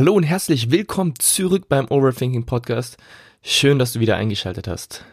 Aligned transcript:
Hallo 0.00 0.14
und 0.14 0.22
herzlich 0.22 0.70
willkommen 0.70 1.12
zurück 1.18 1.68
beim 1.68 1.86
Overthinking 1.90 2.46
Podcast. 2.46 2.96
Schön, 3.42 3.78
dass 3.78 3.92
du 3.92 4.00
wieder 4.00 4.16
eingeschaltet 4.16 4.66
hast. 4.66 5.04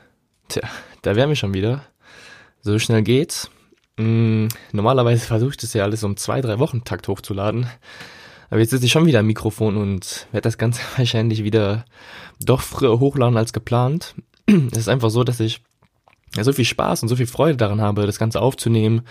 Tja, 0.47 0.61
da 1.01 1.17
wären 1.17 1.27
wir 1.27 1.35
schon 1.35 1.53
wieder. 1.53 1.83
So 2.61 2.79
schnell 2.79 3.01
geht's. 3.01 3.51
Hm, 3.97 4.47
normalerweise 4.71 5.25
versuche 5.25 5.49
ich 5.49 5.57
das 5.57 5.73
ja 5.73 5.83
alles 5.83 6.05
um 6.05 6.15
zwei, 6.15 6.39
drei 6.39 6.57
Wochen 6.59 6.85
Takt 6.85 7.09
hochzuladen. 7.09 7.67
Aber 8.49 8.61
jetzt 8.61 8.69
sitze 8.69 8.85
ich 8.85 8.93
schon 8.93 9.05
wieder 9.05 9.19
am 9.19 9.25
Mikrofon 9.25 9.75
und 9.75 10.25
werde 10.31 10.43
das 10.43 10.57
Ganze 10.57 10.81
wahrscheinlich 10.95 11.43
wieder 11.43 11.83
doch 12.39 12.61
früher 12.61 13.01
hochladen 13.01 13.35
als 13.35 13.51
geplant. 13.51 14.15
Es 14.71 14.77
ist 14.77 14.87
einfach 14.87 15.09
so, 15.09 15.25
dass 15.25 15.41
ich 15.41 15.59
so 16.33 16.53
viel 16.53 16.63
Spaß 16.63 17.03
und 17.03 17.09
so 17.09 17.17
viel 17.17 17.27
Freude 17.27 17.57
daran 17.57 17.81
habe, 17.81 18.05
das 18.05 18.19
Ganze 18.19 18.39
aufzunehmen 18.39 19.01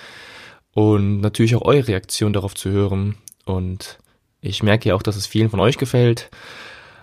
und 0.72 1.20
natürlich 1.20 1.54
auch 1.54 1.66
eure 1.66 1.86
Reaktion 1.86 2.32
darauf 2.32 2.54
zu 2.54 2.70
hören. 2.70 3.16
Und 3.44 3.98
ich 4.40 4.62
merke 4.62 4.88
ja 4.88 4.94
auch, 4.94 5.02
dass 5.02 5.16
es 5.16 5.26
vielen 5.26 5.50
von 5.50 5.60
euch 5.60 5.78
gefällt. 5.78 6.30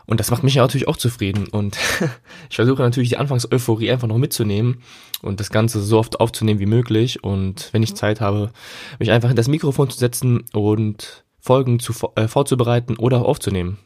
Und 0.06 0.20
das 0.20 0.32
macht 0.32 0.44
mich 0.44 0.56
ja 0.56 0.62
natürlich 0.62 0.88
auch 0.88 0.98
zufrieden. 0.98 1.48
Und 1.48 1.78
ich 2.50 2.56
versuche 2.56 2.82
natürlich 2.82 3.10
die 3.10 3.18
Anfangseuphorie 3.18 3.92
einfach 3.92 4.08
noch 4.08 4.18
mitzunehmen 4.18 4.82
und 5.22 5.40
das 5.40 5.50
Ganze 5.50 5.82
so 5.82 5.98
oft 5.98 6.20
aufzunehmen 6.20 6.60
wie 6.60 6.66
möglich. 6.66 7.24
Und 7.24 7.70
wenn 7.72 7.84
ich 7.84 7.96
Zeit 7.96 8.22
habe, 8.22 8.52
mich 9.00 9.12
einfach 9.12 9.30
in 9.30 9.36
das 9.36 9.48
Mikrofon 9.48 9.90
zu 9.90 9.98
setzen 9.98 10.44
und 10.54 11.24
Folgen 11.40 11.80
zu, 11.80 11.94
äh, 12.16 12.28
vorzubereiten 12.28 12.98
oder 12.98 13.26
aufzunehmen. 13.26 13.78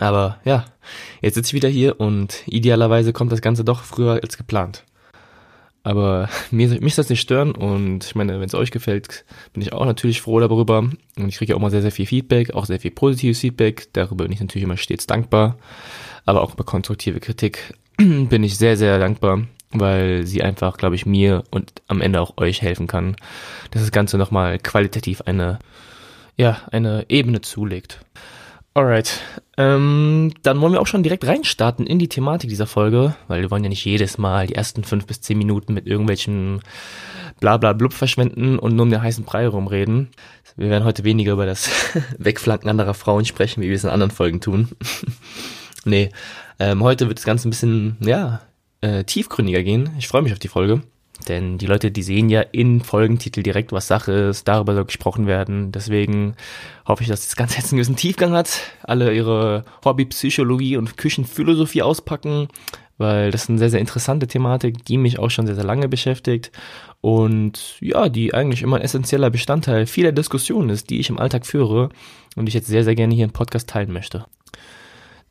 Aber 0.00 0.38
ja, 0.44 0.64
jetzt 1.20 1.34
sitze 1.34 1.50
ich 1.50 1.54
wieder 1.54 1.68
hier 1.68 2.00
und 2.00 2.42
idealerweise 2.46 3.12
kommt 3.12 3.32
das 3.32 3.42
Ganze 3.42 3.64
doch 3.64 3.82
früher 3.82 4.20
als 4.22 4.38
geplant. 4.38 4.84
Aber 5.84 6.28
mir, 6.50 6.80
mich 6.80 6.96
soll 6.96 7.04
es 7.04 7.10
nicht 7.10 7.20
stören 7.20 7.52
und 7.52 8.04
ich 8.04 8.14
meine, 8.16 8.40
wenn 8.40 8.46
es 8.46 8.54
euch 8.54 8.72
gefällt, 8.72 9.24
bin 9.52 9.62
ich 9.62 9.72
auch 9.72 9.84
natürlich 9.84 10.20
froh 10.20 10.40
darüber. 10.40 10.78
Und 10.78 11.28
ich 11.28 11.36
kriege 11.36 11.54
auch 11.54 11.60
immer 11.60 11.70
sehr, 11.70 11.82
sehr 11.82 11.92
viel 11.92 12.06
Feedback, 12.06 12.54
auch 12.54 12.64
sehr 12.64 12.80
viel 12.80 12.90
positives 12.90 13.38
Feedback. 13.38 13.88
Darüber 13.92 14.24
bin 14.24 14.32
ich 14.32 14.40
natürlich 14.40 14.64
immer 14.64 14.76
stets 14.76 15.06
dankbar. 15.06 15.56
Aber 16.24 16.42
auch 16.42 16.54
über 16.54 16.64
konstruktive 16.64 17.20
Kritik 17.20 17.74
bin 17.98 18.42
ich 18.42 18.56
sehr, 18.56 18.76
sehr 18.76 18.98
dankbar, 18.98 19.42
weil 19.70 20.26
sie 20.26 20.42
einfach, 20.42 20.78
glaube 20.78 20.96
ich, 20.96 21.06
mir 21.06 21.44
und 21.50 21.70
am 21.86 22.00
Ende 22.00 22.20
auch 22.20 22.38
euch 22.38 22.62
helfen 22.62 22.86
kann, 22.86 23.16
dass 23.70 23.82
das 23.82 23.92
Ganze 23.92 24.16
nochmal 24.16 24.58
qualitativ 24.58 25.20
eine, 25.20 25.58
ja, 26.36 26.62
eine 26.72 27.04
Ebene 27.10 27.42
zulegt. 27.42 28.00
Alright, 28.76 29.20
ähm, 29.56 30.32
dann 30.42 30.60
wollen 30.60 30.72
wir 30.72 30.80
auch 30.80 30.88
schon 30.88 31.04
direkt 31.04 31.24
reinstarten 31.24 31.86
in 31.86 32.00
die 32.00 32.08
Thematik 32.08 32.50
dieser 32.50 32.66
Folge, 32.66 33.14
weil 33.28 33.40
wir 33.40 33.50
wollen 33.52 33.62
ja 33.62 33.68
nicht 33.68 33.84
jedes 33.84 34.18
Mal 34.18 34.48
die 34.48 34.56
ersten 34.56 34.82
fünf 34.82 35.06
bis 35.06 35.20
zehn 35.20 35.38
Minuten 35.38 35.74
mit 35.74 35.86
irgendwelchen 35.86 36.60
Blabla 37.38 37.72
blub 37.72 37.92
verschwenden 37.92 38.58
und 38.58 38.74
nur 38.74 38.82
um 38.82 38.90
den 38.90 39.00
heißen 39.00 39.24
Brei 39.24 39.46
rumreden. 39.46 40.08
Wir 40.56 40.70
werden 40.70 40.82
heute 40.82 41.04
weniger 41.04 41.34
über 41.34 41.46
das 41.46 41.70
Wegflanken 42.18 42.68
anderer 42.68 42.94
Frauen 42.94 43.24
sprechen, 43.24 43.62
wie 43.62 43.68
wir 43.68 43.76
es 43.76 43.84
in 43.84 43.90
anderen 43.90 44.10
Folgen 44.10 44.40
tun. 44.40 44.70
nee, 45.84 46.10
ähm, 46.58 46.82
heute 46.82 47.06
wird 47.06 47.18
das 47.18 47.26
Ganze 47.26 47.46
ein 47.46 47.50
bisschen, 47.50 47.96
ja, 48.00 48.40
äh, 48.80 49.04
tiefgründiger 49.04 49.62
gehen. 49.62 49.90
Ich 49.98 50.08
freue 50.08 50.22
mich 50.22 50.32
auf 50.32 50.40
die 50.40 50.48
Folge. 50.48 50.82
Denn 51.28 51.58
die 51.58 51.66
Leute, 51.66 51.90
die 51.90 52.02
sehen 52.02 52.28
ja 52.28 52.40
in 52.40 52.80
Folgentitel 52.80 53.42
direkt, 53.42 53.72
was 53.72 53.86
Sache 53.86 54.12
ist, 54.12 54.46
darüber 54.46 54.74
soll 54.74 54.84
gesprochen 54.84 55.26
werden. 55.26 55.72
Deswegen 55.72 56.34
hoffe 56.86 57.02
ich, 57.02 57.08
dass 57.08 57.24
das 57.24 57.36
Ganze 57.36 57.56
jetzt 57.56 57.72
einen 57.72 57.78
gewissen 57.78 57.96
Tiefgang 57.96 58.32
hat. 58.32 58.60
Alle 58.82 59.14
ihre 59.14 59.64
Hobbypsychologie 59.84 60.76
und 60.76 60.96
Küchenphilosophie 60.96 61.82
auspacken, 61.82 62.48
weil 62.98 63.30
das 63.30 63.44
ist 63.44 63.50
eine 63.50 63.58
sehr, 63.58 63.70
sehr 63.70 63.80
interessante 63.80 64.26
Thematik, 64.26 64.84
die 64.84 64.98
mich 64.98 65.18
auch 65.18 65.30
schon 65.30 65.46
sehr, 65.46 65.54
sehr 65.54 65.64
lange 65.64 65.88
beschäftigt. 65.88 66.52
Und 67.00 67.76
ja, 67.80 68.08
die 68.08 68.34
eigentlich 68.34 68.62
immer 68.62 68.76
ein 68.76 68.82
essentieller 68.82 69.30
Bestandteil 69.30 69.86
vieler 69.86 70.12
Diskussionen 70.12 70.70
ist, 70.70 70.90
die 70.90 71.00
ich 71.00 71.10
im 71.10 71.18
Alltag 71.18 71.46
führe 71.46 71.88
und 72.36 72.48
ich 72.48 72.54
jetzt 72.54 72.68
sehr, 72.68 72.84
sehr 72.84 72.94
gerne 72.94 73.14
hier 73.14 73.24
im 73.24 73.32
Podcast 73.32 73.68
teilen 73.68 73.92
möchte. 73.92 74.26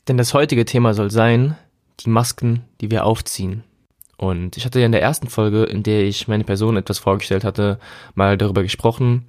Denn 0.07 0.17
das 0.17 0.33
heutige 0.33 0.65
Thema 0.65 0.93
soll 0.93 1.11
sein, 1.11 1.55
die 2.01 2.09
Masken, 2.09 2.63
die 2.81 2.91
wir 2.91 3.05
aufziehen. 3.05 3.63
Und 4.17 4.57
ich 4.57 4.65
hatte 4.65 4.79
ja 4.79 4.85
in 4.85 4.91
der 4.91 5.01
ersten 5.01 5.27
Folge, 5.27 5.63
in 5.63 5.83
der 5.83 6.03
ich 6.03 6.27
meine 6.27 6.43
Person 6.43 6.77
etwas 6.77 6.99
vorgestellt 6.99 7.43
hatte, 7.43 7.79
mal 8.15 8.37
darüber 8.37 8.63
gesprochen, 8.63 9.25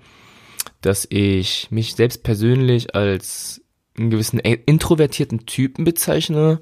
dass 0.80 1.06
ich 1.08 1.68
mich 1.70 1.94
selbst 1.94 2.22
persönlich 2.22 2.94
als 2.94 3.62
einen 3.96 4.10
gewissen 4.10 4.38
introvertierten 4.38 5.46
Typen 5.46 5.84
bezeichne, 5.84 6.60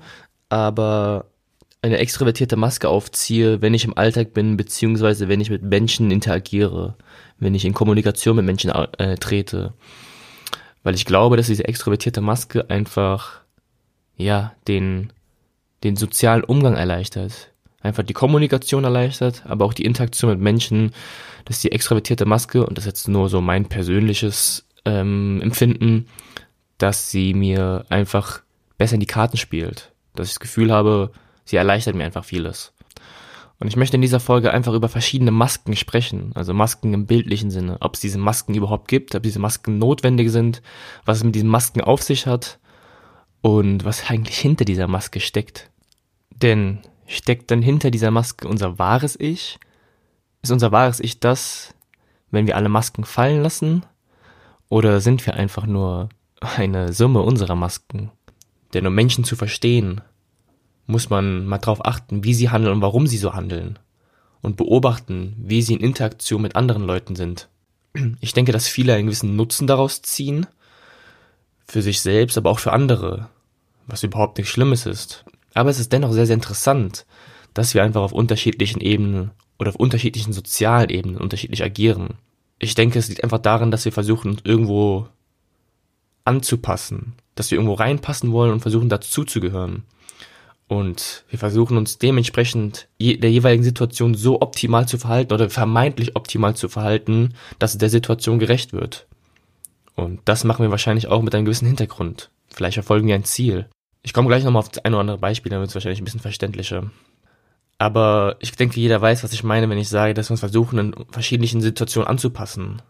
aber 0.48 1.26
eine 1.80 1.98
extrovertierte 1.98 2.56
Maske 2.56 2.88
aufziehe, 2.88 3.60
wenn 3.60 3.74
ich 3.74 3.84
im 3.84 3.96
Alltag 3.96 4.34
bin, 4.34 4.56
beziehungsweise 4.56 5.28
wenn 5.28 5.40
ich 5.40 5.50
mit 5.50 5.62
Menschen 5.62 6.10
interagiere, 6.12 6.96
wenn 7.38 7.54
ich 7.54 7.64
in 7.64 7.74
Kommunikation 7.74 8.36
mit 8.36 8.44
Menschen 8.44 8.70
äh, 8.70 9.16
trete. 9.16 9.74
Weil 10.84 10.94
ich 10.94 11.04
glaube, 11.04 11.36
dass 11.36 11.48
diese 11.48 11.64
extrovertierte 11.64 12.20
Maske 12.20 12.70
einfach, 12.70 13.40
ja, 14.16 14.52
den, 14.68 15.12
den 15.82 15.96
sozialen 15.96 16.44
Umgang 16.44 16.76
erleichtert 16.76 17.51
einfach 17.82 18.02
die 18.02 18.12
Kommunikation 18.12 18.84
erleichtert, 18.84 19.42
aber 19.46 19.64
auch 19.64 19.74
die 19.74 19.84
Interaktion 19.84 20.30
mit 20.30 20.40
Menschen, 20.40 20.92
dass 21.44 21.60
die 21.60 21.72
extravertierte 21.72 22.24
Maske, 22.24 22.64
und 22.66 22.78
das 22.78 22.84
ist 22.84 22.90
jetzt 22.90 23.08
nur 23.08 23.28
so 23.28 23.40
mein 23.40 23.66
persönliches 23.66 24.66
ähm, 24.84 25.40
Empfinden, 25.42 26.06
dass 26.78 27.10
sie 27.10 27.34
mir 27.34 27.84
einfach 27.88 28.42
besser 28.78 28.94
in 28.94 29.00
die 29.00 29.06
Karten 29.06 29.36
spielt. 29.36 29.92
Dass 30.14 30.28
ich 30.28 30.34
das 30.34 30.40
Gefühl 30.40 30.72
habe, 30.72 31.12
sie 31.44 31.56
erleichtert 31.56 31.94
mir 31.94 32.04
einfach 32.04 32.24
vieles. 32.24 32.72
Und 33.58 33.68
ich 33.68 33.76
möchte 33.76 33.96
in 33.96 34.02
dieser 34.02 34.18
Folge 34.18 34.52
einfach 34.52 34.72
über 34.72 34.88
verschiedene 34.88 35.30
Masken 35.30 35.76
sprechen, 35.76 36.32
also 36.34 36.52
Masken 36.52 36.92
im 36.94 37.06
bildlichen 37.06 37.52
Sinne, 37.52 37.76
ob 37.80 37.94
es 37.94 38.00
diese 38.00 38.18
Masken 38.18 38.54
überhaupt 38.56 38.88
gibt, 38.88 39.14
ob 39.14 39.22
diese 39.22 39.38
Masken 39.38 39.78
notwendig 39.78 40.32
sind, 40.32 40.62
was 41.04 41.18
es 41.18 41.24
mit 41.24 41.36
diesen 41.36 41.48
Masken 41.48 41.80
auf 41.80 42.02
sich 42.02 42.26
hat 42.26 42.58
und 43.40 43.84
was 43.84 44.10
eigentlich 44.10 44.38
hinter 44.38 44.64
dieser 44.64 44.88
Maske 44.88 45.20
steckt. 45.20 45.70
Denn 46.30 46.80
Steckt 47.12 47.50
dann 47.50 47.60
hinter 47.60 47.90
dieser 47.90 48.10
Maske 48.10 48.48
unser 48.48 48.78
wahres 48.78 49.20
Ich? 49.20 49.58
Ist 50.40 50.50
unser 50.50 50.72
wahres 50.72 50.98
Ich 50.98 51.20
das, 51.20 51.74
wenn 52.30 52.46
wir 52.46 52.56
alle 52.56 52.70
Masken 52.70 53.04
fallen 53.04 53.42
lassen? 53.42 53.84
Oder 54.70 55.02
sind 55.02 55.26
wir 55.26 55.34
einfach 55.34 55.66
nur 55.66 56.08
eine 56.40 56.94
Summe 56.94 57.20
unserer 57.20 57.54
Masken? 57.54 58.10
Denn 58.72 58.86
um 58.86 58.94
Menschen 58.94 59.24
zu 59.24 59.36
verstehen, 59.36 60.00
muss 60.86 61.10
man 61.10 61.44
mal 61.44 61.58
drauf 61.58 61.84
achten, 61.84 62.24
wie 62.24 62.32
sie 62.32 62.48
handeln 62.48 62.76
und 62.76 62.80
warum 62.80 63.06
sie 63.06 63.18
so 63.18 63.34
handeln. 63.34 63.78
Und 64.40 64.56
beobachten, 64.56 65.36
wie 65.36 65.60
sie 65.60 65.74
in 65.74 65.80
Interaktion 65.80 66.40
mit 66.40 66.56
anderen 66.56 66.84
Leuten 66.84 67.14
sind. 67.14 67.50
Ich 68.22 68.32
denke, 68.32 68.52
dass 68.52 68.68
viele 68.68 68.94
einen 68.94 69.08
gewissen 69.08 69.36
Nutzen 69.36 69.66
daraus 69.66 70.00
ziehen. 70.00 70.46
Für 71.68 71.82
sich 71.82 72.00
selbst, 72.00 72.38
aber 72.38 72.48
auch 72.48 72.58
für 72.58 72.72
andere. 72.72 73.28
Was 73.86 74.02
überhaupt 74.02 74.38
nichts 74.38 74.50
Schlimmes 74.50 74.86
ist. 74.86 75.26
Aber 75.54 75.70
es 75.70 75.78
ist 75.78 75.92
dennoch 75.92 76.12
sehr, 76.12 76.26
sehr 76.26 76.34
interessant, 76.34 77.06
dass 77.54 77.74
wir 77.74 77.82
einfach 77.82 78.02
auf 78.02 78.12
unterschiedlichen 78.12 78.80
Ebenen 78.80 79.32
oder 79.58 79.70
auf 79.70 79.76
unterschiedlichen 79.76 80.32
sozialen 80.32 80.90
Ebenen 80.90 81.18
unterschiedlich 81.18 81.62
agieren. 81.62 82.14
Ich 82.58 82.74
denke, 82.74 82.98
es 82.98 83.08
liegt 83.08 83.24
einfach 83.24 83.38
daran, 83.38 83.70
dass 83.70 83.84
wir 83.84 83.92
versuchen, 83.92 84.32
uns 84.32 84.40
irgendwo 84.44 85.08
anzupassen, 86.24 87.14
dass 87.34 87.50
wir 87.50 87.58
irgendwo 87.58 87.74
reinpassen 87.74 88.32
wollen 88.32 88.52
und 88.52 88.60
versuchen, 88.60 88.88
dazuzugehören. 88.88 89.84
Und 90.68 91.24
wir 91.28 91.38
versuchen 91.38 91.76
uns 91.76 91.98
dementsprechend 91.98 92.88
der 92.98 93.30
jeweiligen 93.30 93.64
Situation 93.64 94.14
so 94.14 94.40
optimal 94.40 94.88
zu 94.88 94.96
verhalten 94.96 95.34
oder 95.34 95.50
vermeintlich 95.50 96.16
optimal 96.16 96.56
zu 96.56 96.68
verhalten, 96.68 97.34
dass 97.58 97.76
der 97.76 97.90
Situation 97.90 98.38
gerecht 98.38 98.72
wird. 98.72 99.06
Und 99.94 100.20
das 100.24 100.44
machen 100.44 100.62
wir 100.62 100.70
wahrscheinlich 100.70 101.08
auch 101.08 101.20
mit 101.20 101.34
einem 101.34 101.44
gewissen 101.44 101.66
Hintergrund. 101.66 102.30
Vielleicht 102.48 102.74
verfolgen 102.74 103.06
wir 103.06 103.14
ein 103.14 103.24
Ziel. 103.24 103.66
Ich 104.02 104.12
komme 104.12 104.28
gleich 104.28 104.44
nochmal 104.44 104.60
auf 104.60 104.68
das 104.68 104.84
ein 104.84 104.94
oder 104.94 105.00
andere 105.00 105.18
Beispiel, 105.18 105.52
wird 105.52 105.68
es 105.68 105.74
wahrscheinlich 105.74 106.00
ein 106.00 106.04
bisschen 106.04 106.20
verständlicher. 106.20 106.90
Aber 107.78 108.36
ich 108.40 108.52
denke, 108.52 108.80
jeder 108.80 109.00
weiß, 109.00 109.24
was 109.24 109.32
ich 109.32 109.44
meine, 109.44 109.68
wenn 109.68 109.78
ich 109.78 109.88
sage, 109.88 110.14
dass 110.14 110.28
wir 110.28 110.32
uns 110.32 110.40
versuchen, 110.40 110.78
in 110.78 110.94
verschiedenen 111.10 111.60
Situationen 111.60 112.08
anzupassen. 112.08 112.82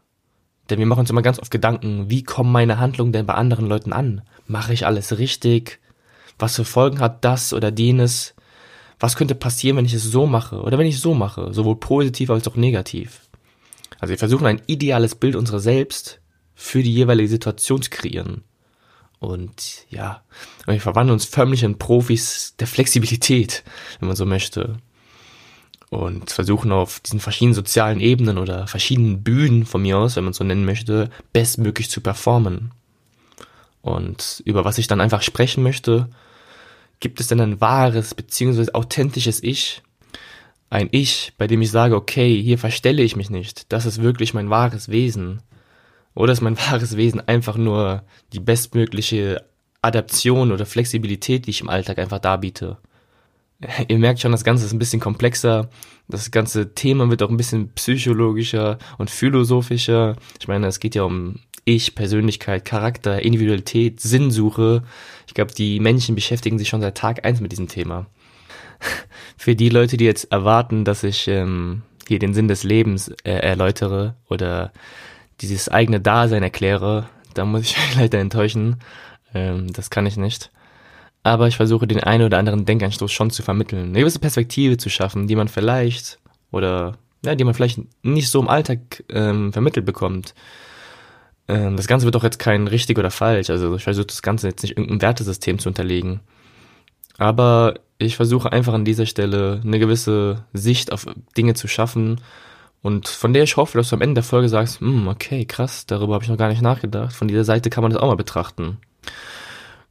Denn 0.70 0.78
wir 0.78 0.86
machen 0.86 1.00
uns 1.00 1.10
immer 1.10 1.22
ganz 1.22 1.38
oft 1.38 1.50
Gedanken, 1.50 2.08
wie 2.08 2.22
kommen 2.22 2.52
meine 2.52 2.78
Handlungen 2.78 3.12
denn 3.12 3.26
bei 3.26 3.34
anderen 3.34 3.66
Leuten 3.66 3.92
an? 3.92 4.22
Mache 4.46 4.72
ich 4.72 4.86
alles 4.86 5.18
richtig? 5.18 5.80
Was 6.38 6.56
für 6.56 6.64
Folgen 6.64 7.00
hat 7.00 7.24
das 7.24 7.52
oder 7.52 7.72
jenes? 7.72 8.34
Was 8.98 9.16
könnte 9.16 9.34
passieren, 9.34 9.76
wenn 9.76 9.84
ich 9.84 9.94
es 9.94 10.04
so 10.04 10.26
mache 10.26 10.60
oder 10.62 10.78
wenn 10.78 10.86
ich 10.86 10.96
es 10.96 11.02
so 11.02 11.14
mache, 11.14 11.52
sowohl 11.52 11.76
positiv 11.76 12.30
als 12.30 12.46
auch 12.46 12.56
negativ? 12.56 13.22
Also 13.98 14.10
wir 14.10 14.18
versuchen 14.18 14.46
ein 14.46 14.62
ideales 14.66 15.14
Bild 15.14 15.36
unserer 15.36 15.60
selbst 15.60 16.20
für 16.54 16.82
die 16.82 16.92
jeweilige 16.92 17.28
Situation 17.28 17.82
zu 17.82 17.90
kreieren. 17.90 18.44
Und 19.22 19.86
ja, 19.88 20.20
wir 20.66 20.80
verwandeln 20.80 21.12
uns 21.12 21.26
förmlich 21.26 21.62
in 21.62 21.78
Profis 21.78 22.56
der 22.58 22.66
Flexibilität, 22.66 23.62
wenn 24.00 24.08
man 24.08 24.16
so 24.16 24.26
möchte. 24.26 24.78
Und 25.90 26.32
versuchen 26.32 26.72
auf 26.72 26.98
diesen 26.98 27.20
verschiedenen 27.20 27.54
sozialen 27.54 28.00
Ebenen 28.00 28.36
oder 28.36 28.66
verschiedenen 28.66 29.22
Bühnen 29.22 29.64
von 29.64 29.82
mir 29.82 29.96
aus, 29.98 30.16
wenn 30.16 30.24
man 30.24 30.32
so 30.32 30.42
nennen 30.42 30.64
möchte, 30.64 31.08
bestmöglich 31.32 31.88
zu 31.88 32.00
performen. 32.00 32.72
Und 33.80 34.42
über 34.44 34.64
was 34.64 34.78
ich 34.78 34.88
dann 34.88 35.00
einfach 35.00 35.22
sprechen 35.22 35.62
möchte, 35.62 36.08
gibt 36.98 37.20
es 37.20 37.28
denn 37.28 37.40
ein 37.40 37.60
wahres 37.60 38.14
bzw. 38.14 38.72
authentisches 38.72 39.40
Ich? 39.40 39.82
Ein 40.68 40.88
Ich, 40.90 41.32
bei 41.38 41.46
dem 41.46 41.62
ich 41.62 41.70
sage, 41.70 41.94
okay, 41.94 42.42
hier 42.42 42.58
verstelle 42.58 43.04
ich 43.04 43.14
mich 43.14 43.30
nicht, 43.30 43.72
das 43.72 43.86
ist 43.86 44.02
wirklich 44.02 44.34
mein 44.34 44.50
wahres 44.50 44.88
Wesen. 44.88 45.42
Oder 46.14 46.32
ist 46.32 46.40
mein 46.40 46.58
wahres 46.70 46.96
Wesen 46.96 47.26
einfach 47.26 47.56
nur 47.56 48.02
die 48.32 48.40
bestmögliche 48.40 49.44
Adaption 49.82 50.52
oder 50.52 50.64
Flexibilität, 50.64 51.46
die 51.46 51.50
ich 51.50 51.60
im 51.60 51.68
Alltag 51.68 51.98
einfach 51.98 52.20
darbiete. 52.20 52.78
Ihr 53.88 53.98
merkt 53.98 54.20
schon, 54.20 54.32
das 54.32 54.44
Ganze 54.44 54.64
ist 54.64 54.72
ein 54.72 54.78
bisschen 54.78 55.00
komplexer. 55.00 55.68
Das 56.08 56.30
ganze 56.30 56.74
Thema 56.74 57.08
wird 57.10 57.22
auch 57.22 57.30
ein 57.30 57.36
bisschen 57.36 57.70
psychologischer 57.74 58.78
und 58.98 59.10
philosophischer. 59.10 60.16
Ich 60.40 60.48
meine, 60.48 60.66
es 60.66 60.80
geht 60.80 60.94
ja 60.94 61.02
um 61.02 61.40
Ich, 61.64 61.94
Persönlichkeit, 61.94 62.64
Charakter, 62.64 63.22
Individualität, 63.22 64.00
Sinnsuche. 64.00 64.82
Ich 65.26 65.34
glaube, 65.34 65.52
die 65.52 65.80
Menschen 65.80 66.14
beschäftigen 66.14 66.58
sich 66.58 66.68
schon 66.68 66.80
seit 66.80 66.96
Tag 66.96 67.24
eins 67.24 67.40
mit 67.40 67.52
diesem 67.52 67.68
Thema. 67.68 68.06
Für 69.36 69.54
die 69.54 69.68
Leute, 69.68 69.96
die 69.96 70.04
jetzt 70.04 70.30
erwarten, 70.32 70.84
dass 70.84 71.04
ich 71.04 71.28
ähm, 71.28 71.82
hier 72.08 72.18
den 72.18 72.34
Sinn 72.34 72.48
des 72.48 72.64
Lebens 72.64 73.08
äh, 73.24 73.32
erläutere 73.32 74.16
oder 74.28 74.72
dieses 75.40 75.68
eigene 75.68 76.00
Dasein 76.00 76.42
erkläre, 76.42 77.08
da 77.34 77.44
muss 77.44 77.62
ich 77.62 77.76
leider 77.96 78.18
enttäuschen. 78.18 78.76
Ähm, 79.34 79.72
das 79.72 79.90
kann 79.90 80.06
ich 80.06 80.16
nicht. 80.16 80.50
Aber 81.22 81.46
ich 81.48 81.56
versuche 81.56 81.86
den 81.86 82.00
einen 82.00 82.24
oder 82.24 82.38
anderen 82.38 82.64
Denkanstoß 82.64 83.12
schon 83.12 83.30
zu 83.30 83.42
vermitteln, 83.42 83.90
eine 83.90 84.00
gewisse 84.00 84.18
Perspektive 84.18 84.76
zu 84.76 84.90
schaffen, 84.90 85.28
die 85.28 85.36
man 85.36 85.48
vielleicht 85.48 86.18
oder 86.50 86.98
ja, 87.24 87.36
die 87.36 87.44
man 87.44 87.54
vielleicht 87.54 87.80
nicht 88.02 88.28
so 88.28 88.40
im 88.40 88.48
Alltag 88.48 89.04
ähm, 89.08 89.52
vermittelt 89.52 89.86
bekommt. 89.86 90.34
Ähm, 91.46 91.76
das 91.76 91.86
Ganze 91.86 92.04
wird 92.04 92.16
doch 92.16 92.24
jetzt 92.24 92.40
kein 92.40 92.66
richtig 92.66 92.98
oder 92.98 93.12
falsch. 93.12 93.50
Also 93.50 93.76
ich 93.76 93.84
versuche 93.84 94.06
das 94.06 94.22
Ganze 94.22 94.48
jetzt 94.48 94.62
nicht 94.62 94.76
irgendein 94.76 95.02
Wertesystem 95.02 95.60
zu 95.60 95.68
unterlegen. 95.68 96.20
Aber 97.18 97.74
ich 97.98 98.16
versuche 98.16 98.50
einfach 98.50 98.74
an 98.74 98.84
dieser 98.84 99.06
Stelle 99.06 99.60
eine 99.64 99.78
gewisse 99.78 100.44
Sicht 100.52 100.90
auf 100.90 101.06
Dinge 101.36 101.54
zu 101.54 101.68
schaffen 101.68 102.20
und 102.82 103.08
von 103.08 103.32
der 103.32 103.44
ich 103.44 103.56
hoffe, 103.56 103.78
dass 103.78 103.90
du 103.90 103.96
am 103.96 104.02
Ende 104.02 104.14
der 104.14 104.22
Folge 104.24 104.48
sagst, 104.48 104.80
hm, 104.80 105.06
okay, 105.06 105.44
krass, 105.44 105.86
darüber 105.86 106.14
habe 106.14 106.24
ich 106.24 106.30
noch 106.30 106.36
gar 106.36 106.48
nicht 106.48 106.62
nachgedacht. 106.62 107.14
Von 107.14 107.28
dieser 107.28 107.44
Seite 107.44 107.70
kann 107.70 107.82
man 107.82 107.92
das 107.92 108.00
auch 108.00 108.08
mal 108.08 108.16
betrachten. 108.16 108.78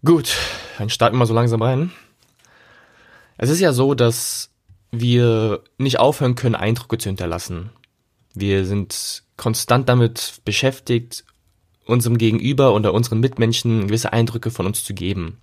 Gut, 0.03 0.35
dann 0.77 0.89
starten 0.89 1.15
wir 1.15 1.19
mal 1.19 1.25
so 1.25 1.33
langsam 1.33 1.61
rein. 1.61 1.91
Es 3.37 3.49
ist 3.49 3.61
ja 3.61 3.71
so, 3.71 3.93
dass 3.93 4.49
wir 4.91 5.63
nicht 5.77 5.99
aufhören 5.99 6.35
können, 6.35 6.55
Eindrücke 6.55 6.97
zu 6.97 7.07
hinterlassen. 7.09 7.69
Wir 8.33 8.65
sind 8.65 9.23
konstant 9.37 9.87
damit 9.87 10.41
beschäftigt, 10.43 11.23
unserem 11.85 12.17
Gegenüber 12.17 12.73
oder 12.73 12.93
unseren 12.93 13.19
Mitmenschen 13.19 13.87
gewisse 13.87 14.13
Eindrücke 14.13 14.51
von 14.51 14.65
uns 14.65 14.83
zu 14.83 14.93
geben. 14.93 15.37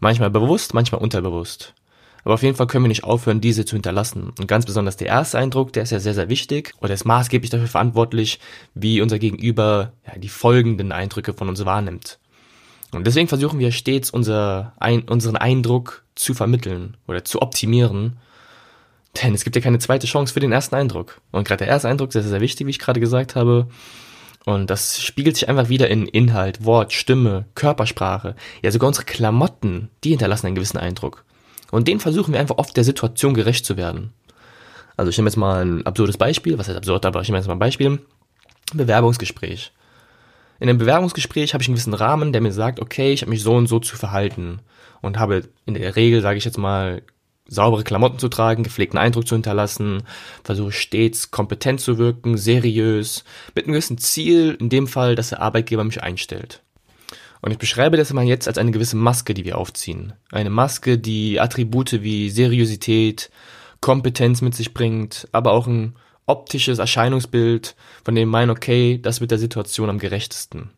Manchmal 0.00 0.30
bewusst, 0.30 0.74
manchmal 0.74 1.00
unterbewusst. 1.00 1.74
Aber 2.24 2.34
auf 2.34 2.42
jeden 2.42 2.56
Fall 2.56 2.66
können 2.66 2.84
wir 2.84 2.88
nicht 2.88 3.04
aufhören, 3.04 3.40
diese 3.40 3.64
zu 3.64 3.74
hinterlassen. 3.74 4.32
Und 4.38 4.46
ganz 4.46 4.64
besonders 4.64 4.96
der 4.96 5.08
erste 5.08 5.38
Eindruck, 5.38 5.72
der 5.72 5.82
ist 5.82 5.90
ja 5.90 5.98
sehr, 5.98 6.14
sehr 6.14 6.28
wichtig 6.28 6.72
oder 6.80 6.94
ist 6.94 7.04
maßgeblich 7.04 7.50
dafür 7.50 7.66
verantwortlich, 7.66 8.38
wie 8.74 9.00
unser 9.00 9.18
Gegenüber 9.18 9.92
ja, 10.06 10.18
die 10.18 10.28
folgenden 10.28 10.92
Eindrücke 10.92 11.34
von 11.34 11.48
uns 11.48 11.64
wahrnimmt. 11.64 12.18
Und 12.92 13.06
deswegen 13.06 13.28
versuchen 13.28 13.58
wir 13.58 13.72
stets 13.72 14.10
unser, 14.10 14.74
ein, 14.78 15.02
unseren 15.02 15.36
Eindruck 15.36 16.04
zu 16.14 16.34
vermitteln 16.34 16.96
oder 17.08 17.24
zu 17.24 17.40
optimieren. 17.42 18.18
Denn 19.22 19.34
es 19.34 19.44
gibt 19.44 19.56
ja 19.56 19.62
keine 19.62 19.78
zweite 19.78 20.06
Chance 20.06 20.32
für 20.32 20.40
den 20.40 20.52
ersten 20.52 20.74
Eindruck. 20.74 21.20
Und 21.32 21.46
gerade 21.46 21.64
der 21.64 21.68
erste 21.68 21.88
Eindruck 21.88 22.08
ist 22.08 22.14
sehr, 22.14 22.22
sehr 22.22 22.40
wichtig, 22.40 22.66
wie 22.66 22.70
ich 22.70 22.78
gerade 22.78 23.00
gesagt 23.00 23.34
habe. 23.34 23.68
Und 24.44 24.70
das 24.70 25.00
spiegelt 25.00 25.36
sich 25.36 25.48
einfach 25.48 25.68
wieder 25.68 25.88
in 25.88 26.06
Inhalt, 26.06 26.64
Wort, 26.64 26.92
Stimme, 26.92 27.46
Körpersprache. 27.54 28.34
Ja, 28.62 28.70
sogar 28.70 28.88
unsere 28.88 29.06
Klamotten, 29.06 29.88
die 30.04 30.10
hinterlassen 30.10 30.46
einen 30.46 30.54
gewissen 30.54 30.78
Eindruck. 30.78 31.24
Und 31.72 31.88
den 31.88 32.00
versuchen 32.00 32.34
wir 32.34 32.40
einfach 32.40 32.58
oft 32.58 32.76
der 32.76 32.84
Situation 32.84 33.32
gerecht 33.32 33.64
zu 33.64 33.78
werden. 33.78 34.12
Also 34.96 35.08
ich 35.08 35.16
nehme 35.16 35.30
jetzt 35.30 35.36
mal 35.36 35.64
ein 35.64 35.86
absurdes 35.86 36.18
Beispiel, 36.18 36.58
was 36.58 36.68
heißt 36.68 36.76
absurd, 36.76 37.06
aber 37.06 37.22
ich 37.22 37.28
nehme 37.28 37.38
jetzt 37.38 37.46
mal 37.48 37.54
ein 37.54 37.58
Beispiel. 37.58 37.98
Bewerbungsgespräch. 38.74 39.72
In 40.60 40.68
einem 40.68 40.78
Bewerbungsgespräch 40.78 41.54
habe 41.54 41.62
ich 41.62 41.68
einen 41.68 41.74
gewissen 41.74 41.94
Rahmen, 41.94 42.32
der 42.32 42.42
mir 42.42 42.52
sagt, 42.52 42.78
okay, 42.78 43.14
ich 43.14 43.22
habe 43.22 43.30
mich 43.30 43.42
so 43.42 43.54
und 43.54 43.68
so 43.68 43.80
zu 43.80 43.96
verhalten 43.96 44.60
und 45.00 45.18
habe 45.18 45.48
in 45.64 45.72
der 45.72 45.96
Regel, 45.96 46.20
sage 46.20 46.36
ich 46.36 46.44
jetzt 46.44 46.58
mal, 46.58 47.02
saubere 47.46 47.84
Klamotten 47.84 48.18
zu 48.18 48.28
tragen, 48.28 48.64
gepflegten 48.64 48.98
Eindruck 48.98 49.26
zu 49.26 49.34
hinterlassen, 49.34 50.02
versuche 50.44 50.72
stets 50.72 51.30
kompetent 51.30 51.80
zu 51.80 51.96
wirken, 51.96 52.36
seriös, 52.36 53.24
mit 53.54 53.64
einem 53.64 53.72
gewissen 53.72 53.96
Ziel, 53.96 54.56
in 54.60 54.68
dem 54.68 54.86
Fall, 54.86 55.14
dass 55.14 55.30
der 55.30 55.40
Arbeitgeber 55.40 55.84
mich 55.84 56.02
einstellt. 56.02 56.61
Und 57.42 57.50
ich 57.50 57.58
beschreibe 57.58 57.96
das 57.96 58.12
mal 58.12 58.24
jetzt 58.24 58.46
als 58.46 58.56
eine 58.56 58.70
gewisse 58.70 58.96
Maske, 58.96 59.34
die 59.34 59.44
wir 59.44 59.58
aufziehen. 59.58 60.12
Eine 60.30 60.50
Maske, 60.50 60.96
die 60.96 61.40
Attribute 61.40 62.02
wie 62.02 62.30
Seriosität, 62.30 63.30
Kompetenz 63.80 64.40
mit 64.42 64.54
sich 64.54 64.72
bringt, 64.72 65.28
aber 65.32 65.50
auch 65.50 65.66
ein 65.66 65.96
optisches 66.24 66.78
Erscheinungsbild, 66.78 67.74
von 68.04 68.14
dem 68.14 68.28
meinen, 68.28 68.50
okay, 68.50 68.98
das 69.02 69.20
wird 69.20 69.32
der 69.32 69.38
Situation 69.38 69.90
am 69.90 69.98
gerechtesten. 69.98 70.70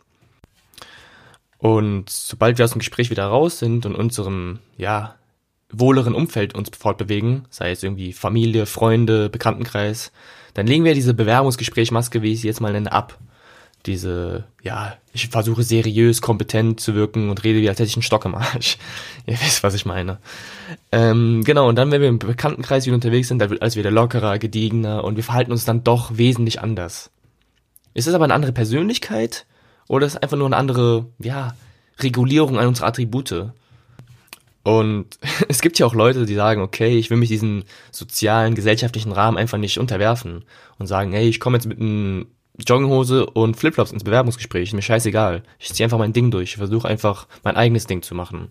Und 1.59 2.09
sobald 2.09 2.57
wir 2.57 2.65
aus 2.65 2.73
dem 2.73 2.79
Gespräch 2.79 3.11
wieder 3.11 3.27
raus 3.27 3.59
sind 3.59 3.85
und 3.85 3.95
unserem, 3.95 4.59
ja, 4.79 5.17
wohleren 5.71 6.15
Umfeld 6.15 6.55
uns 6.55 6.71
fortbewegen, 6.77 7.45
sei 7.51 7.73
es 7.73 7.83
irgendwie 7.83 8.15
Familie, 8.15 8.65
Freunde, 8.65 9.29
Bekanntenkreis, 9.29 10.13
dann 10.55 10.67
legen 10.67 10.85
wir 10.85 10.95
diese 10.95 11.15
Bewerbungsgesprächmaske, 11.15 12.23
wie 12.23 12.33
ich 12.33 12.41
sie 12.41 12.47
jetzt 12.47 12.61
mal 12.61 12.73
nenne, 12.73 12.93
ab. 12.93 13.19
Diese, 13.87 14.45
ja, 14.63 14.97
ich 15.13 15.29
versuche 15.29 15.63
seriös, 15.63 16.23
kompetent 16.23 16.81
zu 16.81 16.95
wirken 16.95 17.29
und 17.29 17.45
rede 17.45 17.61
wie 17.61 17.69
als 17.69 17.79
hätte 17.79 17.89
ich 17.89 17.97
einen 17.97 18.03
Stock 18.03 18.25
im 18.25 18.35
Arsch. 18.35 18.79
Ihr 19.27 19.39
wisst, 19.39 19.63
was 19.63 19.75
ich 19.75 19.85
meine. 19.85 20.19
Ähm, 20.91 21.45
genau, 21.45 21.69
und 21.69 21.77
dann, 21.77 21.91
wenn 21.91 22.01
wir 22.01 22.09
im 22.09 22.19
Bekanntenkreis 22.19 22.87
wieder 22.87 22.95
unterwegs 22.95 23.29
sind, 23.29 23.41
dann 23.41 23.51
wird 23.51 23.61
alles 23.61 23.77
wieder 23.77 23.91
lockerer, 23.91 24.39
gediegener 24.39 25.05
und 25.05 25.17
wir 25.17 25.25
verhalten 25.25 25.53
uns 25.53 25.67
dann 25.67 25.85
doch 25.85 26.17
wesentlich 26.17 26.61
anders. 26.61 27.11
Ist 27.93 28.09
das 28.09 28.15
aber 28.15 28.25
eine 28.25 28.35
andere 28.35 28.53
Persönlichkeit 28.53 29.47
oder 29.87 30.07
ist 30.07 30.15
es 30.15 30.23
einfach 30.23 30.37
nur 30.37 30.47
eine 30.47 30.57
andere, 30.57 31.07
ja, 31.19 31.55
Regulierung 32.01 32.59
an 32.59 32.69
unsere 32.69 32.87
Attribute? 32.87 33.53
Und 34.65 35.19
es 35.49 35.61
gibt 35.61 35.79
ja 35.79 35.87
auch 35.87 35.95
Leute, 35.95 36.27
die 36.27 36.35
sagen, 36.35 36.63
okay, 36.63 36.99
ich 36.99 37.11
will 37.11 37.19
mich 37.19 37.29
diesen 37.29 37.65
sozialen, 37.93 38.55
gesellschaftlichen 38.55 39.13
Rahmen 39.13 39.37
einfach 39.37 39.59
nicht 39.59 39.79
unterwerfen 39.79 40.45
und 40.79 40.87
sagen, 40.87 41.13
hey, 41.13 41.29
ich 41.29 41.39
komme 41.39 41.57
jetzt 41.59 41.67
mit 41.67 41.79
einem 41.79 42.27
Jogginghose 42.59 43.27
und 43.27 43.57
Flipflops 43.57 43.93
ins 43.93 44.05
Bewerbungsgespräch, 44.05 44.73
mir 44.73 44.83
scheißegal. 44.83 45.43
Ich 45.59 45.73
ziehe 45.73 45.85
einfach 45.85 45.99
mein 45.99 46.13
Ding 46.13 46.31
durch, 46.31 46.51
ich 46.51 46.57
versuche 46.57 46.89
einfach 46.89 47.27
mein 47.43 47.57
eigenes 47.57 47.87
Ding 47.87 48.03
zu 48.03 48.15
machen. 48.15 48.51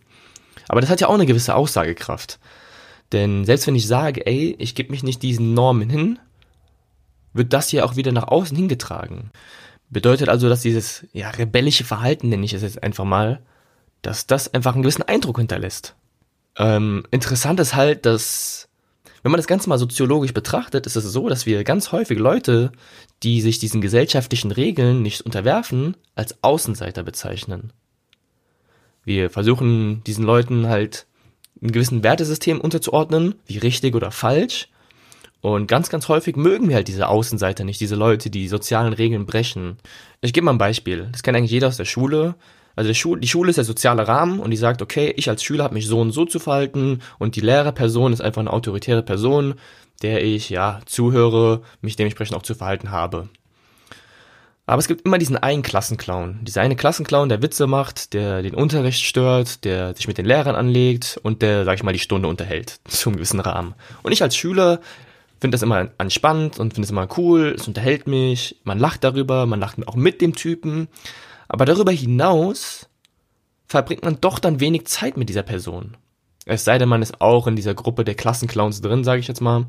Aber 0.68 0.82
das 0.82 0.90
hat 0.90 1.02
ja 1.02 1.08
auch 1.08 1.14
eine 1.14 1.26
gewisse 1.26 1.56
Aussagekraft. 1.56 2.40
Denn 3.12 3.46
selbst 3.46 3.68
wenn 3.68 3.76
ich 3.76 3.88
sage, 3.88 4.26
ey, 4.26 4.56
ich 4.60 4.76
gebe 4.76 4.92
mich 4.92 5.04
nicht 5.04 5.22
diesen 5.22 5.54
Normen 5.54 5.90
hin, 5.90 6.20
wird 7.34 7.54
das 7.54 7.72
ja 7.72 7.86
auch 7.86 7.96
wieder 7.96 8.12
nach 8.12 8.28
außen 8.28 8.56
hingetragen. 8.56 9.32
Bedeutet 9.90 10.30
also, 10.30 10.50
dass 10.50 10.62
dieses 10.62 11.06
ja, 11.14 11.30
rebellische 11.30 11.84
Verhalten, 11.84 12.30
nenne 12.30 12.46
ich 12.46 12.54
es 12.54 12.64
jetzt 12.64 12.82
einfach 12.82 13.06
mal, 13.06 13.42
dass 14.02 14.28
das 14.28 14.54
einfach 14.54 14.74
einen 14.74 14.84
gewissen 14.84 15.04
Eindruck 15.04 15.38
hinterlässt. 15.38 15.96
Ähm, 16.58 17.04
interessant 17.12 17.60
ist 17.60 17.76
halt, 17.76 18.06
dass 18.06 18.68
wenn 19.24 19.32
man 19.32 19.40
das 19.40 19.48
Ganze 19.48 19.70
mal 19.70 19.80
soziologisch 19.80 20.34
betrachtet, 20.34 20.86
ist 20.86 20.98
es 20.98 21.06
so, 21.06 21.30
dass 21.30 21.46
wir 21.46 21.64
ganz 21.64 21.94
häufig 21.94 22.20
Leute, 22.20 22.72
die 23.24 23.42
sich 23.42 23.58
diesen 23.58 23.80
gesellschaftlichen 23.80 24.52
Regeln 24.52 25.02
nicht 25.02 25.22
unterwerfen, 25.22 25.96
als 26.14 26.44
Außenseiter 26.44 27.04
bezeichnen. 27.04 27.72
Wir 29.06 29.30
versuchen 29.30 30.04
diesen 30.04 30.26
Leuten 30.26 30.68
halt 30.68 31.08
ein 31.62 31.72
gewissen 31.72 32.04
Wertesystem 32.04 32.60
unterzuordnen, 32.60 33.36
wie 33.46 33.58
richtig 33.58 33.96
oder 33.96 34.12
falsch. 34.12 34.70
Und 35.40 35.68
ganz, 35.68 35.90
ganz 35.90 36.08
häufig 36.10 36.36
mögen 36.36 36.68
wir 36.68 36.76
halt 36.76 36.88
diese 36.90 37.08
Außenseiter 37.08 37.64
nicht, 37.64 37.80
diese 37.80 37.96
Leute, 37.96 38.30
die 38.30 38.48
sozialen 38.50 38.94
Regeln 38.94 39.26
brechen. 39.26 39.78
Ich 40.22 40.34
gebe 40.34 40.46
mal 40.46 40.52
ein 40.54 40.58
Beispiel. 40.58 41.08
Das 41.12 41.24
kennt 41.24 41.38
eigentlich 41.38 41.52
jeder 41.52 41.70
aus 41.70 41.78
der 41.78 41.86
Schule. 41.86 42.36
Also 42.76 42.88
die 42.90 42.96
Schule, 42.96 43.22
die 43.22 43.28
Schule 43.28 43.50
ist 43.50 43.58
der 43.58 43.64
soziale 43.64 44.08
Rahmen 44.08 44.40
und 44.40 44.52
die 44.52 44.58
sagt, 44.58 44.82
okay, 44.82 45.14
ich 45.16 45.30
als 45.30 45.44
Schüler 45.44 45.66
habe 45.66 45.76
mich 45.76 45.88
so 45.88 46.00
und 46.00 46.12
so 46.12 46.26
zu 46.26 46.40
verhalten 46.40 47.00
und 47.20 47.36
die 47.36 47.42
Lehrerperson 47.42 48.14
ist 48.14 48.22
einfach 48.22 48.42
eine 48.42 48.54
autoritäre 48.54 49.04
Person, 49.04 49.56
der 50.02 50.24
ich 50.24 50.50
ja 50.50 50.82
zuhöre, 50.86 51.62
mich 51.82 51.96
dementsprechend 51.96 52.36
auch 52.36 52.44
zu 52.44 52.56
verhalten 52.56 52.92
habe. 52.92 53.30
Aber 54.66 54.80
es 54.80 54.88
gibt 54.88 55.06
immer 55.06 55.18
diesen 55.18 55.36
einen 55.36 55.62
Klassenclown. 55.62 56.40
Dieser 56.44 56.62
eine 56.62 56.78
Klassenclown, 56.78 57.28
der 57.28 57.42
Witze 57.42 57.68
macht, 57.68 58.14
der 58.14 58.42
den 58.42 58.56
Unterricht 58.56 59.04
stört, 59.04 59.66
der 59.66 59.94
sich 59.94 60.08
mit 60.08 60.18
den 60.18 60.26
Lehrern 60.26 60.56
anlegt 60.56 61.20
und 61.22 61.42
der, 61.42 61.66
sag 61.66 61.76
ich 61.76 61.84
mal, 61.84 61.92
die 61.92 62.00
Stunde 62.00 62.30
unterhält. 62.30 62.80
Zum 62.88 63.16
gewissen 63.16 63.42
Rahmen. 63.42 63.76
Und 64.04 64.14
ich 64.14 64.24
als 64.24 64.38
Schüler 64.38 64.80
finde 65.42 65.56
das 65.56 65.64
immer 65.64 65.90
entspannt 65.98 66.60
und 66.60 66.74
finde 66.74 66.86
es 66.86 66.92
immer 66.92 67.10
cool, 67.18 67.56
es 67.58 67.68
unterhält 67.68 68.08
mich, 68.08 68.62
man 68.64 68.80
lacht 68.80 69.04
darüber, 69.04 69.46
man 69.46 69.60
lacht 69.60 69.86
auch 69.86 69.98
mit 69.98 70.22
dem 70.22 70.36
Typen. 70.36 70.88
Aber 71.54 71.66
darüber 71.66 71.92
hinaus 71.92 72.90
verbringt 73.68 74.04
man 74.04 74.20
doch 74.20 74.40
dann 74.40 74.60
wenig 74.60 74.88
Zeit 74.88 75.18
mit 75.18 75.30
dieser 75.30 75.44
Person. 75.44 75.96
Es 76.48 76.66
sei 76.66 76.80
denn, 76.80 76.90
man 76.90 77.04
ist 77.04 77.22
auch 77.22 77.46
in 77.46 77.56
dieser 77.56 77.76
Gruppe 77.76 78.04
der 78.04 78.16
Klassenclowns 78.16 78.82
drin, 78.82 79.04
sage 79.04 79.20
ich 79.20 79.28
jetzt 79.28 79.40
mal. 79.40 79.68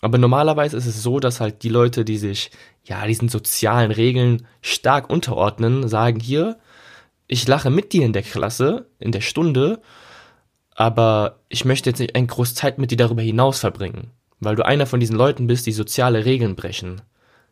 Aber 0.00 0.18
normalerweise 0.18 0.76
ist 0.76 0.86
es 0.86 1.04
so, 1.04 1.20
dass 1.20 1.38
halt 1.38 1.62
die 1.62 1.68
Leute, 1.68 2.04
die 2.04 2.18
sich 2.18 2.50
ja 2.82 3.06
diesen 3.06 3.28
sozialen 3.28 3.92
Regeln 3.92 4.44
stark 4.60 5.08
unterordnen, 5.08 5.86
sagen 5.86 6.18
hier, 6.18 6.58
ich 7.28 7.46
lache 7.46 7.70
mit 7.70 7.92
dir 7.92 8.04
in 8.04 8.12
der 8.12 8.22
Klasse, 8.22 8.88
in 8.98 9.12
der 9.12 9.20
Stunde, 9.20 9.80
aber 10.74 11.38
ich 11.48 11.64
möchte 11.64 11.90
jetzt 11.90 12.00
nicht 12.00 12.16
ein 12.16 12.26
groß 12.26 12.56
Zeit 12.56 12.78
mit 12.78 12.90
dir 12.90 12.96
darüber 12.98 13.22
hinaus 13.22 13.60
verbringen, 13.60 14.10
weil 14.40 14.56
du 14.56 14.66
einer 14.66 14.86
von 14.86 14.98
diesen 14.98 15.14
Leuten 15.14 15.46
bist, 15.46 15.64
die 15.64 15.72
soziale 15.72 16.24
Regeln 16.24 16.56
brechen 16.56 17.02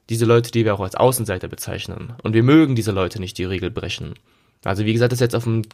diese 0.08 0.24
Leute, 0.24 0.50
die 0.50 0.64
wir 0.64 0.74
auch 0.74 0.80
als 0.80 0.94
Außenseiter 0.94 1.48
bezeichnen. 1.48 2.14
Und 2.22 2.34
wir 2.34 2.42
mögen 2.42 2.74
diese 2.74 2.92
Leute 2.92 3.20
nicht, 3.20 3.38
die 3.38 3.44
Regel 3.44 3.70
brechen. 3.70 4.14
Also 4.64 4.84
wie 4.84 4.92
gesagt, 4.92 5.12
das 5.12 5.18
ist 5.18 5.22
jetzt 5.22 5.36
auf 5.36 5.46
ein 5.46 5.66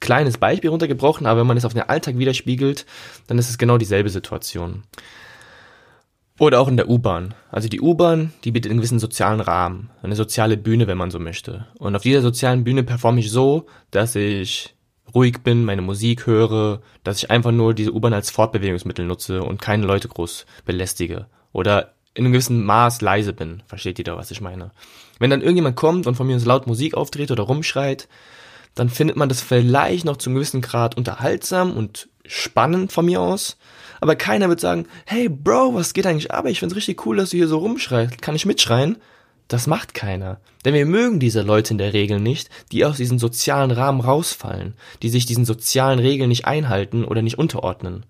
kleines 0.00 0.38
Beispiel 0.38 0.70
runtergebrochen, 0.70 1.26
aber 1.26 1.40
wenn 1.40 1.46
man 1.46 1.56
es 1.56 1.64
auf 1.64 1.74
den 1.74 1.82
Alltag 1.82 2.18
widerspiegelt, 2.18 2.86
dann 3.26 3.38
ist 3.38 3.48
es 3.48 3.58
genau 3.58 3.78
dieselbe 3.78 4.10
Situation. 4.10 4.82
Oder 6.38 6.60
auch 6.60 6.68
in 6.68 6.76
der 6.76 6.90
U-Bahn. 6.90 7.34
Also 7.50 7.68
die 7.68 7.80
U-Bahn, 7.80 8.32
die 8.42 8.50
bietet 8.50 8.70
einen 8.70 8.80
gewissen 8.80 8.98
sozialen 8.98 9.40
Rahmen, 9.40 9.90
eine 10.02 10.16
soziale 10.16 10.56
Bühne, 10.56 10.88
wenn 10.88 10.98
man 10.98 11.12
so 11.12 11.20
möchte. 11.20 11.66
Und 11.78 11.94
auf 11.94 12.02
dieser 12.02 12.22
sozialen 12.22 12.64
Bühne 12.64 12.82
performe 12.82 13.20
ich 13.20 13.30
so, 13.30 13.66
dass 13.92 14.16
ich 14.16 14.74
ruhig 15.14 15.42
bin, 15.44 15.64
meine 15.64 15.82
Musik 15.82 16.26
höre, 16.26 16.80
dass 17.04 17.18
ich 17.18 17.30
einfach 17.30 17.52
nur 17.52 17.72
diese 17.72 17.92
U-Bahn 17.92 18.12
als 18.12 18.30
Fortbewegungsmittel 18.30 19.06
nutze 19.06 19.42
und 19.44 19.62
keine 19.62 19.86
Leute 19.86 20.08
groß 20.08 20.44
belästige. 20.64 21.26
Oder 21.52 21.93
in 22.14 22.24
einem 22.24 22.32
gewissen 22.32 22.64
Maß 22.64 23.00
leise 23.00 23.32
bin. 23.32 23.62
Versteht 23.66 23.98
ihr 23.98 24.04
da, 24.04 24.16
was 24.16 24.30
ich 24.30 24.40
meine? 24.40 24.70
Wenn 25.18 25.30
dann 25.30 25.42
irgendjemand 25.42 25.76
kommt 25.76 26.06
und 26.06 26.14
von 26.14 26.26
mir 26.26 26.34
uns 26.34 26.44
laut 26.44 26.66
Musik 26.66 26.94
aufdreht 26.94 27.30
oder 27.30 27.42
rumschreit, 27.42 28.08
dann 28.74 28.88
findet 28.88 29.16
man 29.16 29.28
das 29.28 29.40
vielleicht 29.40 30.04
noch 30.04 30.16
zum 30.16 30.34
gewissen 30.34 30.60
Grad 30.60 30.96
unterhaltsam 30.96 31.76
und 31.76 32.08
spannend 32.26 32.92
von 32.92 33.04
mir 33.04 33.20
aus. 33.20 33.56
Aber 34.00 34.16
keiner 34.16 34.48
wird 34.48 34.60
sagen, 34.60 34.86
hey 35.06 35.28
Bro, 35.28 35.74
was 35.74 35.92
geht 35.92 36.06
eigentlich 36.06 36.32
ab? 36.32 36.46
Ich 36.46 36.60
find's 36.60 36.76
richtig 36.76 37.04
cool, 37.06 37.16
dass 37.16 37.30
du 37.30 37.36
hier 37.36 37.48
so 37.48 37.58
rumschreist. 37.58 38.22
Kann 38.22 38.34
ich 38.34 38.46
mitschreien? 38.46 38.96
Das 39.48 39.66
macht 39.66 39.94
keiner. 39.94 40.40
Denn 40.64 40.74
wir 40.74 40.86
mögen 40.86 41.20
diese 41.20 41.42
Leute 41.42 41.74
in 41.74 41.78
der 41.78 41.92
Regel 41.92 42.18
nicht, 42.18 42.48
die 42.72 42.84
aus 42.84 42.96
diesem 42.96 43.18
sozialen 43.18 43.70
Rahmen 43.70 44.00
rausfallen, 44.00 44.74
die 45.02 45.10
sich 45.10 45.26
diesen 45.26 45.44
sozialen 45.44 45.98
Regeln 45.98 46.28
nicht 46.28 46.46
einhalten 46.46 47.04
oder 47.04 47.22
nicht 47.22 47.38
unterordnen. 47.38 48.06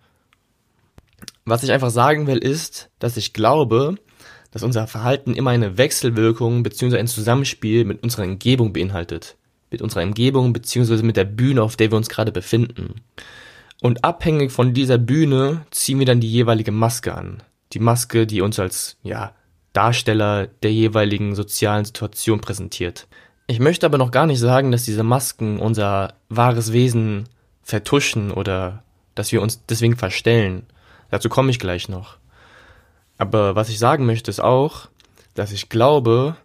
Was 1.46 1.62
ich 1.62 1.72
einfach 1.72 1.90
sagen 1.90 2.26
will, 2.26 2.38
ist, 2.38 2.90
dass 2.98 3.16
ich 3.16 3.34
glaube, 3.34 3.96
dass 4.50 4.62
unser 4.62 4.86
Verhalten 4.86 5.34
immer 5.34 5.50
eine 5.50 5.76
Wechselwirkung 5.76 6.62
bzw. 6.62 6.98
ein 6.98 7.06
Zusammenspiel 7.06 7.84
mit 7.84 8.02
unserer 8.02 8.24
Umgebung 8.24 8.72
beinhaltet. 8.72 9.36
Mit 9.70 9.82
unserer 9.82 10.04
Umgebung 10.04 10.52
bzw. 10.52 11.02
mit 11.02 11.16
der 11.16 11.24
Bühne, 11.24 11.62
auf 11.62 11.76
der 11.76 11.90
wir 11.90 11.98
uns 11.98 12.08
gerade 12.08 12.32
befinden. 12.32 13.02
Und 13.82 14.04
abhängig 14.04 14.52
von 14.52 14.72
dieser 14.72 14.96
Bühne 14.96 15.66
ziehen 15.70 15.98
wir 15.98 16.06
dann 16.06 16.20
die 16.20 16.30
jeweilige 16.30 16.72
Maske 16.72 17.14
an. 17.14 17.42
Die 17.72 17.80
Maske, 17.80 18.26
die 18.26 18.40
uns 18.40 18.58
als, 18.58 18.96
ja, 19.02 19.34
Darsteller 19.74 20.46
der 20.46 20.72
jeweiligen 20.72 21.34
sozialen 21.34 21.84
Situation 21.84 22.40
präsentiert. 22.40 23.06
Ich 23.48 23.58
möchte 23.58 23.84
aber 23.84 23.98
noch 23.98 24.12
gar 24.12 24.26
nicht 24.26 24.38
sagen, 24.38 24.72
dass 24.72 24.84
diese 24.84 25.02
Masken 25.02 25.58
unser 25.58 26.14
wahres 26.30 26.72
Wesen 26.72 27.28
vertuschen 27.62 28.30
oder 28.30 28.84
dass 29.14 29.32
wir 29.32 29.42
uns 29.42 29.66
deswegen 29.66 29.96
verstellen. 29.96 30.64
Dazu 31.11 31.28
komme 31.28 31.50
ich 31.50 31.58
gleich 31.58 31.88
noch. 31.88 32.18
Aber 33.18 33.54
was 33.54 33.68
ich 33.68 33.78
sagen 33.78 34.06
möchte 34.06 34.30
ist 34.30 34.40
auch, 34.40 34.88
dass 35.34 35.52
ich 35.52 35.68
glaube, 35.68 36.37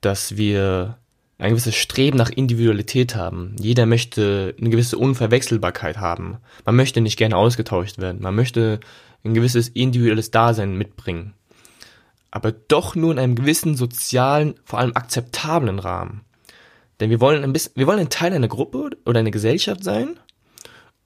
dass 0.00 0.36
wir 0.36 0.98
ein 1.38 1.50
gewisses 1.50 1.74
Streben 1.74 2.16
nach 2.16 2.30
Individualität 2.30 3.16
haben. 3.16 3.56
Jeder 3.58 3.86
möchte 3.86 4.54
eine 4.58 4.70
gewisse 4.70 4.98
Unverwechselbarkeit 4.98 5.98
haben. 5.98 6.38
Man 6.64 6.76
möchte 6.76 7.00
nicht 7.00 7.16
gerne 7.16 7.36
ausgetauscht 7.36 7.98
werden. 7.98 8.22
Man 8.22 8.34
möchte 8.34 8.80
ein 9.24 9.34
gewisses 9.34 9.68
individuelles 9.68 10.30
Dasein 10.30 10.76
mitbringen. 10.76 11.34
Aber 12.30 12.52
doch 12.52 12.94
nur 12.94 13.12
in 13.12 13.18
einem 13.18 13.34
gewissen 13.34 13.76
sozialen, 13.76 14.54
vor 14.64 14.78
allem 14.78 14.94
akzeptablen 14.94 15.78
Rahmen. 15.78 16.22
Denn 17.00 17.10
wir 17.10 17.20
wollen 17.20 17.42
ein 17.42 17.52
bisschen, 17.52 17.72
wir 17.74 17.86
wollen 17.86 17.98
ein 17.98 18.10
Teil 18.10 18.32
einer 18.32 18.48
Gruppe 18.48 18.90
oder 19.04 19.20
einer 19.20 19.30
Gesellschaft 19.30 19.82
sein 19.82 20.18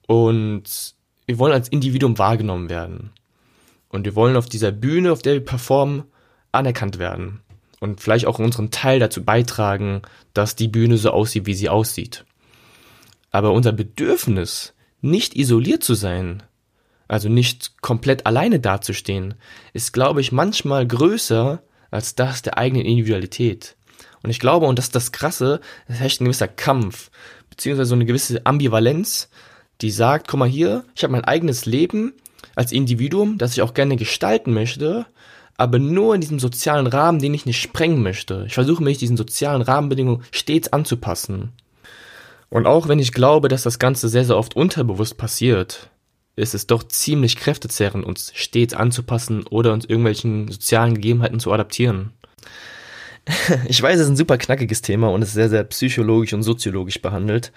und 0.07 0.95
wir 1.29 1.37
wollen 1.37 1.53
als 1.53 1.67
Individuum 1.67 2.17
wahrgenommen 2.17 2.71
werden. 2.71 3.11
Und 3.87 4.03
wir 4.03 4.15
wollen 4.15 4.35
auf 4.35 4.47
dieser 4.47 4.71
Bühne, 4.71 5.11
auf 5.11 5.21
der 5.21 5.33
wir 5.33 5.45
performen, 5.45 6.05
anerkannt 6.51 6.97
werden. 6.97 7.41
Und 7.79 8.01
vielleicht 8.01 8.25
auch 8.25 8.39
unseren 8.39 8.71
Teil 8.71 8.97
dazu 8.97 9.23
beitragen, 9.23 10.01
dass 10.33 10.55
die 10.55 10.67
Bühne 10.67 10.97
so 10.97 11.11
aussieht, 11.11 11.45
wie 11.45 11.53
sie 11.53 11.69
aussieht. 11.69 12.25
Aber 13.29 13.53
unser 13.53 13.73
Bedürfnis, 13.73 14.73
nicht 15.01 15.35
isoliert 15.35 15.83
zu 15.83 15.93
sein, 15.93 16.41
also 17.07 17.29
nicht 17.29 17.79
komplett 17.79 18.25
alleine 18.25 18.59
dazustehen, 18.59 19.35
ist, 19.73 19.93
glaube 19.93 20.21
ich, 20.21 20.31
manchmal 20.31 20.87
größer 20.87 21.61
als 21.91 22.15
das 22.15 22.41
der 22.41 22.57
eigenen 22.57 22.85
Individualität. 22.85 23.75
Und 24.23 24.31
ich 24.31 24.39
glaube, 24.39 24.65
und 24.65 24.79
das 24.79 24.85
ist 24.85 24.95
das 24.95 25.11
Krasse, 25.11 25.61
es 25.87 25.99
herrscht 25.99 26.21
ein 26.21 26.25
gewisser 26.25 26.47
Kampf, 26.47 27.11
beziehungsweise 27.51 27.89
so 27.89 27.95
eine 27.95 28.05
gewisse 28.05 28.43
Ambivalenz, 28.47 29.29
die 29.81 29.91
sagt, 29.91 30.27
guck 30.27 30.39
mal 30.39 30.49
hier, 30.49 30.83
ich 30.95 31.03
habe 31.03 31.11
mein 31.11 31.25
eigenes 31.25 31.65
Leben 31.65 32.13
als 32.55 32.71
Individuum, 32.71 33.37
das 33.37 33.53
ich 33.53 33.61
auch 33.61 33.73
gerne 33.73 33.95
gestalten 33.95 34.53
möchte, 34.53 35.05
aber 35.57 35.79
nur 35.79 36.15
in 36.15 36.21
diesem 36.21 36.39
sozialen 36.39 36.87
Rahmen, 36.87 37.19
den 37.19 37.33
ich 37.33 37.45
nicht 37.45 37.61
sprengen 37.61 38.01
möchte. 38.01 38.45
Ich 38.47 38.53
versuche 38.53 38.83
mich 38.83 38.97
diesen 38.97 39.17
sozialen 39.17 39.61
Rahmenbedingungen 39.61 40.23
stets 40.31 40.71
anzupassen. 40.71 41.51
Und 42.49 42.65
auch 42.65 42.87
wenn 42.87 42.99
ich 42.99 43.11
glaube, 43.11 43.47
dass 43.47 43.63
das 43.63 43.79
Ganze 43.79 44.09
sehr, 44.09 44.25
sehr 44.25 44.37
oft 44.37 44.55
unterbewusst 44.55 45.17
passiert, 45.17 45.89
ist 46.35 46.55
es 46.55 46.67
doch 46.67 46.83
ziemlich 46.83 47.35
kräftezerrend, 47.35 48.05
uns 48.05 48.31
stets 48.33 48.73
anzupassen 48.73 49.45
oder 49.47 49.73
uns 49.73 49.85
irgendwelchen 49.85 50.49
sozialen 50.49 50.95
Gegebenheiten 50.95 51.39
zu 51.39 51.51
adaptieren. 51.51 52.13
Ich 53.67 53.81
weiß, 53.81 53.95
es 53.95 54.05
ist 54.05 54.09
ein 54.09 54.15
super 54.15 54.37
knackiges 54.37 54.81
Thema 54.81 55.09
und 55.11 55.21
ist 55.21 55.33
sehr, 55.33 55.49
sehr 55.49 55.63
psychologisch 55.65 56.33
und 56.33 56.41
soziologisch 56.41 57.01
behandelt 57.01 57.51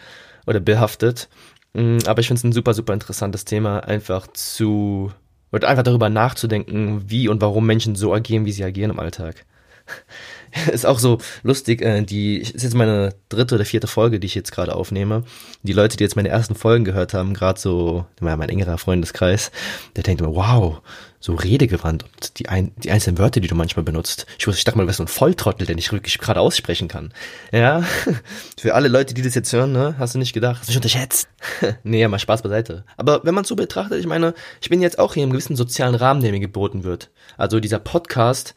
oder 0.46 0.60
behaftet. 0.60 1.28
Mm, 1.74 1.98
aber 2.06 2.20
ich 2.20 2.26
finde 2.26 2.38
es 2.38 2.44
ein 2.44 2.52
super, 2.52 2.74
super 2.74 2.92
interessantes 2.92 3.44
Thema, 3.44 3.80
einfach 3.80 4.26
zu, 4.28 5.12
oder 5.52 5.68
einfach 5.68 5.82
darüber 5.82 6.08
nachzudenken, 6.08 7.04
wie 7.08 7.28
und 7.28 7.40
warum 7.40 7.66
Menschen 7.66 7.94
so 7.94 8.12
agieren, 8.12 8.44
wie 8.44 8.52
sie 8.52 8.64
agieren 8.64 8.90
im 8.90 9.00
Alltag. 9.00 9.44
ist 10.72 10.86
auch 10.86 10.98
so 10.98 11.18
lustig, 11.42 11.82
äh, 11.82 12.02
die, 12.02 12.38
ist 12.38 12.62
jetzt 12.62 12.74
meine 12.74 13.14
dritte 13.28 13.54
oder 13.54 13.64
vierte 13.64 13.86
Folge, 13.86 14.20
die 14.20 14.26
ich 14.26 14.34
jetzt 14.34 14.52
gerade 14.52 14.74
aufnehme. 14.74 15.24
Die 15.62 15.72
Leute, 15.72 15.96
die 15.96 16.04
jetzt 16.04 16.16
meine 16.16 16.28
ersten 16.28 16.54
Folgen 16.54 16.84
gehört 16.84 17.14
haben, 17.14 17.34
gerade 17.34 17.60
so, 17.60 18.06
mein 18.20 18.48
engerer 18.48 18.78
Freundeskreis, 18.78 19.50
der 19.96 20.02
denkt 20.02 20.20
immer, 20.20 20.34
wow, 20.34 20.82
so 21.22 21.34
redegewandt 21.34 22.02
und 22.02 22.40
die, 22.40 22.48
ein, 22.48 22.72
die 22.76 22.90
einzelnen 22.90 23.16
Wörter, 23.16 23.38
die 23.38 23.46
du 23.46 23.54
manchmal 23.54 23.84
benutzt. 23.84 24.26
Ich 24.40 24.46
wusste, 24.48 24.58
ich 24.58 24.64
dachte 24.64 24.76
mal, 24.76 24.82
du 24.82 24.88
bist 24.88 24.96
so 24.96 25.04
ein 25.04 25.08
Volltrottel, 25.08 25.68
der 25.68 25.76
nicht 25.76 25.92
wirklich 25.92 26.18
gerade 26.18 26.40
aussprechen 26.40 26.88
kann. 26.88 27.14
Ja, 27.52 27.84
für 28.58 28.74
alle 28.74 28.88
Leute, 28.88 29.14
die 29.14 29.22
das 29.22 29.36
jetzt 29.36 29.52
hören, 29.52 29.70
ne, 29.70 29.94
hast 30.00 30.16
du 30.16 30.18
nicht 30.18 30.32
gedacht, 30.32 30.58
hast 30.58 30.68
du 30.68 30.72
dich 30.72 30.76
unterschätzt. 30.78 31.28
nee, 31.84 32.00
ja, 32.00 32.08
mal 32.08 32.18
Spaß 32.18 32.42
beiseite. 32.42 32.84
Aber 32.96 33.20
wenn 33.22 33.36
man 33.36 33.44
so 33.44 33.54
betrachtet, 33.54 34.00
ich 34.00 34.06
meine, 34.06 34.34
ich 34.60 34.68
bin 34.68 34.82
jetzt 34.82 34.98
auch 34.98 35.14
hier 35.14 35.22
im 35.22 35.30
gewissen 35.30 35.54
sozialen 35.54 35.94
Rahmen, 35.94 36.22
der 36.22 36.32
mir 36.32 36.40
geboten 36.40 36.82
wird. 36.82 37.10
Also 37.36 37.60
dieser 37.60 37.78
Podcast, 37.78 38.56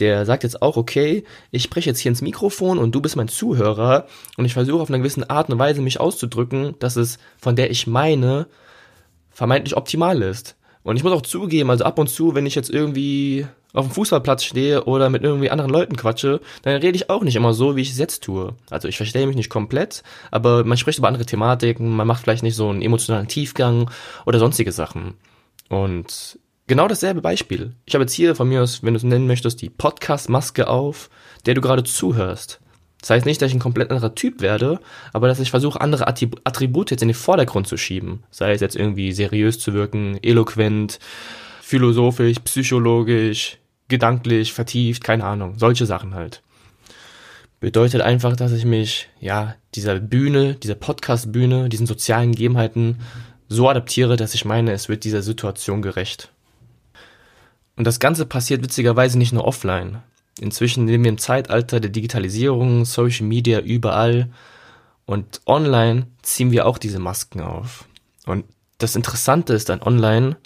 der 0.00 0.24
sagt 0.24 0.44
jetzt 0.44 0.62
auch, 0.62 0.78
okay, 0.78 1.24
ich 1.50 1.62
spreche 1.62 1.90
jetzt 1.90 1.98
hier 1.98 2.08
ins 2.08 2.22
Mikrofon 2.22 2.78
und 2.78 2.94
du 2.94 3.02
bist 3.02 3.16
mein 3.16 3.28
Zuhörer 3.28 4.06
und 4.38 4.46
ich 4.46 4.54
versuche 4.54 4.80
auf 4.80 4.88
einer 4.88 4.98
gewissen 4.98 5.28
Art 5.28 5.50
und 5.50 5.58
Weise 5.58 5.82
mich 5.82 6.00
auszudrücken, 6.00 6.74
dass 6.78 6.96
es 6.96 7.18
von 7.36 7.54
der 7.54 7.70
ich 7.70 7.86
meine 7.86 8.46
vermeintlich 9.30 9.76
optimal 9.76 10.22
ist. 10.22 10.56
Und 10.88 10.96
ich 10.96 11.04
muss 11.04 11.12
auch 11.12 11.20
zugeben, 11.20 11.68
also 11.68 11.84
ab 11.84 11.98
und 11.98 12.08
zu, 12.08 12.34
wenn 12.34 12.46
ich 12.46 12.54
jetzt 12.54 12.70
irgendwie 12.70 13.46
auf 13.74 13.84
dem 13.84 13.92
Fußballplatz 13.92 14.42
stehe 14.42 14.84
oder 14.84 15.10
mit 15.10 15.22
irgendwie 15.22 15.50
anderen 15.50 15.70
Leuten 15.70 15.96
quatsche, 15.96 16.40
dann 16.62 16.76
rede 16.76 16.96
ich 16.96 17.10
auch 17.10 17.22
nicht 17.22 17.36
immer 17.36 17.52
so, 17.52 17.76
wie 17.76 17.82
ich 17.82 17.90
es 17.90 17.98
jetzt 17.98 18.24
tue. 18.24 18.54
Also 18.70 18.88
ich 18.88 18.96
verstehe 18.96 19.26
mich 19.26 19.36
nicht 19.36 19.50
komplett, 19.50 20.02
aber 20.30 20.64
man 20.64 20.78
spricht 20.78 20.98
über 20.98 21.08
andere 21.08 21.26
Thematiken, 21.26 21.94
man 21.94 22.06
macht 22.06 22.22
vielleicht 22.22 22.42
nicht 22.42 22.56
so 22.56 22.70
einen 22.70 22.80
emotionalen 22.80 23.28
Tiefgang 23.28 23.90
oder 24.24 24.38
sonstige 24.38 24.72
Sachen. 24.72 25.12
Und 25.68 26.38
Genau 26.68 26.88
dasselbe 26.88 27.20
Beispiel. 27.20 27.74
Ich 27.84 27.94
habe 27.94 28.04
jetzt 28.04 28.14
hier 28.14 28.34
von 28.34 28.48
mir 28.48 28.62
aus, 28.62 28.82
wenn 28.82 28.94
du 28.94 28.98
es 28.98 29.02
nennen 29.02 29.26
möchtest, 29.26 29.60
die 29.60 29.70
Podcast-Maske 29.70 30.68
auf, 30.68 31.10
der 31.44 31.52
du 31.52 31.60
gerade 31.60 31.84
zuhörst. 31.84 32.60
Das 33.00 33.10
heißt 33.10 33.26
nicht, 33.26 33.40
dass 33.40 33.48
ich 33.48 33.54
ein 33.54 33.60
komplett 33.60 33.90
anderer 33.90 34.14
Typ 34.14 34.40
werde, 34.40 34.80
aber 35.12 35.28
dass 35.28 35.38
ich 35.38 35.50
versuche, 35.50 35.80
andere 35.80 36.08
Attribute 36.08 36.90
jetzt 36.90 37.02
in 37.02 37.08
den 37.08 37.14
Vordergrund 37.14 37.68
zu 37.68 37.76
schieben. 37.76 38.24
Sei 38.30 38.52
es 38.52 38.60
jetzt 38.60 38.76
irgendwie 38.76 39.12
seriös 39.12 39.58
zu 39.60 39.72
wirken, 39.72 40.18
eloquent, 40.22 40.98
philosophisch, 41.62 42.38
psychologisch, 42.40 43.58
gedanklich, 43.88 44.52
vertieft, 44.52 45.04
keine 45.04 45.24
Ahnung. 45.24 45.54
Solche 45.58 45.86
Sachen 45.86 46.14
halt. 46.14 46.42
Bedeutet 47.60 48.02
einfach, 48.02 48.36
dass 48.36 48.52
ich 48.52 48.64
mich, 48.64 49.08
ja, 49.20 49.54
dieser 49.74 49.98
Bühne, 50.00 50.54
dieser 50.54 50.76
Podcast-Bühne, 50.76 51.68
diesen 51.68 51.86
sozialen 51.86 52.32
Gegebenheiten 52.32 53.00
so 53.48 53.68
adaptiere, 53.68 54.16
dass 54.16 54.34
ich 54.34 54.44
meine, 54.44 54.72
es 54.72 54.88
wird 54.88 55.04
dieser 55.04 55.22
Situation 55.22 55.82
gerecht. 55.82 56.30
Und 57.76 57.86
das 57.86 58.00
Ganze 58.00 58.26
passiert 58.26 58.62
witzigerweise 58.62 59.18
nicht 59.18 59.32
nur 59.32 59.44
offline. 59.44 60.02
Inzwischen 60.40 60.86
leben 60.86 61.04
wir 61.04 61.10
im 61.10 61.18
Zeitalter 61.18 61.80
der 61.80 61.90
Digitalisierung, 61.90 62.84
Social 62.84 63.26
Media 63.26 63.60
überall. 63.60 64.30
Und 65.06 65.40
online 65.46 66.06
ziehen 66.22 66.50
wir 66.50 66.66
auch 66.66 66.78
diese 66.78 66.98
Masken 66.98 67.40
auf. 67.40 67.86
Und 68.26 68.44
das 68.78 68.94
Interessante 68.94 69.54
ist 69.54 69.70
an 69.70 69.82
online, 69.82 70.36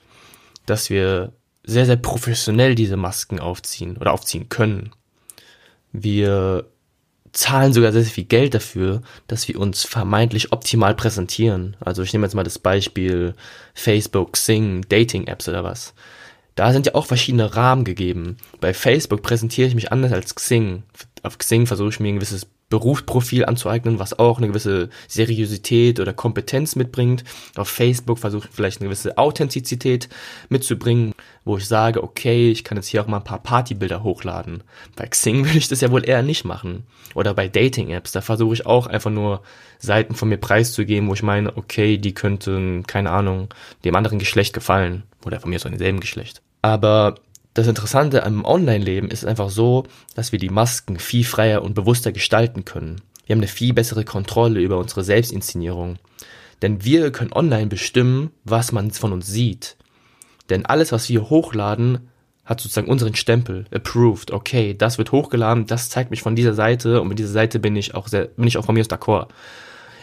dass 0.66 0.88
wir 0.88 1.32
sehr, 1.64 1.87
sehr 1.87 1.96
professionell 1.96 2.75
diese 2.75 2.96
Masken 2.96 3.40
aufziehen 3.40 3.96
oder 3.96 4.12
aufziehen 4.12 4.49
können. 4.49 4.90
Wir 5.92 6.66
zahlen 7.32 7.72
sogar 7.72 7.92
sehr, 7.92 8.02
sehr 8.02 8.12
viel 8.12 8.25
Geld 8.25 8.54
dafür, 8.54 9.02
dass 9.26 9.49
wir 9.49 9.58
uns 9.58 9.84
vermeintlich 9.84 10.52
optimal 10.52 10.94
präsentieren. 10.94 11.76
Also 11.80 12.02
ich 12.02 12.12
nehme 12.12 12.26
jetzt 12.26 12.34
mal 12.34 12.42
das 12.42 12.58
Beispiel 12.58 13.34
Facebook, 13.75 14.37
Sing, 14.37 14.82
Dating-Apps 14.88 15.49
oder 15.49 15.64
was. 15.64 15.94
Da 16.54 16.73
sind 16.73 16.87
ja 16.87 16.94
auch 16.94 17.06
verschiedene 17.06 17.56
Rahmen 17.56 17.85
gegeben. 17.85 18.37
Bei 18.61 18.75
Facebook 18.75 19.23
präsentiere 19.23 19.68
ich 19.68 19.75
mich 19.75 19.90
anders 19.92 20.12
als 20.12 20.35
Xing. 20.35 20.82
Auf 21.23 21.38
Xing 21.38 21.66
versuche 21.66 21.90
ich 21.90 22.00
mir 22.00 22.09
ein 22.09 22.16
gewisses 22.16 22.47
Berufsprofil 22.73 23.44
anzueignen, 23.44 23.99
was 23.99 24.18
auch 24.18 24.38
eine 24.38 24.49
gewisse 24.49 24.88
Seriosität 25.06 26.00
oder 26.00 26.14
Kompetenz 26.14 26.75
mitbringt. 26.75 27.23
Auf 27.54 27.68
Facebook 27.68 28.18
versuche 28.18 28.49
ich 28.49 28.54
vielleicht 28.54 28.80
eine 28.80 28.88
gewisse 28.88 29.18
Authentizität 29.18 30.09
mitzubringen, 30.49 31.12
wo 31.44 31.59
ich 31.59 31.68
sage, 31.68 32.02
okay, 32.02 32.50
ich 32.50 32.64
kann 32.64 32.78
jetzt 32.78 32.87
hier 32.87 33.02
auch 33.02 33.06
mal 33.06 33.18
ein 33.18 33.25
paar 33.25 33.42
Partybilder 33.42 34.02
hochladen. 34.02 34.64
Bei 34.97 35.06
Xing 35.06 35.44
würde 35.44 35.59
ich 35.59 35.68
das 35.68 35.82
ja 35.82 35.90
wohl 35.90 36.09
eher 36.09 36.23
nicht 36.23 36.47
machen. 36.47 36.85
Oder 37.14 37.35
bei 37.35 37.47
Dating-Apps, 37.47 38.12
da 38.12 38.23
versuche 38.23 38.54
ich 38.54 38.64
auch 38.64 38.87
einfach 38.87 39.11
nur 39.11 39.42
Seiten 39.78 40.14
von 40.14 40.30
mir 40.30 40.38
preiszugeben, 40.38 41.11
wo 41.11 41.12
ich 41.12 41.23
meine, 41.23 41.54
okay, 41.59 41.99
die 41.99 42.14
könnten, 42.14 42.87
keine 42.87 43.11
Ahnung, 43.11 43.49
dem 43.85 43.97
anderen 43.97 44.18
Geschlecht 44.18 44.54
gefallen. 44.54 45.02
Oder 45.25 45.41
von 45.41 45.50
mir 45.50 45.59
so 45.59 45.69
demselben 45.69 46.00
Geschlecht. 46.00 46.43
Aber 46.62 47.17
das 47.55 47.67
Interessante 47.67 48.25
am 48.25 48.45
Online-Leben 48.45 49.11
ist 49.11 49.25
einfach 49.26 49.50
so, 49.50 49.85
dass 50.14 50.33
wir 50.33 50.38
die 50.38 50.49
Masken 50.49 50.99
viel 50.99 51.25
freier 51.25 51.62
und 51.62 51.75
bewusster 51.75 52.12
gestalten 52.12 52.64
können. 52.64 53.02
Wir 53.26 53.35
haben 53.35 53.41
eine 53.41 53.49
viel 53.49 53.75
bessere 53.75 54.05
Kontrolle 54.05 54.61
über 54.61 54.79
unsere 54.79 55.05
Selbstinszenierung. 55.05 55.99
Denn 56.62 56.85
wir 56.85 57.11
können 57.12 57.33
online 57.33 57.67
bestimmen, 57.67 58.31
was 58.45 58.73
man 58.73 58.91
von 58.91 59.12
uns 59.12 59.26
sieht. 59.26 59.76
Denn 60.49 60.64
alles, 60.64 60.93
was 60.93 61.09
wir 61.09 61.29
hochladen, 61.29 62.09
hat 62.45 62.61
sozusagen 62.61 62.88
unseren 62.88 63.14
Stempel, 63.14 63.67
approved, 63.71 64.33
okay, 64.33 64.75
das 64.76 64.99
wird 64.99 65.12
hochgeladen, 65.12 65.67
das 65.67 65.91
zeigt 65.91 66.11
mich 66.11 66.23
von 66.23 66.35
dieser 66.35 66.55
Seite 66.55 67.00
und 67.00 67.09
mit 67.09 67.19
dieser 67.19 67.31
Seite 67.31 67.61
bin 67.61 67.76
ich 67.76 67.95
auch 67.95 68.09
sehr, 68.09 68.26
bin 68.26 68.49
ich 68.49 68.59
auch 68.59 68.64
von 68.64 68.75
mir 68.75 68.81
aus 68.81 68.91
d'accord. 68.91 69.29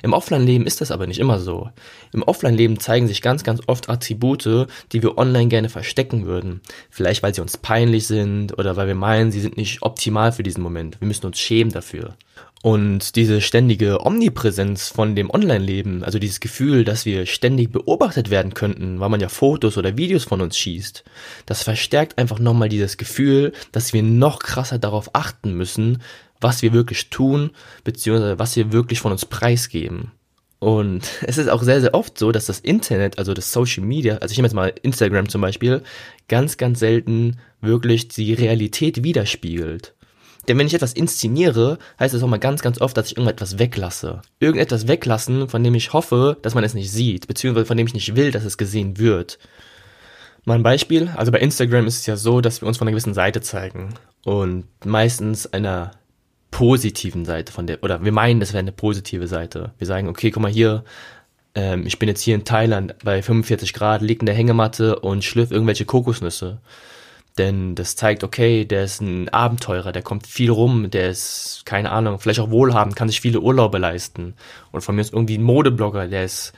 Im 0.03 0.13
Offline-Leben 0.13 0.65
ist 0.65 0.82
das 0.82 0.91
aber 0.91 1.08
nicht 1.08 1.20
immer 1.20 1.39
so. 1.39 1.70
Im 2.13 2.24
Offline-Leben 2.24 2.79
zeigen 2.79 3.08
sich 3.08 3.22
ganz, 3.22 3.44
ganz 3.44 3.62
oft 3.68 3.89
Attribute, 3.89 4.68
die 4.91 5.03
wir 5.03 5.18
online 5.18 5.48
gerne 5.48 5.70
verstecken 5.70 6.25
würden. 6.25 6.62
Vielleicht 6.89 7.24
weil 7.24 7.34
sie 7.34 7.41
uns 7.41 7.58
peinlich 7.58 8.08
sind 8.08 8.58
oder 8.58 8.75
weil 8.75 8.88
wir 8.88 8.96
meinen, 8.96 9.32
sie 9.32 9.41
sind 9.41 9.58
nicht 9.58 9.82
optimal 9.82 10.32
für 10.32 10.44
diesen 10.44 10.63
Moment. 10.63 11.00
Wir 11.01 11.08
müssen 11.08 11.25
uns 11.25 11.39
schämen 11.39 11.72
dafür. 11.72 12.15
Und 12.62 13.15
diese 13.15 13.39
ständige 13.39 14.06
Omnipräsenz 14.06 14.89
von 14.89 15.15
dem 15.15 15.29
Online-Leben, 15.29 16.03
also 16.03 16.20
dieses 16.20 16.41
Gefühl, 16.41 16.84
dass 16.84 17.06
wir 17.06 17.25
ständig 17.25 17.72
beobachtet 17.72 18.29
werden 18.29 18.53
könnten, 18.53 19.00
weil 19.00 19.08
man 19.08 19.22
ja 19.22 19.29
Fotos 19.29 19.77
oder 19.77 19.96
Videos 19.96 20.25
von 20.25 20.41
uns 20.41 20.58
schießt, 20.58 21.06
das 21.46 21.63
verstärkt 21.63 22.18
einfach 22.18 22.38
nochmal 22.39 22.68
dieses 22.68 22.98
Gefühl, 22.98 23.53
dass 23.72 23.94
wir 23.94 24.03
noch 24.03 24.39
krasser 24.39 24.77
darauf 24.77 25.12
achten 25.13 25.53
müssen, 25.53 26.01
was 26.39 26.62
wir 26.62 26.74
wirklich 26.74 27.10
tun, 27.10 27.51
beziehungsweise 27.84 28.39
was 28.39 28.55
wir 28.55 28.72
wirklich 28.72 29.00
von 29.00 29.12
uns 29.12 29.25
preisgeben. 29.25 30.12
Und 30.60 31.10
es 31.22 31.38
ist 31.38 31.50
auch 31.50 31.63
sehr, 31.63 31.81
sehr 31.81 31.93
oft 31.93 32.17
so, 32.17 32.31
dass 32.31 32.46
das 32.46 32.60
Internet, 32.60 33.17
also 33.17 33.34
das 33.34 33.51
Social 33.51 33.84
Media, 33.84 34.17
also 34.17 34.31
ich 34.31 34.38
nehme 34.38 34.48
jetzt 34.48 34.55
mal 34.55 34.74
Instagram 34.81 35.29
zum 35.29 35.41
Beispiel, 35.41 35.81
ganz, 36.27 36.58
ganz 36.58 36.79
selten 36.79 37.38
wirklich 37.62 38.08
die 38.10 38.34
Realität 38.34 39.03
widerspiegelt. 39.03 39.93
Denn 40.48 40.58
wenn 40.58 40.67
ich 40.67 40.74
etwas 40.74 40.93
inszeniere, 40.93 41.77
heißt 42.00 42.13
es 42.13 42.24
auch 42.24 42.27
mal 42.27 42.39
ganz, 42.39 42.62
ganz 42.62 42.81
oft, 42.81 42.98
dass 42.98 43.08
ich 43.08 43.17
irgendetwas 43.17 43.60
weglasse. 43.60 44.22
Irgendetwas 44.39 44.88
weglassen, 44.88 45.48
von 45.48 45.63
dem 45.63 45.75
ich 45.75 45.93
hoffe, 45.93 46.38
dass 46.41 46.55
man 46.55 46.63
es 46.63 46.74
nicht 46.74 46.91
sieht, 46.91 47.27
beziehungsweise 47.27 47.65
von 47.65 47.77
dem 47.77 47.86
ich 47.86 47.93
nicht 47.93 48.16
will, 48.16 48.31
dass 48.31 48.46
es 48.46 48.57
gesehen 48.57 48.98
wird. 48.98 49.37
Mal 50.46 50.55
ein 50.55 50.64
Beispiel, 50.64 51.09
also 51.16 51.31
bei 51.31 51.40
Instagram 51.40 51.85
ist 51.85 52.00
es 52.00 52.05
ja 52.05 52.16
so, 52.16 52.42
dass 52.42 52.61
wir 52.61 52.68
uns 52.68 52.77
von 52.77 52.87
einer 52.87 52.94
gewissen 52.94 53.14
Seite 53.14 53.42
zeigen 53.42 53.94
und 54.24 54.66
meistens 54.85 55.46
einer 55.53 55.92
positiven 56.51 57.25
Seite 57.25 57.51
von 57.53 57.68
der, 57.68 57.83
oder 57.83 58.03
wir 58.03 58.12
meinen, 58.12 58.40
das 58.40 58.53
wäre 58.53 58.59
eine 58.59 58.72
positive 58.72 59.27
Seite. 59.27 59.72
Wir 59.77 59.88
sagen, 59.88 60.07
okay, 60.07 60.31
guck 60.31 60.42
mal 60.42 60.51
hier, 60.51 60.83
ähm, 61.55 61.85
ich 61.85 62.00
bin 62.00 62.09
jetzt 62.09 62.22
hier 62.22 62.35
in 62.35 62.46
Thailand 62.46 62.96
bei 63.03 63.22
45 63.22 63.74
Grad, 63.74 64.01
liegt 64.01 64.22
in 64.22 64.25
der 64.25 64.35
Hängematte 64.35 65.00
und 65.00 65.24
schlürf 65.24 65.51
irgendwelche 65.51 65.85
Kokosnüsse. 65.85 66.59
Denn 67.38 67.75
das 67.75 67.96
zeigt, 67.96 68.24
okay, 68.24 68.66
der 68.66 68.83
ist 68.83 69.01
ein 69.01 69.29
Abenteurer, 69.29 69.92
der 69.92 70.01
kommt 70.01 70.27
viel 70.27 70.51
rum, 70.51 70.92
der 70.92 71.09
ist, 71.09 71.62
keine 71.66 71.92
Ahnung, 71.92 72.20
vielleicht 72.20 72.40
auch 72.40 72.51
wohlhabend, 72.51 72.96
kann 72.96 73.07
sich 73.07 73.22
viele 73.22 73.40
Urlaube 73.40 73.77
leisten. 73.77 74.33
Und 74.72 74.81
von 74.81 74.96
mir 74.96 75.01
ist 75.01 75.14
irgendwie 75.14 75.38
ein 75.38 75.44
Modeblogger, 75.44 76.07
der 76.07 76.25
ist 76.25 76.53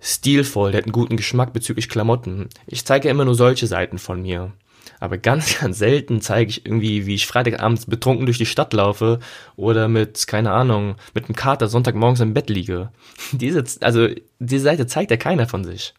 stilvoll, 0.00 0.72
der 0.72 0.78
hat 0.78 0.86
einen 0.86 0.92
guten 0.92 1.16
Geschmack 1.16 1.52
bezüglich 1.52 1.88
Klamotten. 1.88 2.48
Ich 2.66 2.84
zeige 2.84 3.08
ja 3.08 3.10
immer 3.12 3.24
nur 3.24 3.34
solche 3.34 3.66
Seiten 3.66 3.98
von 3.98 4.22
mir. 4.22 4.52
Aber 5.02 5.18
ganz, 5.18 5.58
ganz 5.60 5.78
selten 5.78 6.20
zeige 6.20 6.48
ich 6.50 6.64
irgendwie, 6.64 7.06
wie 7.06 7.16
ich 7.16 7.26
Freitagabends 7.26 7.86
betrunken 7.86 8.24
durch 8.24 8.38
die 8.38 8.46
Stadt 8.46 8.72
laufe 8.72 9.18
oder 9.56 9.88
mit, 9.88 10.28
keine 10.28 10.52
Ahnung, 10.52 10.94
mit 11.12 11.24
einem 11.24 11.34
Kater 11.34 11.66
Sonntagmorgens 11.66 12.20
im 12.20 12.34
Bett 12.34 12.48
liege. 12.48 12.90
Diese, 13.32 13.64
also, 13.80 14.06
diese 14.38 14.62
Seite 14.62 14.86
zeigt 14.86 15.10
ja 15.10 15.16
keiner 15.16 15.48
von 15.48 15.64
sich. 15.64 15.92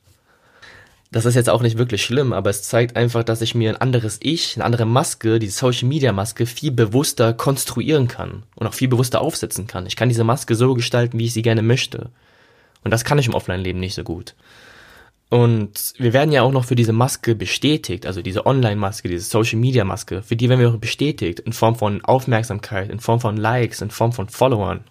Das 1.11 1.25
ist 1.25 1.35
jetzt 1.35 1.49
auch 1.49 1.61
nicht 1.61 1.77
wirklich 1.77 2.01
schlimm, 2.03 2.31
aber 2.31 2.49
es 2.49 2.63
zeigt 2.63 2.95
einfach, 2.95 3.23
dass 3.23 3.41
ich 3.41 3.55
mir 3.55 3.71
ein 3.71 3.81
anderes 3.81 4.19
Ich, 4.21 4.55
eine 4.55 4.63
andere 4.63 4.85
Maske, 4.85 5.37
die 5.37 5.49
Social 5.49 5.87
Media 5.89 6.13
Maske, 6.13 6.45
viel 6.45 6.71
bewusster 6.71 7.33
konstruieren 7.33 8.07
kann 8.07 8.43
und 8.55 8.67
auch 8.67 8.73
viel 8.73 8.87
bewusster 8.87 9.19
aufsetzen 9.19 9.67
kann. 9.67 9.85
Ich 9.85 9.97
kann 9.97 10.09
diese 10.09 10.23
Maske 10.23 10.55
so 10.55 10.73
gestalten, 10.73 11.19
wie 11.19 11.25
ich 11.25 11.33
sie 11.33 11.41
gerne 11.41 11.61
möchte. 11.61 12.09
Und 12.85 12.91
das 12.91 13.03
kann 13.03 13.19
ich 13.19 13.27
im 13.27 13.33
Offline-Leben 13.33 13.81
nicht 13.81 13.95
so 13.95 14.03
gut. 14.03 14.33
Und 15.33 15.95
wir 15.97 16.13
werden 16.13 16.31
ja 16.31 16.43
auch 16.43 16.51
noch 16.51 16.63
für 16.63 16.75
diese 16.75 16.93
Maske 16.93 17.33
bestätigt, 17.33 18.05
also 18.05 18.21
diese 18.21 18.45
Online-Maske, 18.45 19.09
diese 19.09 19.27
Social-Media-Maske, 19.27 20.21
für 20.21 20.35
die 20.35 20.47
werden 20.47 20.59
wir 20.59 20.69
auch 20.69 20.77
bestätigt 20.77 21.39
in 21.39 21.53
Form 21.53 21.75
von 21.75 22.05
Aufmerksamkeit, 22.05 22.91
in 22.91 22.99
Form 22.99 23.19
von 23.19 23.35
Likes, 23.35 23.81
in 23.81 23.89
Form 23.89 24.11
von 24.11 24.29
Followern. 24.29 24.81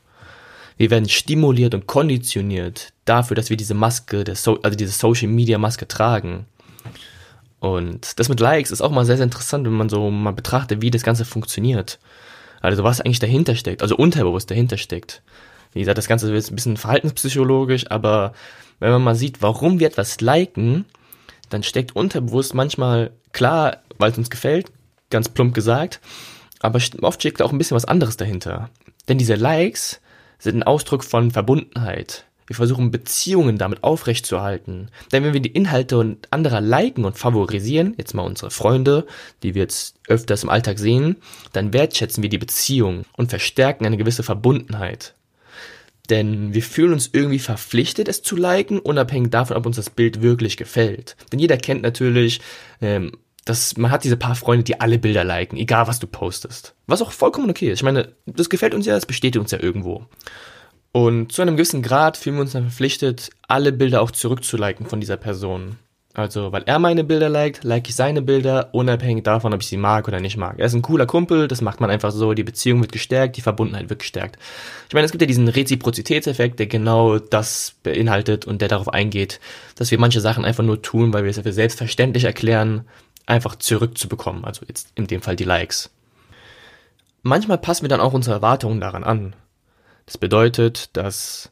Wir 0.77 0.91
werden 0.91 1.09
stimuliert 1.09 1.75
und 1.75 1.87
konditioniert 1.87 2.93
dafür, 3.05 3.37
dass 3.37 3.51
wir 3.51 3.57
diese 3.57 3.75
Maske, 3.75 4.25
so 4.35 4.61
also 4.63 4.77
diese 4.77 4.91
Social-Media-Maske 4.91 5.87
tragen. 5.87 6.47
Und 7.61 8.19
das 8.19 8.29
mit 8.29 8.41
Likes 8.41 8.73
ist 8.73 8.83
auch 8.83 8.91
mal 8.91 9.05
sehr, 9.05 9.19
sehr 9.19 9.25
interessant, 9.27 9.65
wenn 9.65 9.75
man 9.75 9.91
so 9.91 10.11
mal 10.11 10.33
betrachtet, 10.33 10.83
wie 10.83 10.91
das 10.91 11.05
Ganze 11.05 11.25
funktioniert. 11.25 12.01
Also 12.61 12.83
was 12.83 13.01
eigentlich 13.01 13.21
dahinter 13.21 13.55
steckt, 13.55 13.81
also 13.81 13.95
unterbewusst 13.97 14.51
dahinter 14.51 14.77
steckt. 14.77 15.23
Wie 15.73 15.79
gesagt, 15.79 15.99
das 15.99 16.09
Ganze 16.09 16.35
ist 16.35 16.51
ein 16.51 16.57
bisschen 16.57 16.77
verhaltenspsychologisch, 16.77 17.89
aber 17.93 18.33
wenn 18.83 18.93
man 18.93 19.03
mal 19.03 19.15
sieht, 19.15 19.43
warum 19.43 19.79
wir 19.79 19.87
etwas 19.87 20.21
liken, 20.21 20.85
dann 21.51 21.63
steckt 21.63 21.95
unterbewusst 21.95 22.55
manchmal 22.55 23.13
klar, 23.33 23.79
weil 23.99 24.11
es 24.11 24.19
uns 24.19 24.31
gefällt, 24.31 24.73
ganz 25.11 25.29
plump 25.29 25.55
gesagt, 25.55 26.01
aber 26.61 26.81
oft 27.03 27.21
steckt 27.21 27.43
auch 27.43 27.53
ein 27.53 27.59
bisschen 27.59 27.77
was 27.77 27.85
anderes 27.85 28.17
dahinter. 28.17 28.71
Denn 29.09 29.19
diese 29.19 29.35
Likes 29.35 30.01
sind 30.39 30.57
ein 30.57 30.63
Ausdruck 30.63 31.05
von 31.05 31.31
Verbundenheit. 31.31 32.27
Wir 32.47 32.57
versuchen 32.57 32.91
Beziehungen 32.91 33.57
damit 33.57 33.85
aufrechtzuerhalten. 33.85 34.91
Denn 35.11 35.25
wenn 35.25 35.33
wir 35.33 35.41
die 35.41 35.53
Inhalte 35.53 36.17
anderer 36.31 36.61
liken 36.61 37.05
und 37.05 37.17
favorisieren, 37.17 37.95
jetzt 37.97 38.15
mal 38.15 38.23
unsere 38.23 38.51
Freunde, 38.51 39.07
die 39.43 39.55
wir 39.55 39.63
jetzt 39.63 39.97
öfters 40.09 40.43
im 40.43 40.51
Alltag 40.51 40.79
sehen, 40.79 41.17
dann 41.53 41.73
wertschätzen 41.73 42.23
wir 42.23 42.31
die 42.31 42.39
Beziehung 42.39 43.05
und 43.17 43.31
verstärken 43.31 43.87
eine 43.87 43.97
gewisse 43.97 44.23
Verbundenheit. 44.23 45.15
Denn 46.11 46.53
wir 46.53 46.63
fühlen 46.63 46.93
uns 46.93 47.11
irgendwie 47.13 47.39
verpflichtet, 47.39 48.09
es 48.09 48.23
zu 48.23 48.37
liken, 48.37 48.81
unabhängig 48.81 49.31
davon, 49.31 49.57
ob 49.57 49.67
uns 49.67 49.77
das 49.77 49.91
Bild 49.91 50.21
wirklich 50.21 50.57
gefällt. 50.57 51.17
Denn 51.31 51.39
jeder 51.39 51.57
kennt 51.57 51.83
natürlich, 51.83 52.41
ähm, 52.81 53.13
dass 53.45 53.77
man 53.77 53.91
hat 53.91 54.05
diese 54.05 54.17
paar 54.17 54.35
Freunde, 54.35 54.65
die 54.65 54.81
alle 54.81 54.99
Bilder 54.99 55.25
liken, 55.25 55.57
egal 55.57 55.87
was 55.89 55.99
du 55.99 56.07
postest. 56.07 56.75
Was 56.87 57.03
auch 57.03 57.13
vollkommen 57.13 57.51
okay 57.51 57.71
ist. 57.71 57.81
Ich 57.81 57.85
meine, 57.85 58.15
das 58.27 58.51
gefällt 58.51 58.75
uns 58.75 58.87
ja, 58.87 58.95
das 58.95 59.07
bestätigt 59.07 59.41
uns 59.41 59.51
ja 59.51 59.61
irgendwo. 59.61 60.07
Und 60.93 61.33
zu 61.33 61.43
einem 61.43 61.57
gewissen 61.57 61.83
Grad 61.83 62.17
fühlen 62.17 62.37
wir 62.37 62.43
uns 62.43 62.53
dann 62.53 62.65
verpflichtet, 62.65 63.31
alle 63.49 63.73
Bilder 63.73 64.03
auch 64.03 64.11
zurückzuliken 64.11 64.87
von 64.87 65.01
dieser 65.01 65.17
Person. 65.17 65.79
Also, 66.15 66.53
weil 66.53 66.63
er 66.67 66.79
meine 66.79 67.05
Bilder 67.05 67.31
liked, 67.31 67.65
like 67.65 67.89
ich 67.89 67.95
seine 67.95 68.21
Bilder, 68.21 68.69
unabhängig 68.73 69.25
davon, 69.25 69.55
ob 69.55 69.63
ich 69.63 69.69
sie 69.69 69.79
mag 69.79 70.07
oder 70.09 70.21
nicht 70.21 70.37
mag. 70.37 70.59
Er 70.59 70.67
ist 70.67 70.75
ein 70.75 70.83
cooler 70.83 71.07
Kumpel, 71.07 71.49
das 71.49 71.63
macht 71.63 71.81
man 71.81 71.89
einfach 71.89 72.11
so, 72.11 72.35
die 72.35 72.45
Beziehung 72.45 72.83
wird 72.83 72.93
gestärkt, 72.93 73.39
die 73.39 73.41
Verbundenheit 73.41 73.89
wird 73.89 74.01
gestärkt. 74.01 74.39
Ich 74.89 74.95
meine, 74.95 75.07
es 75.07 75.13
gibt 75.13 75.23
ja 75.23 75.27
diesen 75.27 75.49
Reziprozitätseffekt, 75.49 76.59
der 76.59 76.67
genau 76.67 77.19
das 77.19 77.77
beinhaltet 77.83 78.45
und 78.45 78.61
der 78.61 78.69
darauf 78.69 78.91
eingeht, 78.91 79.41
dass 79.75 79.91
wir 79.91 79.99
manche 79.99 80.21
Sachen 80.21 80.45
einfach 80.45 80.65
nur 80.65 80.83
tun, 80.83 81.15
weil 81.15 81.25
wir 81.25 81.31
es 81.31 81.39
für 81.39 81.53
selbstverständlich 81.53 82.25
erklären, 82.25 82.85
einfach 83.25 83.57
zurückzubekommen. 83.57 84.45
Also 84.45 84.67
jetzt 84.69 84.89
in 84.95 85.07
dem 85.07 85.23
Fall 85.23 85.37
die 85.37 85.45
Likes. 85.45 85.91
Manchmal 87.23 87.57
passen 87.57 87.83
wir 87.83 87.89
dann 87.89 88.01
auch 88.01 88.13
unsere 88.13 88.37
Erwartungen 88.37 88.81
daran 88.81 89.05
an. 89.05 89.35
Das 90.05 90.19
bedeutet, 90.19 90.95
dass 90.95 91.51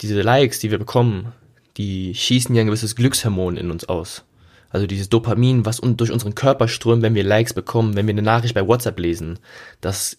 diese 0.00 0.22
Likes, 0.22 0.60
die 0.60 0.70
wir 0.70 0.78
bekommen, 0.78 1.34
die 1.76 2.14
schießen 2.14 2.54
ja 2.54 2.62
ein 2.62 2.66
gewisses 2.66 2.96
Glückshormon 2.96 3.56
in 3.56 3.70
uns 3.70 3.84
aus. 3.84 4.24
Also 4.70 4.86
dieses 4.86 5.08
Dopamin, 5.08 5.66
was 5.66 5.80
durch 5.82 6.12
unseren 6.12 6.34
Körper 6.34 6.68
strömt, 6.68 7.02
wenn 7.02 7.14
wir 7.14 7.24
Likes 7.24 7.54
bekommen, 7.54 7.96
wenn 7.96 8.06
wir 8.06 8.14
eine 8.14 8.22
Nachricht 8.22 8.54
bei 8.54 8.66
WhatsApp 8.66 8.98
lesen, 8.98 9.38
das 9.80 10.18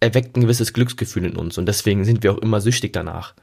erweckt 0.00 0.36
ein 0.36 0.40
gewisses 0.40 0.72
Glücksgefühl 0.72 1.26
in 1.26 1.36
uns 1.36 1.58
und 1.58 1.66
deswegen 1.66 2.04
sind 2.04 2.22
wir 2.22 2.32
auch 2.32 2.38
immer 2.38 2.60
süchtig 2.60 2.92
danach. 2.92 3.34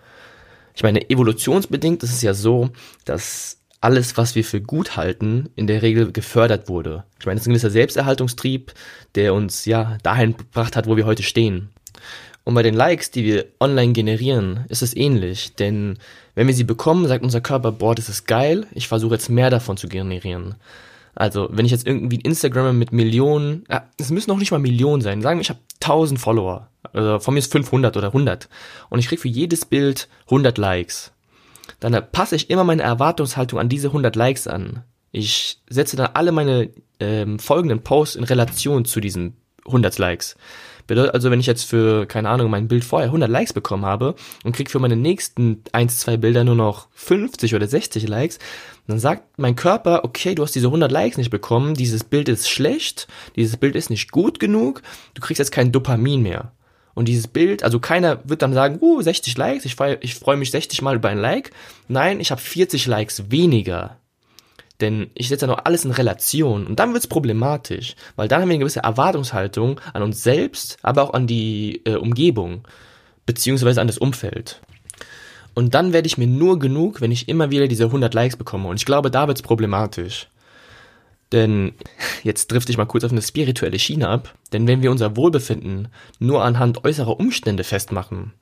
Ich 0.75 0.83
meine, 0.83 1.09
evolutionsbedingt 1.09 2.03
ist 2.03 2.13
es 2.13 2.21
ja 2.21 2.33
so, 2.33 2.69
dass 3.05 3.59
alles, 3.81 4.17
was 4.17 4.35
wir 4.35 4.43
für 4.43 4.61
gut 4.61 4.97
halten, 4.97 5.49
in 5.55 5.67
der 5.67 5.81
Regel 5.81 6.11
gefördert 6.11 6.67
wurde. 6.67 7.05
Ich 7.19 7.25
meine, 7.25 7.37
es 7.37 7.43
ist 7.43 7.47
ein 7.47 7.53
gewisser 7.53 7.69
Selbsterhaltungstrieb, 7.69 8.73
der 9.15 9.33
uns 9.33 9.65
ja 9.65 9.97
dahin 10.03 10.35
gebracht 10.35 10.75
hat, 10.75 10.87
wo 10.87 10.97
wir 10.97 11.05
heute 11.05 11.23
stehen. 11.23 11.69
Und 12.49 12.55
bei 12.55 12.63
den 12.63 12.73
Likes, 12.73 13.11
die 13.11 13.25
wir 13.25 13.45
online 13.59 13.93
generieren, 13.93 14.65
ist 14.69 14.81
es 14.81 14.97
ähnlich, 14.97 15.53
denn 15.53 15.99
wenn 16.33 16.47
wir 16.47 16.55
sie 16.55 16.63
bekommen, 16.63 17.07
sagt 17.07 17.23
unser 17.23 17.41
Körper, 17.41 17.71
boah, 17.71 17.93
das 17.93 18.09
ist 18.09 18.25
geil, 18.25 18.65
ich 18.71 18.87
versuche 18.87 19.13
jetzt 19.13 19.29
mehr 19.29 19.51
davon 19.51 19.77
zu 19.77 19.87
generieren. 19.87 20.55
Also, 21.13 21.47
wenn 21.51 21.67
ich 21.67 21.71
jetzt 21.71 21.85
irgendwie 21.85 22.15
Instagram 22.15 22.79
mit 22.79 22.91
Millionen, 22.91 23.65
ja, 23.69 23.87
es 23.99 24.09
müssen 24.09 24.31
noch 24.31 24.39
nicht 24.39 24.49
mal 24.49 24.57
Millionen 24.57 25.03
sein, 25.03 25.21
sagen 25.21 25.37
wir, 25.37 25.41
ich 25.43 25.51
habe 25.51 25.59
1000 25.83 26.19
Follower, 26.19 26.71
also 26.91 27.19
von 27.19 27.35
mir 27.35 27.39
ist 27.39 27.51
500 27.51 27.95
oder 27.95 28.07
100 28.07 28.49
und 28.89 28.97
ich 28.97 29.07
krieg 29.09 29.19
für 29.19 29.27
jedes 29.27 29.65
Bild 29.65 30.09
100 30.25 30.57
Likes, 30.57 31.11
dann 31.79 32.03
passe 32.11 32.35
ich 32.35 32.49
immer 32.49 32.63
meine 32.63 32.81
Erwartungshaltung 32.81 33.59
an 33.59 33.69
diese 33.69 33.89
100 33.89 34.15
Likes 34.15 34.47
an. 34.47 34.81
Ich 35.11 35.59
setze 35.69 35.97
dann 35.97 36.09
alle 36.15 36.31
meine 36.31 36.71
ähm, 36.99 37.37
folgenden 37.37 37.83
Posts 37.83 38.15
in 38.15 38.23
Relation 38.23 38.85
zu 38.85 38.99
diesen 38.99 39.37
100 39.67 39.99
Likes. 39.99 40.35
Bedeutet 40.89 41.13
also, 41.13 41.29
wenn 41.29 41.39
ich 41.39 41.45
jetzt 41.45 41.65
für, 41.65 42.07
keine 42.07 42.29
Ahnung, 42.29 42.49
mein 42.49 42.67
Bild 42.67 42.83
vorher 42.83 43.09
100 43.09 43.29
Likes 43.29 43.53
bekommen 43.53 43.85
habe 43.85 44.15
und 44.43 44.55
krieg 44.55 44.71
für 44.71 44.79
meine 44.79 44.95
nächsten 44.95 45.63
1, 45.71 45.99
2 45.99 46.17
Bilder 46.17 46.43
nur 46.43 46.55
noch 46.55 46.87
50 46.95 47.53
oder 47.53 47.67
60 47.67 48.07
Likes, 48.07 48.39
dann 48.87 48.97
sagt 48.97 49.37
mein 49.37 49.55
Körper, 49.55 50.03
okay, 50.03 50.33
du 50.33 50.41
hast 50.41 50.55
diese 50.55 50.65
100 50.65 50.91
Likes 50.91 51.17
nicht 51.17 51.29
bekommen, 51.29 51.75
dieses 51.75 52.03
Bild 52.03 52.27
ist 52.27 52.49
schlecht, 52.49 53.07
dieses 53.35 53.57
Bild 53.57 53.75
ist 53.75 53.91
nicht 53.91 54.11
gut 54.11 54.39
genug, 54.39 54.81
du 55.13 55.21
kriegst 55.21 55.37
jetzt 55.37 55.51
kein 55.51 55.71
Dopamin 55.71 56.23
mehr. 56.23 56.53
Und 56.95 57.07
dieses 57.07 57.27
Bild, 57.27 57.63
also 57.63 57.79
keiner 57.79 58.27
wird 58.27 58.41
dann 58.41 58.55
sagen, 58.55 58.79
uh, 58.81 58.99
60 58.99 59.37
Likes, 59.37 59.65
ich 59.65 59.75
freue 59.75 59.99
ich 60.01 60.15
freu 60.15 60.37
mich 60.37 60.49
60 60.49 60.81
Mal 60.81 60.95
über 60.95 61.09
ein 61.09 61.19
Like. 61.19 61.51
Nein, 61.87 62.19
ich 62.19 62.31
habe 62.31 62.41
40 62.41 62.87
Likes 62.87 63.29
weniger. 63.29 63.98
Denn 64.81 65.09
ich 65.13 65.27
setze 65.27 65.45
ja 65.45 65.51
noch 65.51 65.65
alles 65.65 65.83
in 65.83 65.91
Relation 65.91 66.65
und 66.65 66.79
dann 66.79 66.93
wird's 66.93 67.07
problematisch, 67.07 67.95
weil 68.15 68.27
dann 68.27 68.41
haben 68.41 68.49
wir 68.49 68.53
eine 68.53 68.63
gewisse 68.63 68.79
Erwartungshaltung 68.79 69.81
an 69.93 70.03
uns 70.03 70.23
selbst, 70.23 70.77
aber 70.81 71.03
auch 71.03 71.13
an 71.13 71.27
die 71.27 71.81
äh, 71.85 71.95
Umgebung, 71.95 72.65
beziehungsweise 73.25 73.81
an 73.81 73.87
das 73.87 73.97
Umfeld. 73.97 74.61
Und 75.53 75.73
dann 75.73 75.91
werde 75.91 76.07
ich 76.07 76.17
mir 76.17 76.27
nur 76.27 76.59
genug, 76.59 77.01
wenn 77.01 77.11
ich 77.11 77.27
immer 77.27 77.51
wieder 77.51 77.67
diese 77.67 77.85
100 77.85 78.13
Likes 78.13 78.37
bekomme. 78.37 78.69
Und 78.69 78.77
ich 78.77 78.85
glaube, 78.85 79.11
da 79.11 79.27
wird's 79.27 79.41
problematisch. 79.41 80.29
Denn 81.31 81.73
jetzt 82.23 82.51
drifte 82.51 82.71
ich 82.71 82.77
mal 82.77 82.85
kurz 82.85 83.03
auf 83.03 83.11
eine 83.11 83.21
spirituelle 83.21 83.77
Schiene 83.77 84.07
ab. 84.07 84.33
Denn 84.53 84.67
wenn 84.67 84.81
wir 84.81 84.91
unser 84.91 85.17
Wohlbefinden 85.17 85.89
nur 86.19 86.43
anhand 86.43 86.85
äußerer 86.85 87.19
Umstände 87.19 87.63
festmachen, 87.63 88.33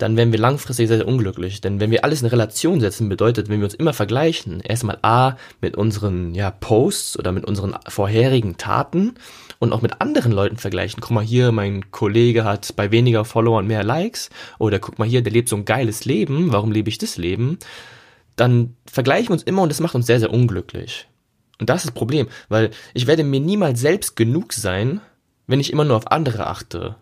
dann 0.00 0.16
werden 0.16 0.32
wir 0.32 0.38
langfristig 0.38 0.88
sehr, 0.88 0.96
sehr 0.96 1.08
unglücklich. 1.08 1.60
Denn 1.60 1.78
wenn 1.78 1.90
wir 1.90 2.04
alles 2.04 2.22
in 2.22 2.28
Relation 2.28 2.80
setzen, 2.80 3.10
bedeutet, 3.10 3.48
wenn 3.48 3.60
wir 3.60 3.66
uns 3.66 3.74
immer 3.74 3.92
vergleichen, 3.92 4.60
erstmal 4.60 4.98
A 5.02 5.36
mit 5.60 5.76
unseren 5.76 6.34
ja, 6.34 6.50
Posts 6.50 7.18
oder 7.18 7.32
mit 7.32 7.44
unseren 7.44 7.76
vorherigen 7.86 8.56
Taten 8.56 9.14
und 9.58 9.74
auch 9.74 9.82
mit 9.82 10.00
anderen 10.00 10.32
Leuten 10.32 10.56
vergleichen. 10.56 11.00
Guck 11.02 11.10
mal 11.10 11.24
hier, 11.24 11.52
mein 11.52 11.90
Kollege 11.90 12.44
hat 12.44 12.74
bei 12.76 12.90
weniger 12.90 13.26
Followern 13.26 13.66
mehr 13.66 13.84
Likes. 13.84 14.30
Oder 14.58 14.78
guck 14.78 14.98
mal 14.98 15.06
hier, 15.06 15.20
der 15.22 15.32
lebt 15.32 15.50
so 15.50 15.56
ein 15.56 15.66
geiles 15.66 16.06
Leben. 16.06 16.50
Warum 16.50 16.72
lebe 16.72 16.88
ich 16.88 16.96
das 16.96 17.18
Leben? 17.18 17.58
Dann 18.36 18.76
vergleichen 18.86 19.28
wir 19.28 19.34
uns 19.34 19.42
immer 19.42 19.62
und 19.62 19.68
das 19.68 19.80
macht 19.80 19.94
uns 19.94 20.06
sehr, 20.06 20.18
sehr 20.18 20.32
unglücklich. 20.32 21.08
Und 21.60 21.68
das 21.68 21.82
ist 21.82 21.88
das 21.88 21.94
Problem, 21.94 22.26
weil 22.48 22.70
ich 22.94 23.06
werde 23.06 23.22
mir 23.22 23.40
niemals 23.40 23.80
selbst 23.80 24.16
genug 24.16 24.54
sein, 24.54 25.02
wenn 25.46 25.60
ich 25.60 25.74
immer 25.74 25.84
nur 25.84 25.98
auf 25.98 26.10
andere 26.10 26.46
achte. 26.46 26.96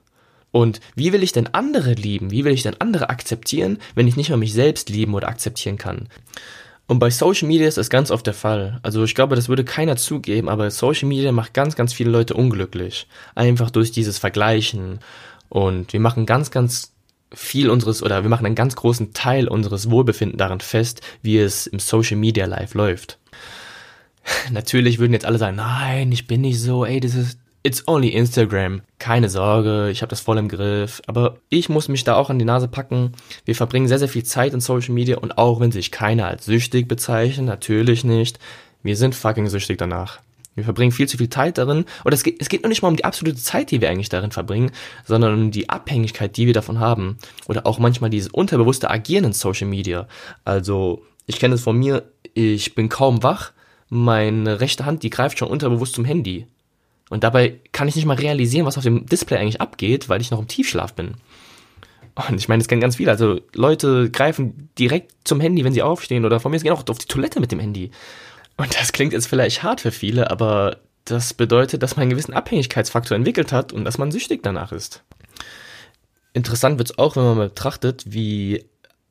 Und 0.50 0.80
wie 0.94 1.12
will 1.12 1.22
ich 1.22 1.32
denn 1.32 1.48
andere 1.48 1.92
lieben? 1.92 2.30
Wie 2.30 2.44
will 2.44 2.52
ich 2.52 2.62
denn 2.62 2.80
andere 2.80 3.11
akzeptieren, 3.11 3.78
wenn 3.94 4.08
ich 4.08 4.16
nicht 4.16 4.30
mal 4.30 4.37
mich 4.37 4.54
selbst 4.54 4.88
lieben 4.88 5.14
oder 5.14 5.28
akzeptieren 5.28 5.78
kann? 5.78 6.08
Und 6.87 7.00
bei 7.00 7.11
Social 7.11 7.46
Media 7.46 7.68
ist 7.68 7.76
das 7.76 7.90
ganz 7.90 8.11
oft 8.11 8.26
der 8.26 8.34
Fall. 8.34 8.80
Also 8.82 9.04
ich 9.04 9.14
glaube, 9.14 9.37
das 9.37 9.50
würde 9.50 9.62
keiner 9.62 9.96
zugeben, 9.96 10.48
aber 10.48 10.70
Social 10.70 11.06
Media 11.06 11.32
macht 11.32 11.52
ganz, 11.52 11.76
ganz 11.76 11.92
viele 11.92 12.11
Leute 12.11 12.32
unglücklich. 12.32 13.06
Einfach 13.34 13.70
durch 13.70 13.92
dieses 13.92 14.16
Vergleichen. 14.16 15.00
Und 15.50 15.92
wir 15.92 16.00
machen 16.00 16.24
ganz, 16.24 16.50
ganz 16.50 16.92
viel 17.32 17.68
unseres 17.68 18.02
oder 18.02 18.22
wir 18.22 18.30
machen 18.30 18.46
einen 18.46 18.54
ganz 18.54 18.74
großen 18.74 19.12
Teil 19.12 19.48
unseres 19.48 19.90
Wohlbefinden 19.90 20.38
daran 20.38 20.61
fest, 20.61 21.02
wie 21.20 21.38
es 21.38 21.66
im 21.66 21.78
Social 21.78 22.16
Media 22.16 22.46
Live 22.46 22.72
läuft. 22.72 23.18
Natürlich 24.50 24.98
würden 24.98 25.12
jetzt 25.12 25.26
alle 25.26 25.38
sagen, 25.38 25.56
nein, 25.56 26.11
ich 26.11 26.26
bin 26.26 26.40
nicht 26.40 26.61
so, 26.61 26.87
ey, 26.87 27.00
das 27.00 27.14
ist 27.14 27.38
It's 27.68 27.87
only 27.87 28.09
Instagram. 28.09 28.81
Keine 28.98 29.28
Sorge, 29.28 29.90
ich 29.90 30.00
habe 30.00 30.09
das 30.09 30.20
voll 30.20 30.38
im 30.38 30.48
Griff. 30.48 31.02
Aber 31.07 31.37
ich 31.50 31.68
muss 31.68 31.88
mich 31.88 32.02
da 32.02 32.16
auch 32.16 32.31
an 32.31 32.38
die 32.38 32.46
Nase 32.46 32.66
packen. 32.66 33.12
Wir 33.44 33.54
verbringen 33.54 33.88
sehr, 33.88 33.98
sehr 33.98 34.09
viel 34.09 34.24
Zeit 34.24 34.54
in 34.54 34.61
Social 34.61 34.94
Media 34.94 35.18
und 35.18 35.37
auch 35.37 35.61
wenn 35.61 35.70
sich 35.70 35.90
keiner 35.90 36.28
als 36.28 36.46
süchtig 36.46 36.88
bezeichnet, 36.88 37.44
natürlich 37.44 38.04
nicht. 38.04 38.38
Wir 38.83 38.96
sind 38.96 39.14
fucking 39.14 39.48
süchtig 39.48 39.76
danach. 39.76 40.20
Wir 40.54 40.64
verbringen 40.64 40.92
viel 40.92 41.09
zu 41.09 41.18
viel 41.18 41.28
Zeit 41.28 41.59
darin. 41.59 41.85
Und 42.04 42.14
es 42.14 42.22
geht, 42.22 42.40
es 42.40 42.48
geht 42.48 42.62
noch 42.62 42.70
nicht 42.70 42.81
mal 42.81 42.88
um 42.88 42.96
die 42.96 43.04
absolute 43.04 43.37
Zeit, 43.37 43.70
die 43.70 43.83
wir 43.83 43.90
eigentlich 43.90 44.09
darin 44.09 44.33
verbringen, 44.33 44.70
sondern 45.04 45.35
um 45.35 45.50
die 45.50 45.68
Abhängigkeit, 45.68 46.38
die 46.38 46.46
wir 46.46 46.54
davon 46.54 46.81
haben. 46.81 47.18
Oder 47.48 47.66
auch 47.66 47.78
manchmal 47.78 48.09
dieses 48.09 48.33
unterbewusste 48.33 48.88
Agieren 48.88 49.26
in 49.26 49.33
Social 49.35 49.68
Media. 49.68 50.09
Also, 50.46 51.02
ich 51.26 51.38
kenne 51.38 51.57
es 51.57 51.61
von 51.61 51.76
mir, 51.76 52.04
ich 52.33 52.74
bin 52.74 52.88
kaum 52.88 53.22
wach. 53.22 53.52
Meine 53.90 54.61
rechte 54.61 54.87
Hand, 54.87 55.02
die 55.02 55.11
greift 55.11 55.38
schon 55.38 55.50
unterbewusst 55.50 55.96
zum 55.96 56.07
Handy. 56.07 56.46
Und 57.10 57.24
dabei 57.24 57.60
kann 57.72 57.88
ich 57.88 57.96
nicht 57.96 58.04
mal 58.04 58.16
realisieren, 58.16 58.66
was 58.66 58.76
auf 58.76 58.84
dem 58.84 59.06
Display 59.06 59.38
eigentlich 59.38 59.60
abgeht, 59.60 60.08
weil 60.08 60.20
ich 60.20 60.30
noch 60.30 60.38
im 60.38 60.48
Tiefschlaf 60.48 60.94
bin. 60.94 61.14
Und 62.28 62.38
ich 62.38 62.48
meine, 62.48 62.60
es 62.60 62.68
kennen 62.68 62.80
ganz 62.80 62.96
viele. 62.96 63.10
Also 63.10 63.40
Leute 63.54 64.10
greifen 64.10 64.70
direkt 64.78 65.12
zum 65.24 65.40
Handy, 65.40 65.64
wenn 65.64 65.72
sie 65.72 65.82
aufstehen 65.82 66.24
oder 66.24 66.40
von 66.40 66.50
mir 66.50 66.58
gehen 66.58 66.72
auch 66.72 66.84
auf 66.88 66.98
die 66.98 67.06
Toilette 67.06 67.40
mit 67.40 67.52
dem 67.52 67.60
Handy. 67.60 67.90
Und 68.56 68.74
das 68.78 68.92
klingt 68.92 69.12
jetzt 69.12 69.28
vielleicht 69.28 69.62
hart 69.62 69.80
für 69.80 69.92
viele, 69.92 70.30
aber 70.30 70.78
das 71.04 71.32
bedeutet, 71.32 71.82
dass 71.82 71.96
man 71.96 72.02
einen 72.02 72.10
gewissen 72.10 72.34
Abhängigkeitsfaktor 72.34 73.16
entwickelt 73.16 73.52
hat 73.52 73.72
und 73.72 73.84
dass 73.84 73.98
man 73.98 74.10
süchtig 74.10 74.42
danach 74.42 74.72
ist. 74.72 75.04
Interessant 76.32 76.78
wird 76.78 76.90
es 76.90 76.98
auch, 76.98 77.16
wenn 77.16 77.22
man 77.22 77.38
betrachtet, 77.38 78.04
wie 78.06 78.64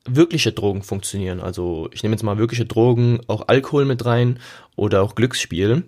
wirkliche 0.05 0.51
Drogen 0.51 0.83
funktionieren. 0.83 1.39
Also 1.39 1.89
ich 1.91 2.03
nehme 2.03 2.13
jetzt 2.13 2.23
mal 2.23 2.37
wirkliche 2.37 2.65
Drogen, 2.65 3.21
auch 3.27 3.47
Alkohol 3.47 3.85
mit 3.85 4.05
rein 4.05 4.39
oder 4.75 5.01
auch 5.01 5.15
Glücksspiel. 5.15 5.83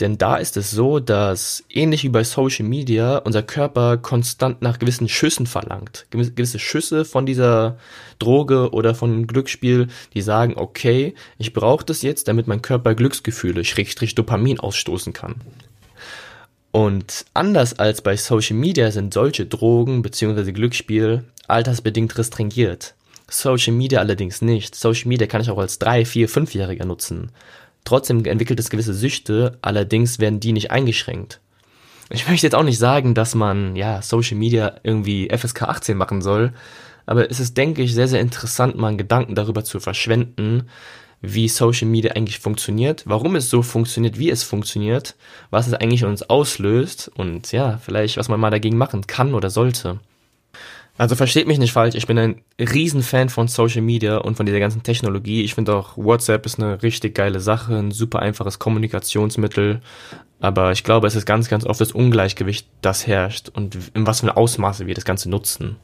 Denn 0.00 0.16
da 0.16 0.36
ist 0.36 0.56
es 0.56 0.70
so, 0.70 0.98
dass 0.98 1.62
ähnlich 1.68 2.04
wie 2.04 2.08
bei 2.08 2.24
Social 2.24 2.66
Media 2.66 3.18
unser 3.18 3.42
Körper 3.42 3.98
konstant 3.98 4.62
nach 4.62 4.78
gewissen 4.78 5.08
Schüssen 5.08 5.46
verlangt. 5.46 6.06
Gewisse 6.10 6.58
Schüsse 6.58 7.04
von 7.04 7.26
dieser 7.26 7.76
Droge 8.18 8.70
oder 8.70 8.94
von 8.94 9.26
Glücksspiel, 9.26 9.88
die 10.14 10.22
sagen, 10.22 10.54
okay, 10.56 11.14
ich 11.36 11.52
brauche 11.52 11.84
das 11.84 12.00
jetzt, 12.00 12.28
damit 12.28 12.46
mein 12.46 12.62
Körper 12.62 12.94
Glücksgefühle, 12.94 13.64
Schrägstrich 13.64 14.14
Dopamin 14.14 14.58
ausstoßen 14.58 15.12
kann. 15.12 15.36
Und 16.72 17.26
anders 17.34 17.78
als 17.78 18.00
bei 18.00 18.16
Social 18.16 18.56
Media 18.56 18.90
sind 18.90 19.12
solche 19.12 19.44
Drogen 19.44 20.02
bzw. 20.02 20.52
Glücksspiel 20.52 21.24
altersbedingt 21.46 22.16
restringiert. 22.16 22.94
Social 23.28 23.74
Media 23.74 24.00
allerdings 24.00 24.42
nicht. 24.42 24.74
Social 24.74 25.08
Media 25.08 25.26
kann 25.26 25.40
ich 25.40 25.50
auch 25.50 25.58
als 25.58 25.78
3, 25.78 26.04
4, 26.04 26.28
5-Jähriger 26.28 26.84
nutzen. 26.84 27.30
Trotzdem 27.84 28.24
entwickelt 28.24 28.60
es 28.60 28.70
gewisse 28.70 28.94
Süchte, 28.94 29.58
allerdings 29.62 30.18
werden 30.18 30.40
die 30.40 30.52
nicht 30.52 30.70
eingeschränkt. 30.70 31.40
Ich 32.10 32.28
möchte 32.28 32.46
jetzt 32.46 32.54
auch 32.54 32.64
nicht 32.64 32.78
sagen, 32.78 33.14
dass 33.14 33.34
man, 33.34 33.76
ja, 33.76 34.02
Social 34.02 34.36
Media 34.36 34.74
irgendwie 34.82 35.28
FSK 35.30 35.62
18 35.62 35.96
machen 35.96 36.22
soll, 36.22 36.52
aber 37.06 37.30
es 37.30 37.40
ist, 37.40 37.56
denke 37.56 37.82
ich, 37.82 37.94
sehr, 37.94 38.08
sehr 38.08 38.20
interessant, 38.20 38.76
mal 38.76 38.88
einen 38.88 38.98
Gedanken 38.98 39.34
darüber 39.34 39.64
zu 39.64 39.80
verschwenden, 39.80 40.68
wie 41.22 41.48
Social 41.48 41.86
Media 41.86 42.12
eigentlich 42.12 42.38
funktioniert, 42.38 43.04
warum 43.06 43.36
es 43.36 43.50
so 43.50 43.62
funktioniert, 43.62 44.18
wie 44.18 44.30
es 44.30 44.42
funktioniert, 44.42 45.16
was 45.50 45.66
es 45.66 45.74
eigentlich 45.74 46.04
uns 46.04 46.22
auslöst 46.22 47.10
und 47.14 47.52
ja, 47.52 47.78
vielleicht 47.78 48.16
was 48.16 48.28
man 48.28 48.40
mal 48.40 48.50
dagegen 48.50 48.78
machen 48.78 49.06
kann 49.06 49.34
oder 49.34 49.50
sollte. 49.50 50.00
Also 51.00 51.16
versteht 51.16 51.46
mich 51.46 51.58
nicht 51.58 51.72
falsch, 51.72 51.94
ich 51.94 52.06
bin 52.06 52.18
ein 52.18 52.42
Riesenfan 52.58 53.30
von 53.30 53.48
Social 53.48 53.80
Media 53.80 54.18
und 54.18 54.36
von 54.36 54.44
dieser 54.44 54.60
ganzen 54.60 54.82
Technologie. 54.82 55.40
Ich 55.40 55.54
finde 55.54 55.74
auch 55.74 55.96
WhatsApp 55.96 56.44
ist 56.44 56.58
eine 56.58 56.82
richtig 56.82 57.14
geile 57.14 57.40
Sache, 57.40 57.74
ein 57.74 57.90
super 57.90 58.18
einfaches 58.18 58.58
Kommunikationsmittel. 58.58 59.80
Aber 60.40 60.72
ich 60.72 60.84
glaube, 60.84 61.06
es 61.06 61.14
ist 61.16 61.24
ganz, 61.24 61.48
ganz 61.48 61.64
oft 61.64 61.80
das 61.80 61.92
Ungleichgewicht, 61.92 62.66
das 62.82 63.06
herrscht 63.06 63.48
und 63.48 63.78
in 63.94 64.06
was 64.06 64.20
für 64.20 64.26
einem 64.26 64.36
Ausmaße 64.36 64.86
wir 64.86 64.94
das 64.94 65.06
Ganze 65.06 65.30
nutzen. 65.30 65.76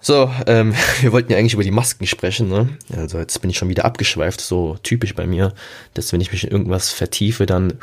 So, 0.00 0.28
ähm, 0.48 0.74
wir 1.02 1.12
wollten 1.12 1.30
ja 1.30 1.38
eigentlich 1.38 1.54
über 1.54 1.62
die 1.62 1.70
Masken 1.70 2.08
sprechen, 2.08 2.48
ne? 2.48 2.68
Also 2.92 3.16
jetzt 3.20 3.40
bin 3.40 3.50
ich 3.50 3.58
schon 3.58 3.68
wieder 3.68 3.84
abgeschweift, 3.84 4.40
so 4.40 4.76
typisch 4.82 5.14
bei 5.14 5.28
mir, 5.28 5.54
dass 5.94 6.12
wenn 6.12 6.20
ich 6.20 6.32
mich 6.32 6.42
in 6.42 6.50
irgendwas 6.50 6.90
vertiefe, 6.90 7.46
dann 7.46 7.74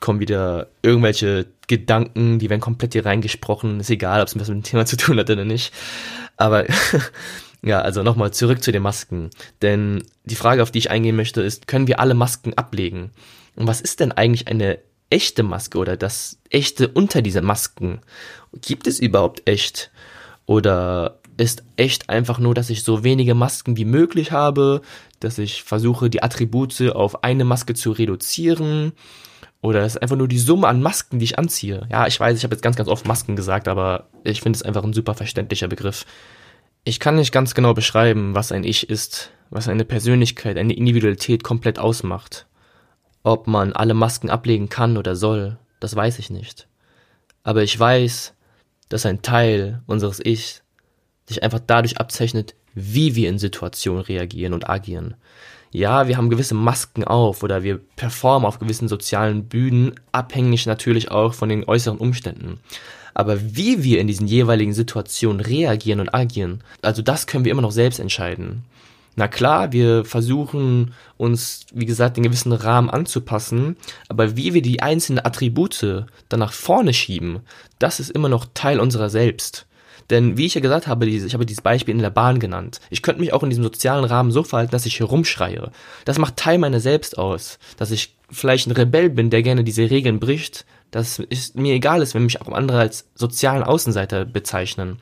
kommen 0.00 0.20
wieder 0.20 0.68
irgendwelche 0.82 1.46
Gedanken, 1.66 2.38
die 2.38 2.50
werden 2.50 2.60
komplett 2.60 2.92
hier 2.94 3.04
reingesprochen. 3.04 3.80
Ist 3.80 3.90
egal, 3.90 4.20
ob 4.20 4.28
es 4.28 4.38
was 4.38 4.48
mit 4.48 4.58
dem 4.58 4.62
Thema 4.62 4.86
zu 4.86 4.96
tun 4.96 5.18
hat 5.18 5.30
oder 5.30 5.44
nicht. 5.44 5.72
Aber 6.36 6.66
ja, 7.62 7.80
also 7.80 8.02
nochmal 8.02 8.32
zurück 8.32 8.62
zu 8.62 8.72
den 8.72 8.82
Masken. 8.82 9.30
Denn 9.62 10.02
die 10.24 10.36
Frage, 10.36 10.62
auf 10.62 10.70
die 10.70 10.78
ich 10.78 10.90
eingehen 10.90 11.16
möchte, 11.16 11.42
ist, 11.42 11.66
können 11.66 11.86
wir 11.86 12.00
alle 12.00 12.14
Masken 12.14 12.54
ablegen? 12.54 13.10
Und 13.56 13.66
was 13.66 13.80
ist 13.80 14.00
denn 14.00 14.12
eigentlich 14.12 14.48
eine 14.48 14.78
echte 15.10 15.42
Maske 15.42 15.78
oder 15.78 15.96
das 15.96 16.38
echte 16.50 16.88
unter 16.88 17.22
diesen 17.22 17.44
Masken? 17.44 18.00
Gibt 18.60 18.86
es 18.86 19.00
überhaupt 19.00 19.48
echt? 19.48 19.90
Oder 20.46 21.18
ist 21.36 21.62
echt 21.76 22.08
einfach 22.08 22.38
nur, 22.38 22.54
dass 22.54 22.70
ich 22.70 22.82
so 22.82 23.04
wenige 23.04 23.34
Masken 23.34 23.76
wie 23.76 23.84
möglich 23.84 24.32
habe, 24.32 24.80
dass 25.20 25.38
ich 25.38 25.62
versuche, 25.62 26.10
die 26.10 26.22
Attribute 26.22 26.80
auf 26.92 27.22
eine 27.24 27.44
Maske 27.44 27.74
zu 27.74 27.92
reduzieren? 27.92 28.92
Oder 29.60 29.82
es 29.82 29.96
ist 29.96 30.02
einfach 30.02 30.16
nur 30.16 30.28
die 30.28 30.38
Summe 30.38 30.68
an 30.68 30.82
Masken, 30.82 31.18
die 31.18 31.24
ich 31.24 31.38
anziehe. 31.38 31.86
Ja, 31.90 32.06
ich 32.06 32.18
weiß, 32.18 32.36
ich 32.36 32.44
habe 32.44 32.54
jetzt 32.54 32.62
ganz, 32.62 32.76
ganz 32.76 32.88
oft 32.88 33.06
Masken 33.06 33.34
gesagt, 33.34 33.66
aber 33.66 34.08
ich 34.22 34.40
finde 34.40 34.56
es 34.56 34.62
einfach 34.62 34.84
ein 34.84 34.92
super 34.92 35.14
verständlicher 35.14 35.68
Begriff. 35.68 36.06
Ich 36.84 37.00
kann 37.00 37.16
nicht 37.16 37.32
ganz 37.32 37.54
genau 37.54 37.74
beschreiben, 37.74 38.34
was 38.34 38.52
ein 38.52 38.64
Ich 38.64 38.88
ist, 38.88 39.30
was 39.50 39.68
eine 39.68 39.84
Persönlichkeit, 39.84 40.56
eine 40.56 40.74
Individualität 40.74 41.42
komplett 41.42 41.78
ausmacht. 41.78 42.46
Ob 43.24 43.46
man 43.48 43.72
alle 43.72 43.94
Masken 43.94 44.30
ablegen 44.30 44.68
kann 44.68 44.96
oder 44.96 45.16
soll, 45.16 45.58
das 45.80 45.94
weiß 45.94 46.20
ich 46.20 46.30
nicht. 46.30 46.68
Aber 47.42 47.62
ich 47.62 47.78
weiß, 47.78 48.34
dass 48.88 49.06
ein 49.06 49.22
Teil 49.22 49.82
unseres 49.86 50.24
Ichs 50.24 50.62
sich 51.26 51.42
einfach 51.42 51.60
dadurch 51.66 51.98
abzeichnet, 51.98 52.54
wie 52.74 53.16
wir 53.16 53.28
in 53.28 53.38
Situationen 53.38 54.02
reagieren 54.02 54.54
und 54.54 54.70
agieren. 54.70 55.14
Ja, 55.70 56.08
wir 56.08 56.16
haben 56.16 56.30
gewisse 56.30 56.54
Masken 56.54 57.04
auf 57.04 57.42
oder 57.42 57.62
wir 57.62 57.78
performen 57.96 58.46
auf 58.46 58.58
gewissen 58.58 58.88
sozialen 58.88 59.44
Bühnen, 59.44 59.94
abhängig 60.12 60.66
natürlich 60.66 61.10
auch 61.10 61.34
von 61.34 61.48
den 61.48 61.64
äußeren 61.68 61.98
Umständen. 61.98 62.60
Aber 63.14 63.38
wie 63.56 63.82
wir 63.82 64.00
in 64.00 64.06
diesen 64.06 64.26
jeweiligen 64.26 64.72
Situationen 64.72 65.40
reagieren 65.40 66.00
und 66.00 66.14
agieren, 66.14 66.62
also 66.82 67.02
das 67.02 67.26
können 67.26 67.44
wir 67.44 67.52
immer 67.52 67.62
noch 67.62 67.72
selbst 67.72 67.98
entscheiden. 67.98 68.64
Na 69.16 69.26
klar, 69.26 69.72
wir 69.72 70.04
versuchen 70.04 70.94
uns, 71.16 71.66
wie 71.74 71.86
gesagt, 71.86 72.16
den 72.16 72.22
gewissen 72.22 72.52
Rahmen 72.52 72.88
anzupassen, 72.88 73.76
aber 74.08 74.36
wie 74.36 74.54
wir 74.54 74.62
die 74.62 74.80
einzelnen 74.80 75.26
Attribute 75.26 76.06
dann 76.28 76.38
nach 76.38 76.52
vorne 76.52 76.94
schieben, 76.94 77.40
das 77.80 77.98
ist 77.98 78.10
immer 78.10 78.28
noch 78.28 78.46
Teil 78.54 78.78
unserer 78.78 79.10
selbst. 79.10 79.66
Denn 80.10 80.38
wie 80.38 80.46
ich 80.46 80.54
ja 80.54 80.60
gesagt 80.60 80.86
habe, 80.86 81.06
ich 81.06 81.34
habe 81.34 81.44
dieses 81.44 81.62
Beispiel 81.62 81.94
in 81.94 82.00
der 82.00 82.10
Bahn 82.10 82.38
genannt. 82.38 82.80
Ich 82.90 83.02
könnte 83.02 83.20
mich 83.20 83.32
auch 83.32 83.42
in 83.42 83.50
diesem 83.50 83.64
sozialen 83.64 84.04
Rahmen 84.04 84.30
so 84.30 84.42
verhalten, 84.42 84.72
dass 84.72 84.86
ich 84.86 85.00
herumschreie. 85.00 85.70
Das 86.04 86.18
macht 86.18 86.36
Teil 86.36 86.58
meiner 86.58 86.80
selbst 86.80 87.18
aus. 87.18 87.58
Dass 87.76 87.90
ich 87.90 88.16
vielleicht 88.30 88.66
ein 88.66 88.72
Rebell 88.72 89.10
bin, 89.10 89.30
der 89.30 89.42
gerne 89.42 89.64
diese 89.64 89.90
Regeln 89.90 90.18
bricht. 90.18 90.64
Das 90.90 91.18
ist 91.18 91.56
mir 91.56 91.74
egal 91.74 92.00
ist, 92.00 92.14
wenn 92.14 92.24
mich 92.24 92.40
auch 92.40 92.50
andere 92.50 92.78
als 92.78 93.06
sozialen 93.14 93.62
Außenseiter 93.62 94.24
bezeichnen. 94.24 94.98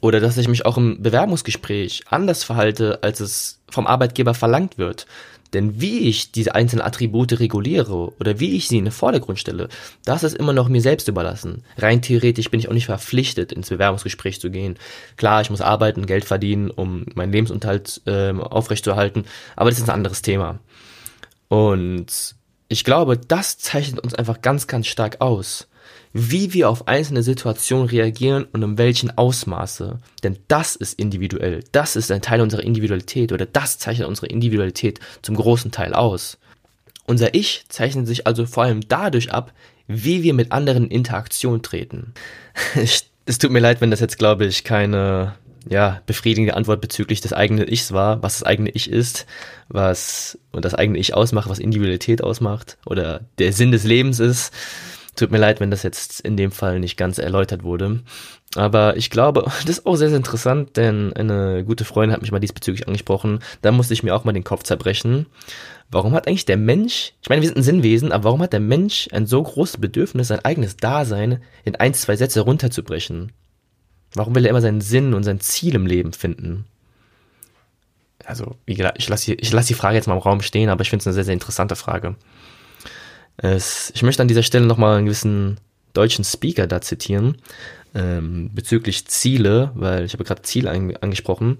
Oder 0.00 0.18
dass 0.18 0.36
ich 0.36 0.48
mich 0.48 0.66
auch 0.66 0.76
im 0.76 1.00
Bewerbungsgespräch 1.00 2.02
anders 2.10 2.42
verhalte, 2.42 3.04
als 3.04 3.20
es 3.20 3.60
vom 3.70 3.86
Arbeitgeber 3.86 4.34
verlangt 4.34 4.76
wird. 4.76 5.06
Denn 5.52 5.80
wie 5.80 6.08
ich 6.08 6.32
diese 6.32 6.54
einzelnen 6.54 6.84
Attribute 6.84 7.38
reguliere 7.38 8.12
oder 8.18 8.40
wie 8.40 8.56
ich 8.56 8.68
sie 8.68 8.78
in 8.78 8.86
den 8.86 8.92
Vordergrund 8.92 9.38
stelle, 9.38 9.68
das 10.04 10.22
ist 10.22 10.34
immer 10.34 10.52
noch 10.52 10.68
mir 10.68 10.80
selbst 10.80 11.08
überlassen. 11.08 11.64
Rein 11.76 12.00
theoretisch 12.00 12.50
bin 12.50 12.60
ich 12.60 12.68
auch 12.68 12.72
nicht 12.72 12.86
verpflichtet, 12.86 13.52
ins 13.52 13.68
Bewerbungsgespräch 13.68 14.40
zu 14.40 14.50
gehen. 14.50 14.78
Klar, 15.16 15.42
ich 15.42 15.50
muss 15.50 15.60
arbeiten, 15.60 16.06
Geld 16.06 16.24
verdienen, 16.24 16.70
um 16.70 17.04
meinen 17.14 17.32
Lebensunterhalt 17.32 18.00
äh, 18.06 18.32
aufrechtzuerhalten, 18.32 19.24
aber 19.56 19.70
das 19.70 19.78
ist 19.78 19.88
ein 19.88 19.94
anderes 19.94 20.22
Thema. 20.22 20.58
Und 21.48 22.34
ich 22.68 22.84
glaube, 22.84 23.18
das 23.18 23.58
zeichnet 23.58 24.00
uns 24.00 24.14
einfach 24.14 24.40
ganz, 24.40 24.66
ganz 24.66 24.86
stark 24.86 25.20
aus 25.20 25.68
wie 26.12 26.52
wir 26.52 26.68
auf 26.68 26.88
einzelne 26.88 27.22
Situationen 27.22 27.88
reagieren 27.88 28.44
und 28.52 28.62
in 28.62 28.78
welchen 28.78 29.16
Ausmaße. 29.16 29.98
Denn 30.22 30.38
das 30.48 30.76
ist 30.76 30.98
individuell. 30.98 31.64
Das 31.72 31.96
ist 31.96 32.10
ein 32.10 32.22
Teil 32.22 32.40
unserer 32.40 32.62
Individualität 32.62 33.32
oder 33.32 33.46
das 33.46 33.78
zeichnet 33.78 34.08
unsere 34.08 34.26
Individualität 34.26 35.00
zum 35.22 35.36
großen 35.36 35.70
Teil 35.70 35.94
aus. 35.94 36.38
Unser 37.06 37.34
Ich 37.34 37.64
zeichnet 37.68 38.06
sich 38.06 38.26
also 38.26 38.46
vor 38.46 38.64
allem 38.64 38.86
dadurch 38.86 39.32
ab, 39.32 39.52
wie 39.88 40.22
wir 40.22 40.34
mit 40.34 40.52
anderen 40.52 40.84
in 40.84 40.90
Interaktion 40.90 41.62
treten. 41.62 42.14
es 42.74 43.38
tut 43.38 43.50
mir 43.50 43.60
leid, 43.60 43.80
wenn 43.80 43.90
das 43.90 44.00
jetzt, 44.00 44.18
glaube 44.18 44.46
ich, 44.46 44.64
keine 44.64 45.34
ja, 45.68 46.00
befriedigende 46.06 46.54
Antwort 46.54 46.80
bezüglich 46.80 47.20
des 47.20 47.32
eigenen 47.32 47.68
Ichs 47.68 47.92
war, 47.92 48.22
was 48.22 48.38
das 48.38 48.42
eigene 48.44 48.70
Ich 48.70 48.90
ist, 48.90 49.26
was 49.68 50.38
und 50.50 50.64
das 50.64 50.74
eigene 50.74 50.98
Ich 50.98 51.14
ausmacht, 51.14 51.48
was 51.48 51.58
Individualität 51.58 52.22
ausmacht 52.22 52.78
oder 52.84 53.20
der 53.38 53.52
Sinn 53.52 53.72
des 53.72 53.84
Lebens 53.84 54.18
ist. 54.18 54.52
Tut 55.14 55.30
mir 55.30 55.38
leid, 55.38 55.60
wenn 55.60 55.70
das 55.70 55.82
jetzt 55.82 56.20
in 56.20 56.38
dem 56.38 56.50
Fall 56.50 56.80
nicht 56.80 56.96
ganz 56.96 57.18
erläutert 57.18 57.64
wurde. 57.64 58.00
Aber 58.54 58.96
ich 58.96 59.10
glaube, 59.10 59.42
das 59.66 59.78
ist 59.78 59.86
auch 59.86 59.96
sehr, 59.96 60.08
sehr 60.08 60.16
interessant, 60.16 60.76
denn 60.76 61.12
eine 61.12 61.64
gute 61.64 61.84
Freundin 61.84 62.14
hat 62.14 62.22
mich 62.22 62.32
mal 62.32 62.38
diesbezüglich 62.38 62.86
angesprochen. 62.86 63.40
Da 63.60 63.72
musste 63.72 63.94
ich 63.94 64.02
mir 64.02 64.14
auch 64.14 64.24
mal 64.24 64.32
den 64.32 64.44
Kopf 64.44 64.62
zerbrechen. 64.62 65.26
Warum 65.90 66.14
hat 66.14 66.26
eigentlich 66.26 66.46
der 66.46 66.56
Mensch, 66.56 67.12
ich 67.20 67.28
meine, 67.28 67.42
wir 67.42 67.48
sind 67.48 67.58
ein 67.58 67.62
Sinnwesen, 67.62 68.12
aber 68.12 68.24
warum 68.24 68.40
hat 68.40 68.54
der 68.54 68.60
Mensch 68.60 69.08
ein 69.12 69.26
so 69.26 69.42
großes 69.42 69.76
Bedürfnis, 69.76 70.28
sein 70.28 70.42
eigenes 70.42 70.78
Dasein 70.78 71.42
in 71.64 71.76
ein, 71.76 71.92
zwei 71.92 72.16
Sätze 72.16 72.40
runterzubrechen? 72.40 73.32
Warum 74.14 74.34
will 74.34 74.46
er 74.46 74.50
immer 74.50 74.62
seinen 74.62 74.80
Sinn 74.80 75.12
und 75.12 75.24
sein 75.24 75.40
Ziel 75.40 75.74
im 75.74 75.86
Leben 75.86 76.14
finden? 76.14 76.64
Also, 78.24 78.56
wie 78.64 78.74
gesagt, 78.74 78.98
ich 78.98 79.08
lasse 79.08 79.34
ich 79.34 79.52
lass 79.52 79.66
die 79.66 79.74
Frage 79.74 79.96
jetzt 79.96 80.06
mal 80.06 80.14
im 80.14 80.20
Raum 80.20 80.40
stehen, 80.40 80.70
aber 80.70 80.82
ich 80.82 80.90
finde 80.90 81.02
es 81.02 81.06
eine 81.06 81.14
sehr, 81.14 81.24
sehr 81.24 81.34
interessante 81.34 81.76
Frage. 81.76 82.14
Es, 83.36 83.92
ich 83.94 84.02
möchte 84.02 84.22
an 84.22 84.28
dieser 84.28 84.42
Stelle 84.42 84.66
nochmal 84.66 84.96
einen 84.96 85.06
gewissen 85.06 85.58
deutschen 85.92 86.24
Speaker 86.24 86.66
da 86.66 86.80
zitieren, 86.80 87.38
ähm, 87.94 88.50
bezüglich 88.54 89.06
Ziele, 89.06 89.72
weil 89.74 90.04
ich 90.04 90.12
habe 90.12 90.24
gerade 90.24 90.42
Ziele 90.42 90.70
an, 90.70 90.96
angesprochen, 91.00 91.58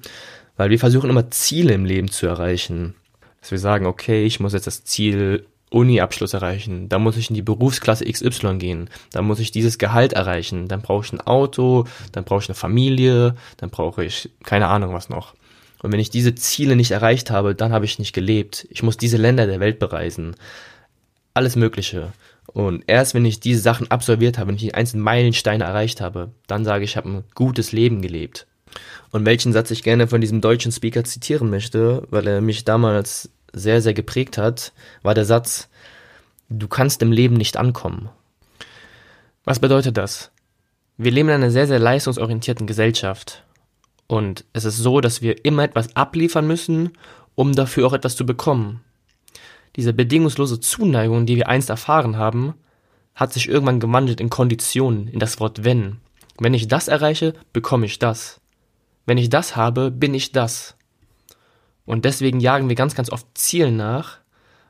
weil 0.57 0.71
wir 0.71 0.79
versuchen 0.79 1.11
immer 1.11 1.31
Ziele 1.31 1.75
im 1.75 1.85
Leben 1.85 2.11
zu 2.11 2.27
erreichen. 2.27 2.95
Dass 3.41 3.51
wir 3.51 3.59
sagen, 3.59 3.87
okay, 3.87 4.25
ich 4.25 4.41
muss 4.41 4.53
jetzt 4.53 4.67
das 4.67 4.85
Ziel 4.85 5.47
Uni-Abschluss 5.71 6.35
erreichen, 6.35 6.89
da 6.89 6.99
muss 6.99 7.17
ich 7.17 7.31
in 7.31 7.35
die 7.35 7.43
Berufsklasse 7.43 8.05
XY 8.05 8.59
gehen, 8.59 8.91
da 9.11 9.23
muss 9.23 9.41
ich 9.41 9.53
dieses 9.53 9.79
Gehalt 9.79 10.13
erreichen, 10.13 10.69
dann 10.69 10.83
brauche 10.83 11.07
ich 11.07 11.13
ein 11.13 11.21
Auto, 11.23 11.87
dann 12.13 12.25
brauche 12.25 12.43
ich 12.43 12.49
eine 12.49 12.55
Familie, 12.55 13.35
dann 13.57 13.71
brauche 13.71 14.05
ich 14.05 14.31
keine 14.45 14.69
Ahnung 14.69 14.93
was 14.93 15.09
noch. 15.09 15.35
Und 15.83 15.91
wenn 15.91 15.99
ich 15.99 16.11
diese 16.11 16.35
Ziele 16.35 16.77
nicht 16.77 16.93
erreicht 16.93 17.31
habe, 17.31 17.55
dann 17.55 17.73
habe 17.73 17.87
ich 17.87 17.99
nicht 17.99 18.13
gelebt. 18.13 18.69
Ich 18.71 18.83
muss 18.83 18.99
diese 18.99 19.17
Länder 19.17 19.47
der 19.47 19.59
Welt 19.59 19.79
bereisen 19.81 20.37
alles 21.35 21.57
Mögliche. 21.57 22.13
Und 22.47 22.85
erst 22.87 23.15
wenn 23.15 23.25
ich 23.25 23.41
diese 23.41 23.61
Sachen 23.61 23.91
absolviert 23.91 24.39
habe, 24.39 24.49
wenn 24.49 24.57
ich 24.57 24.63
die 24.63 24.75
einzelnen 24.75 25.05
Meilensteine 25.05 25.65
erreicht 25.65 26.01
habe, 26.01 26.31
dann 26.47 26.65
sage 26.65 26.85
ich, 26.85 26.93
ich 26.93 26.97
habe 26.97 27.09
ein 27.09 27.25
gutes 27.35 27.73
Leben 27.73 28.03
gelebt. 28.03 28.47
Und 29.11 29.27
welchen 29.27 29.53
Satz 29.53 29.71
ich 29.71 29.83
gerne 29.83 30.09
von 30.09 30.21
diesem 30.21 30.41
deutschen 30.41 30.73
Speaker 30.73 31.05
zitieren 31.05 31.51
möchte, 31.51 32.07
weil 32.11 32.27
er 32.27 32.41
mich 32.41 32.65
damals 32.65 33.31
sehr, 33.53 33.83
sehr 33.83 33.95
geprägt 33.95 34.39
hat, 34.39 34.73
war 35.03 35.15
der 35.15 35.25
Satz, 35.25 35.69
du 36.49 36.69
kannst 36.69 37.03
im 37.03 37.13
Leben 37.13 37.37
nicht 37.37 37.57
ankommen. 37.57 38.09
Was 39.45 39.61
bedeutet 39.61 39.97
das? 39.97 40.31
Wir 40.97 41.11
leben 41.11 41.29
in 41.29 41.37
einer 41.37 41.51
sehr, 41.51 41.67
sehr 41.67 41.79
leistungsorientierten 41.79 42.67
Gesellschaft. 42.67 43.45
Und 44.07 44.45
es 44.53 44.65
ist 44.65 44.79
so, 44.79 45.01
dass 45.01 45.23
wir 45.23 45.45
immer 45.45 45.65
etwas 45.65 45.97
abliefern 45.97 46.47
müssen, 46.47 46.93
um 47.35 47.55
dafür 47.55 47.87
auch 47.87 47.93
etwas 47.93 48.17
zu 48.17 48.27
bekommen 48.27 48.83
diese 49.77 49.93
bedingungslose 49.93 50.61
Zuneigung, 50.61 51.27
die 51.27 51.37
wir 51.37 51.49
einst 51.49 51.71
erfahren 51.71 52.17
haben, 52.17 52.55
hat 53.15 53.33
sich 53.33 53.49
irgendwann 53.49 53.81
gewandelt 53.81 54.21
in 54.21 54.31
Konditionen, 54.31 55.09
in 55.09 55.19
das 55.19 55.41
Wort 55.41 55.65
wenn. 55.65 55.99
Wenn 56.39 56.55
ich 56.55 56.69
das 56.69 56.89
erreiche, 56.89 57.35
bekomme 57.53 57.87
ich 57.87 57.99
das. 57.99 58.41
Wenn 59.07 59.19
ich 59.19 59.29
das 59.29 59.57
habe, 59.57 59.91
bin 59.91 60.15
ich 60.15 60.33
das. 60.33 60.77
Und 61.85 62.05
deswegen 62.05 62.41
jagen 62.41 62.69
wir 62.69 62.77
ganz, 62.77 62.95
ganz 62.95 63.11
oft 63.11 63.27
Zielen 63.35 63.77
nach, 63.77 64.19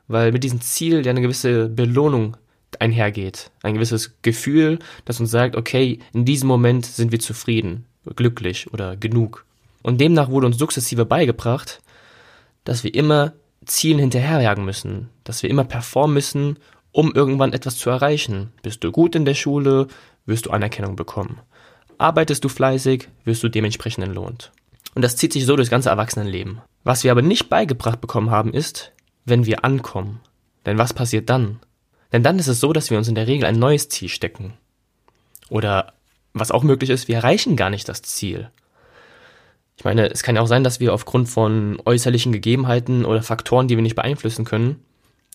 weil 0.07 0.31
mit 0.31 0.43
diesem 0.43 0.61
Ziel 0.61 1.05
ja 1.05 1.11
eine 1.11 1.21
gewisse 1.21 1.69
Belohnung 1.69 2.37
einhergeht. 2.79 3.51
Ein 3.61 3.75
gewisses 3.75 4.15
Gefühl, 4.21 4.79
das 5.05 5.19
uns 5.19 5.31
sagt, 5.31 5.55
okay, 5.55 5.99
in 6.13 6.25
diesem 6.25 6.47
Moment 6.47 6.85
sind 6.85 7.11
wir 7.11 7.19
zufrieden, 7.19 7.85
glücklich 8.15 8.71
oder 8.73 8.97
genug. 8.97 9.45
Und 9.83 10.01
demnach 10.01 10.29
wurde 10.29 10.47
uns 10.47 10.57
sukzessive 10.57 11.05
beigebracht, 11.05 11.81
dass 12.63 12.83
wir 12.83 12.93
immer 12.93 13.33
Zielen 13.65 13.99
hinterherjagen 13.99 14.65
müssen, 14.65 15.09
dass 15.23 15.43
wir 15.43 15.49
immer 15.49 15.63
performen 15.63 16.13
müssen, 16.13 16.57
um 16.91 17.13
irgendwann 17.13 17.53
etwas 17.53 17.77
zu 17.77 17.89
erreichen. 17.89 18.51
Bist 18.61 18.83
du 18.83 18.91
gut 18.91 19.15
in 19.15 19.25
der 19.25 19.33
Schule, 19.33 19.87
wirst 20.25 20.45
du 20.45 20.51
Anerkennung 20.51 20.95
bekommen. 20.95 21.39
Arbeitest 21.97 22.43
du 22.43 22.49
fleißig, 22.49 23.07
wirst 23.25 23.43
du 23.43 23.49
dementsprechend 23.49 24.03
entlohnt. 24.03 24.51
Und 24.95 25.01
das 25.01 25.15
zieht 25.15 25.33
sich 25.33 25.45
so 25.45 25.55
durchs 25.55 25.71
ganze 25.71 25.89
Erwachsenenleben. 25.89 26.61
Was 26.83 27.03
wir 27.03 27.11
aber 27.11 27.21
nicht 27.21 27.49
beigebracht 27.49 28.01
bekommen 28.01 28.29
haben, 28.29 28.53
ist, 28.53 28.91
wenn 29.25 29.45
wir 29.45 29.63
ankommen. 29.65 30.19
Denn 30.65 30.77
was 30.77 30.93
passiert 30.93 31.29
dann? 31.29 31.59
Denn 32.11 32.23
dann 32.23 32.39
ist 32.39 32.47
es 32.47 32.59
so, 32.59 32.73
dass 32.73 32.91
wir 32.91 32.97
uns 32.97 33.07
in 33.07 33.15
der 33.15 33.27
Regel 33.27 33.45
ein 33.45 33.57
neues 33.57 33.89
Ziel 33.89 34.09
stecken. 34.09 34.53
Oder 35.49 35.93
was 36.33 36.51
auch 36.51 36.63
möglich 36.63 36.89
ist, 36.89 37.07
wir 37.07 37.15
erreichen 37.15 37.55
gar 37.55 37.69
nicht 37.69 37.89
das 37.89 38.01
Ziel. 38.01 38.49
Ich 39.77 39.83
meine, 39.83 40.09
es 40.09 40.23
kann 40.23 40.35
ja 40.35 40.41
auch 40.41 40.47
sein, 40.47 40.63
dass 40.63 40.79
wir 40.79 40.93
aufgrund 40.93 41.29
von 41.29 41.81
äußerlichen 41.83 42.31
Gegebenheiten 42.31 43.05
oder 43.05 43.23
Faktoren, 43.23 43.67
die 43.67 43.75
wir 43.75 43.81
nicht 43.81 43.95
beeinflussen 43.95 44.45
können, 44.45 44.83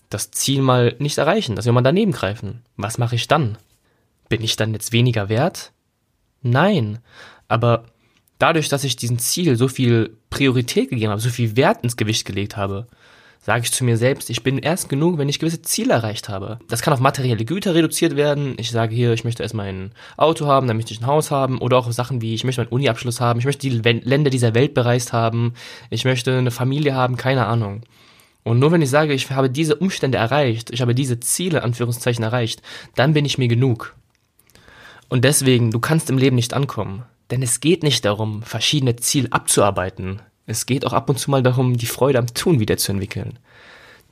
das 0.09 0.31
Ziel 0.31 0.61
mal 0.61 0.95
nicht 0.99 1.17
erreichen, 1.17 1.55
dass 1.55 1.65
wir 1.65 1.73
mal 1.73 1.81
daneben 1.81 2.11
greifen. 2.11 2.63
Was 2.77 2.97
mache 2.97 3.15
ich 3.15 3.27
dann? 3.27 3.57
Bin 4.27 4.41
ich 4.41 4.55
dann 4.55 4.73
jetzt 4.73 4.91
weniger 4.91 5.29
wert? 5.29 5.71
Nein. 6.41 6.99
Aber 7.47 7.85
dadurch, 8.39 8.69
dass 8.69 8.83
ich 8.83 8.95
diesem 8.95 9.19
Ziel 9.19 9.55
so 9.55 9.67
viel 9.67 10.17
Priorität 10.29 10.89
gegeben 10.89 11.11
habe, 11.11 11.21
so 11.21 11.29
viel 11.29 11.55
Wert 11.55 11.83
ins 11.83 11.97
Gewicht 11.97 12.25
gelegt 12.25 12.57
habe, 12.57 12.87
sage 13.41 13.63
ich 13.63 13.71
zu 13.71 13.83
mir 13.83 13.97
selbst, 13.97 14.29
ich 14.29 14.43
bin 14.43 14.57
erst 14.57 14.89
genug, 14.89 15.17
wenn 15.17 15.29
ich 15.29 15.39
gewisse 15.39 15.61
Ziele 15.61 15.93
erreicht 15.93 16.29
habe. 16.29 16.59
Das 16.67 16.81
kann 16.81 16.93
auf 16.93 16.99
materielle 16.99 17.45
Güter 17.45 17.73
reduziert 17.73 18.15
werden. 18.15 18.55
Ich 18.57 18.71
sage 18.71 18.93
hier, 18.93 19.13
ich 19.13 19.23
möchte 19.23 19.43
erstmal 19.43 19.67
ein 19.67 19.91
Auto 20.17 20.45
haben, 20.45 20.67
dann 20.67 20.77
möchte 20.77 20.93
ich 20.93 21.01
ein 21.01 21.07
Haus 21.07 21.31
haben 21.31 21.59
oder 21.59 21.77
auch 21.77 21.91
Sachen 21.91 22.21
wie, 22.21 22.33
ich 22.33 22.43
möchte 22.43 22.61
meinen 22.61 22.71
Uni-Abschluss 22.71 23.21
haben, 23.21 23.39
ich 23.39 23.45
möchte 23.45 23.69
die 23.69 23.77
Länder 23.77 24.29
dieser 24.29 24.53
Welt 24.55 24.73
bereist 24.73 25.13
haben, 25.13 25.53
ich 25.89 26.05
möchte 26.05 26.37
eine 26.37 26.51
Familie 26.51 26.93
haben, 26.93 27.17
keine 27.17 27.45
Ahnung. 27.45 27.83
Und 28.43 28.59
nur 28.59 28.71
wenn 28.71 28.81
ich 28.81 28.89
sage, 28.89 29.13
ich 29.13 29.29
habe 29.31 29.49
diese 29.49 29.75
Umstände 29.75 30.17
erreicht, 30.17 30.71
ich 30.71 30.81
habe 30.81 30.95
diese 30.95 31.19
Ziele, 31.19 31.63
Anführungszeichen, 31.63 32.23
erreicht, 32.23 32.61
dann 32.95 33.13
bin 33.13 33.25
ich 33.25 33.37
mir 33.37 33.47
genug. 33.47 33.95
Und 35.07 35.23
deswegen, 35.23 35.71
du 35.71 35.79
kannst 35.79 36.09
im 36.09 36.17
Leben 36.17 36.35
nicht 36.35 36.53
ankommen. 36.53 37.03
Denn 37.31 37.43
es 37.43 37.59
geht 37.59 37.83
nicht 37.83 38.05
darum, 38.05 38.41
verschiedene 38.41 38.95
Ziele 38.95 39.31
abzuarbeiten. 39.31 40.21
Es 40.49 40.65
geht 40.65 40.83
auch 40.83 40.93
ab 40.93 41.07
und 41.11 41.19
zu 41.19 41.29
mal 41.29 41.43
darum, 41.43 41.77
die 41.77 41.85
Freude 41.85 42.17
am 42.17 42.33
Tun 42.33 42.59
wiederzuentwickeln, 42.59 43.37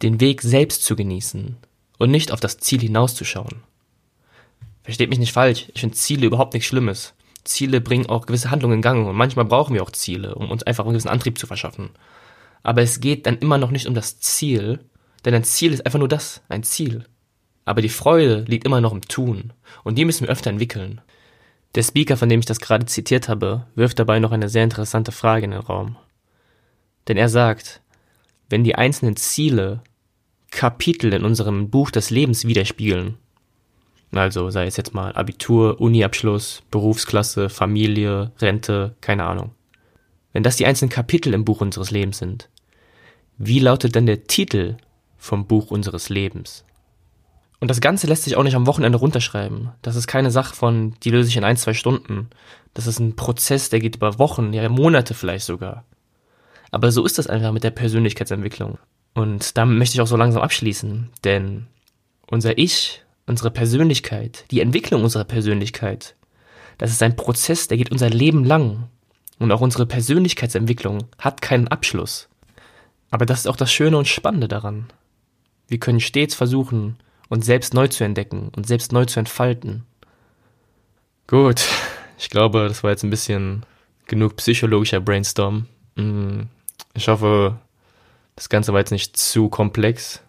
den 0.04 0.20
Weg 0.22 0.44
selbst 0.44 0.84
zu 0.84 0.96
genießen, 0.96 1.58
und 1.98 2.12
nicht 2.12 2.32
auf 2.32 2.40
das 2.40 2.60
Ziel 2.60 2.80
hinauszuschauen. 2.80 3.64
Versteht 4.84 5.10
mich 5.10 5.18
nicht 5.18 5.34
falsch, 5.34 5.66
ich 5.74 5.80
finde 5.80 5.96
Ziele 5.96 6.28
überhaupt 6.28 6.54
nichts 6.54 6.68
Schlimmes. 6.68 7.16
Ziele 7.44 7.82
bringen 7.82 8.06
auch 8.06 8.28
gewisse 8.28 8.52
Handlungen 8.52 8.76
in 8.76 8.82
Gang 8.84 9.08
und 9.08 9.16
manchmal 9.16 9.46
brauchen 9.46 9.74
wir 9.74 9.82
auch 9.82 9.90
Ziele, 9.90 10.36
um 10.36 10.52
uns 10.52 10.62
einfach 10.62 10.84
einen 10.84 10.94
gewissen 10.94 11.10
Antrieb 11.10 11.40
zu 11.40 11.48
verschaffen. 11.48 11.90
Aber 12.62 12.84
es 12.84 13.00
geht 13.00 13.26
dann 13.26 13.40
immer 13.40 13.58
noch 13.58 13.72
nicht 13.72 13.88
um 13.88 13.96
das 13.96 14.20
Ziel, 14.20 14.82
denn 15.26 15.34
ein 15.34 15.44
Ziel 15.44 15.74
ist 15.74 15.88
einfach 15.88 15.98
nur 15.98 16.08
das, 16.08 16.44
ein 16.50 16.62
Ziel. 16.62 17.06
Aber 17.66 17.82
die 17.82 17.90
Freude 17.90 18.46
liegt 18.48 18.68
immer 18.68 18.80
noch 18.80 18.92
im 18.92 19.02
Tun 19.02 19.54
und 19.84 19.98
die 19.98 20.06
müssen 20.06 20.28
wir 20.28 20.32
öfter 20.32 20.52
entwickeln. 20.52 21.02
Der 21.74 21.82
Speaker, 21.82 22.16
von 22.16 22.30
dem 22.30 22.42
ich 22.42 22.46
das 22.46 22.60
gerade 22.60 22.86
zitiert 22.86 23.28
habe, 23.28 23.66
wirft 23.74 23.98
dabei 23.98 24.20
noch 24.20 24.34
eine 24.34 24.50
sehr 24.50 24.64
interessante 24.64 25.12
Frage 25.12 25.46
in 25.46 25.52
den 25.52 25.62
Raum. 25.62 25.98
Denn 27.08 27.18
er 27.18 27.30
sagt, 27.30 27.82
wenn 28.50 28.64
die 28.64 28.76
einzelnen 28.76 29.16
Ziele 29.16 29.82
Kapitel 30.52 31.14
in 31.14 31.24
unserem 31.24 31.70
Buch 31.70 31.92
des 31.92 32.10
Lebens 32.10 32.46
widerspiegeln, 32.46 33.18
also 34.12 34.50
sei 34.50 34.66
es 34.66 34.78
jetzt 34.78 34.94
mal 34.94 35.14
Abitur, 35.14 35.82
Uniabschluss, 35.82 36.64
Berufsklasse, 36.72 37.50
Familie, 37.50 38.32
Rente, 38.40 38.96
keine 39.02 39.26
Ahnung. 39.26 39.52
Wenn 40.32 40.44
das 40.44 40.56
die 40.56 40.66
einzelnen 40.66 40.90
Kapitel 40.90 41.34
im 41.34 41.46
Buch 41.46 41.62
unseres 41.62 41.92
Lebens 41.92 42.20
sind, 42.20 42.50
wie 43.38 43.60
lautet 43.60 43.96
denn 43.96 44.06
der 44.06 44.24
Titel 44.24 44.78
vom 45.18 45.46
Buch 45.46 45.72
unseres 45.72 46.10
Lebens? 46.10 46.64
Und 47.60 47.70
das 47.70 47.82
Ganze 47.82 48.08
lässt 48.08 48.24
sich 48.24 48.36
auch 48.36 48.44
nicht 48.44 48.56
am 48.56 48.68
Wochenende 48.68 49.00
runterschreiben. 49.00 49.72
Das 49.82 49.96
ist 49.96 50.08
keine 50.08 50.32
Sache 50.32 50.56
von, 50.56 50.94
die 51.04 51.10
löse 51.10 51.30
ich 51.30 51.38
in 51.38 51.44
ein, 51.44 51.58
zwei 51.58 51.74
Stunden. 51.74 52.30
Das 52.74 52.88
ist 52.88 53.00
ein 53.00 53.16
Prozess, 53.16 53.70
der 53.70 53.80
geht 53.80 53.96
über 53.96 54.20
Wochen, 54.20 54.54
ja 54.54 54.68
Monate 54.70 55.14
vielleicht 55.14 55.46
sogar. 55.46 55.84
Aber 56.72 56.92
so 56.92 57.06
ist 57.06 57.18
das 57.18 57.28
einfach 57.28 57.52
mit 57.52 57.64
der 57.64 57.72
Persönlichkeitsentwicklung. 57.72 58.78
Und 59.14 59.58
damit 59.58 59.78
möchte 59.78 59.96
ich 59.96 60.02
auch 60.02 60.08
so 60.08 60.18
langsam 60.18 60.42
abschließen, 60.42 61.10
denn 61.24 61.68
unser 62.28 62.58
Ich, 62.58 63.04
unsere 63.26 63.52
Persönlichkeit, 63.52 64.46
die 64.52 64.62
Entwicklung 64.62 65.04
unserer 65.04 65.24
Persönlichkeit, 65.24 66.16
das 66.78 66.92
ist 66.92 67.02
ein 67.02 67.16
Prozess, 67.16 67.68
der 67.68 67.78
geht 67.78 67.92
unser 67.92 68.10
Leben 68.10 68.44
lang. 68.44 68.90
Und 69.40 69.52
auch 69.52 69.62
unsere 69.62 69.86
Persönlichkeitsentwicklung 69.86 71.06
hat 71.20 71.42
keinen 71.42 71.68
Abschluss. 71.68 72.28
Aber 73.12 73.26
das 73.26 73.40
ist 73.40 73.48
auch 73.48 73.56
das 73.56 73.72
Schöne 73.72 73.98
und 73.98 74.08
Spannende 74.08 74.48
daran. 74.48 74.88
Wir 75.68 75.80
können 75.80 76.00
stets 76.00 76.34
versuchen, 76.34 76.98
uns 77.30 77.46
selbst 77.46 77.74
neu 77.74 77.88
zu 77.88 78.04
entdecken 78.04 78.52
und 78.56 78.68
selbst 78.68 78.92
neu 78.92 79.06
zu 79.06 79.20
entfalten. 79.20 79.86
Gut, 81.28 81.66
ich 82.18 82.30
glaube, 82.30 82.68
das 82.68 82.84
war 82.84 82.92
jetzt 82.92 83.04
ein 83.04 83.10
bisschen 83.10 83.66
genug 84.08 84.38
psychologischer 84.38 85.02
Brainstorm. 85.02 85.68
Ich 86.98 87.08
hoffe, 87.08 87.60
das 88.36 88.50
Ganze 88.50 88.74
war 88.74 88.80
jetzt 88.80 88.92
nicht 88.92 89.16
zu 89.16 89.50
komplex. 89.50 90.24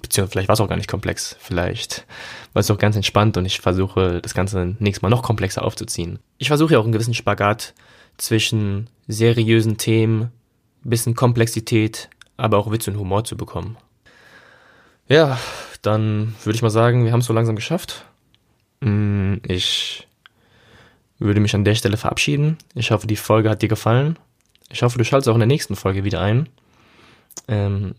Beziehungsweise 0.00 0.30
vielleicht 0.30 0.48
war 0.48 0.54
es 0.54 0.60
auch 0.60 0.68
gar 0.68 0.76
nicht 0.76 0.88
komplex. 0.88 1.36
Vielleicht 1.40 2.06
war 2.52 2.60
es 2.60 2.70
auch 2.70 2.78
ganz 2.78 2.94
entspannt 2.94 3.36
und 3.36 3.44
ich 3.44 3.60
versuche, 3.60 4.20
das 4.22 4.32
Ganze 4.32 4.76
nächstes 4.78 5.02
Mal 5.02 5.08
noch 5.08 5.24
komplexer 5.24 5.64
aufzuziehen. 5.64 6.20
Ich 6.38 6.46
versuche 6.46 6.74
ja 6.74 6.78
auch 6.78 6.84
einen 6.84 6.92
gewissen 6.92 7.12
Spagat 7.12 7.74
zwischen 8.18 8.88
seriösen 9.08 9.78
Themen, 9.78 10.30
bisschen 10.84 11.16
Komplexität, 11.16 12.08
aber 12.36 12.58
auch 12.58 12.70
Witz 12.70 12.86
und 12.86 12.96
Humor 12.96 13.24
zu 13.24 13.36
bekommen. 13.36 13.76
Ja, 15.08 15.40
dann 15.82 16.36
würde 16.44 16.54
ich 16.54 16.62
mal 16.62 16.70
sagen, 16.70 17.04
wir 17.04 17.10
haben 17.10 17.20
es 17.20 17.26
so 17.26 17.32
langsam 17.32 17.56
geschafft. 17.56 18.04
Mm, 18.78 19.38
ich 19.44 20.06
würde 21.18 21.40
mich 21.40 21.54
an 21.56 21.64
der 21.64 21.74
Stelle 21.74 21.96
verabschieden. 21.96 22.58
Ich 22.74 22.92
hoffe, 22.92 23.08
die 23.08 23.16
Folge 23.16 23.50
hat 23.50 23.60
dir 23.60 23.68
gefallen. 23.68 24.16
Ich 24.72 24.82
hoffe, 24.82 24.98
du 24.98 25.04
schaltest 25.04 25.28
auch 25.28 25.34
in 25.34 25.40
der 25.40 25.46
nächsten 25.46 25.76
Folge 25.76 26.04
wieder 26.04 26.20
ein. 26.20 26.48
Ähm, 27.48 27.94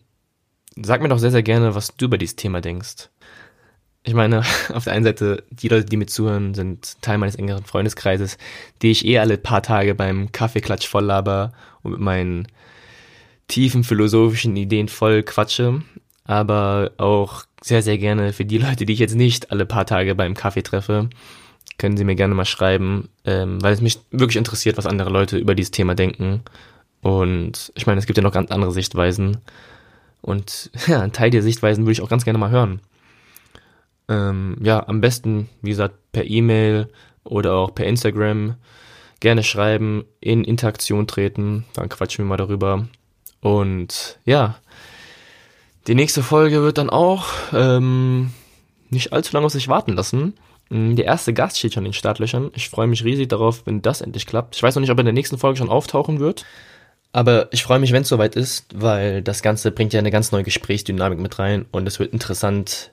sag 0.81 1.01
mir 1.01 1.09
doch 1.09 1.19
sehr, 1.19 1.31
sehr 1.31 1.43
gerne, 1.43 1.75
was 1.75 1.95
du 1.95 2.05
über 2.05 2.17
dieses 2.17 2.37
Thema 2.37 2.61
denkst. 2.61 3.09
Ich 4.03 4.13
meine, 4.13 4.43
auf 4.73 4.85
der 4.85 4.93
einen 4.93 5.03
Seite, 5.03 5.43
die 5.49 5.67
Leute, 5.67 5.85
die 5.85 5.97
mir 5.97 6.07
zuhören, 6.07 6.53
sind 6.53 7.01
Teil 7.01 7.17
meines 7.17 7.35
engeren 7.35 7.65
Freundeskreises, 7.65 8.37
die 8.81 8.91
ich 8.91 9.05
eh 9.05 9.19
alle 9.19 9.37
paar 9.37 9.61
Tage 9.61 9.95
beim 9.95 10.31
Kaffeeklatsch 10.31 10.87
voll 10.87 11.05
laber 11.05 11.51
und 11.83 11.91
mit 11.91 11.99
meinen 11.99 12.47
tiefen 13.47 13.83
philosophischen 13.83 14.55
Ideen 14.55 14.87
voll 14.87 15.23
quatsche. 15.23 15.81
Aber 16.23 16.91
auch 16.97 17.43
sehr, 17.61 17.81
sehr 17.81 17.97
gerne 17.97 18.31
für 18.31 18.45
die 18.45 18.57
Leute, 18.57 18.85
die 18.85 18.93
ich 18.93 18.99
jetzt 18.99 19.15
nicht 19.15 19.51
alle 19.51 19.65
paar 19.65 19.85
Tage 19.85 20.15
beim 20.15 20.35
Kaffee 20.35 20.63
treffe, 20.63 21.09
können 21.81 21.97
sie 21.97 22.03
mir 22.03 22.15
gerne 22.15 22.35
mal 22.35 22.45
schreiben, 22.45 23.09
ähm, 23.25 23.61
weil 23.63 23.73
es 23.73 23.81
mich 23.81 23.99
wirklich 24.11 24.37
interessiert, 24.37 24.77
was 24.77 24.85
andere 24.85 25.09
Leute 25.09 25.39
über 25.39 25.55
dieses 25.55 25.71
Thema 25.71 25.95
denken. 25.95 26.43
Und 27.01 27.71
ich 27.73 27.87
meine, 27.87 27.97
es 27.97 28.05
gibt 28.05 28.17
ja 28.17 28.23
noch 28.23 28.31
ganz 28.31 28.51
andere 28.51 28.71
Sichtweisen. 28.71 29.37
Und 30.21 30.69
ja, 30.87 31.01
einen 31.01 31.11
Teil 31.11 31.31
der 31.31 31.41
Sichtweisen 31.41 31.83
würde 31.83 31.93
ich 31.93 32.01
auch 32.01 32.09
ganz 32.09 32.23
gerne 32.23 32.37
mal 32.37 32.51
hören. 32.51 32.81
Ähm, 34.07 34.57
ja, 34.61 34.87
am 34.87 35.01
besten, 35.01 35.49
wie 35.63 35.71
gesagt, 35.71 35.95
per 36.11 36.29
E-Mail 36.29 36.87
oder 37.23 37.55
auch 37.55 37.73
per 37.73 37.87
Instagram 37.87 38.57
gerne 39.19 39.41
schreiben, 39.41 40.05
in 40.19 40.43
Interaktion 40.43 41.07
treten, 41.07 41.65
dann 41.73 41.89
quatschen 41.89 42.25
wir 42.25 42.29
mal 42.29 42.37
darüber. 42.37 42.87
Und 43.39 44.19
ja, 44.23 44.59
die 45.87 45.95
nächste 45.95 46.21
Folge 46.21 46.61
wird 46.61 46.77
dann 46.77 46.91
auch 46.91 47.25
ähm, 47.53 48.31
nicht 48.91 49.13
allzu 49.13 49.33
lange 49.33 49.47
auf 49.47 49.51
sich 49.51 49.67
warten 49.67 49.93
lassen. 49.93 50.35
Mm, 50.71 50.95
der 50.95 51.05
erste 51.05 51.33
Gast 51.33 51.59
steht 51.59 51.73
schon 51.73 51.85
in 51.85 51.91
den 51.91 51.93
Startlöchern. 51.93 52.49
Ich 52.55 52.69
freue 52.69 52.87
mich 52.87 53.03
riesig 53.03 53.27
darauf, 53.27 53.65
wenn 53.65 53.81
das 53.81 54.01
endlich 54.01 54.25
klappt. 54.25 54.55
Ich 54.55 54.63
weiß 54.63 54.73
noch 54.73 54.79
nicht, 54.79 54.89
ob 54.89 54.97
er 54.97 55.01
in 55.01 55.05
der 55.05 55.13
nächsten 55.13 55.37
Folge 55.37 55.57
schon 55.57 55.69
auftauchen 55.69 56.19
wird. 56.19 56.45
Aber 57.11 57.49
ich 57.51 57.63
freue 57.63 57.79
mich, 57.79 57.91
wenn 57.91 58.03
es 58.03 58.07
soweit 58.07 58.37
ist, 58.37 58.67
weil 58.73 59.21
das 59.21 59.41
Ganze 59.41 59.71
bringt 59.71 59.91
ja 59.91 59.99
eine 59.99 60.11
ganz 60.11 60.31
neue 60.31 60.43
Gesprächsdynamik 60.43 61.19
mit 61.19 61.39
rein 61.39 61.65
und 61.71 61.85
es 61.85 61.99
wird 61.99 62.13
interessant 62.13 62.91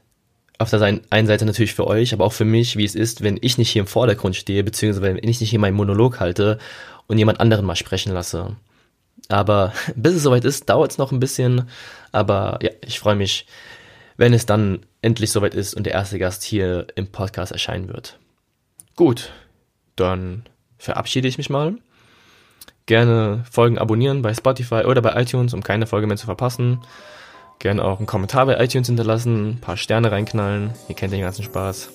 auf 0.58 0.70
der 0.70 0.82
einen 0.82 1.26
Seite 1.28 1.44
natürlich 1.44 1.72
für 1.72 1.86
euch, 1.86 2.12
aber 2.12 2.24
auch 2.24 2.32
für 2.32 2.44
mich, 2.44 2.76
wie 2.76 2.84
es 2.84 2.96
ist, 2.96 3.22
wenn 3.22 3.38
ich 3.40 3.58
nicht 3.58 3.70
hier 3.70 3.82
im 3.82 3.86
Vordergrund 3.86 4.34
stehe, 4.34 4.64
beziehungsweise 4.64 5.14
wenn 5.14 5.28
ich 5.28 5.40
nicht 5.40 5.50
hier 5.50 5.60
meinen 5.60 5.76
Monolog 5.76 6.18
halte 6.18 6.58
und 7.06 7.16
jemand 7.16 7.38
anderen 7.38 7.64
mal 7.64 7.76
sprechen 7.76 8.12
lasse. 8.12 8.56
Aber 9.28 9.72
bis 9.94 10.14
es 10.14 10.24
soweit 10.24 10.44
ist, 10.44 10.68
dauert 10.68 10.90
es 10.90 10.98
noch 10.98 11.12
ein 11.12 11.20
bisschen. 11.20 11.68
Aber 12.10 12.58
ja, 12.60 12.70
ich 12.84 12.98
freue 12.98 13.14
mich, 13.14 13.46
wenn 14.18 14.34
es 14.34 14.44
dann 14.44 14.80
endlich 15.00 15.32
soweit 15.32 15.54
ist 15.54 15.74
und 15.74 15.86
der 15.86 15.94
erste 15.94 16.18
Gast 16.18 16.42
hier 16.42 16.88
im 16.96 17.06
Podcast 17.06 17.52
erscheinen 17.52 17.88
wird. 17.88 18.18
Gut, 18.96 19.32
dann 19.96 20.42
verabschiede 20.76 21.28
ich 21.28 21.38
mich 21.38 21.48
mal. 21.48 21.74
Gerne 22.86 23.44
Folgen 23.50 23.78
abonnieren 23.78 24.22
bei 24.22 24.34
Spotify 24.34 24.84
oder 24.84 25.00
bei 25.00 25.20
iTunes, 25.20 25.54
um 25.54 25.62
keine 25.62 25.86
Folge 25.86 26.06
mehr 26.06 26.16
zu 26.16 26.26
verpassen. 26.26 26.80
Gerne 27.60 27.84
auch 27.84 27.98
einen 27.98 28.06
Kommentar 28.06 28.46
bei 28.46 28.62
iTunes 28.62 28.88
hinterlassen, 28.88 29.50
ein 29.50 29.60
paar 29.60 29.76
Sterne 29.76 30.10
reinknallen. 30.10 30.72
Ihr 30.88 30.94
kennt 30.94 31.12
den 31.12 31.20
ganzen 31.20 31.44
Spaß. 31.44 31.90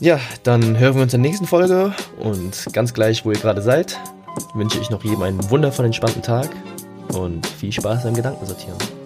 Ja, 0.00 0.20
dann 0.44 0.78
hören 0.78 0.94
wir 0.94 1.02
uns 1.02 1.14
in 1.14 1.22
der 1.22 1.30
nächsten 1.30 1.46
Folge 1.46 1.94
und 2.18 2.68
ganz 2.72 2.94
gleich, 2.94 3.24
wo 3.24 3.32
ihr 3.32 3.38
gerade 3.38 3.60
seid, 3.60 3.98
wünsche 4.54 4.78
ich 4.78 4.90
noch 4.90 5.04
jedem 5.04 5.22
einen 5.22 5.50
wundervollen, 5.50 5.88
entspannten 5.88 6.22
Tag 6.22 6.48
und 7.12 7.46
viel 7.46 7.72
Spaß 7.72 8.04
beim 8.04 8.14
Gedankensortieren. 8.14 9.01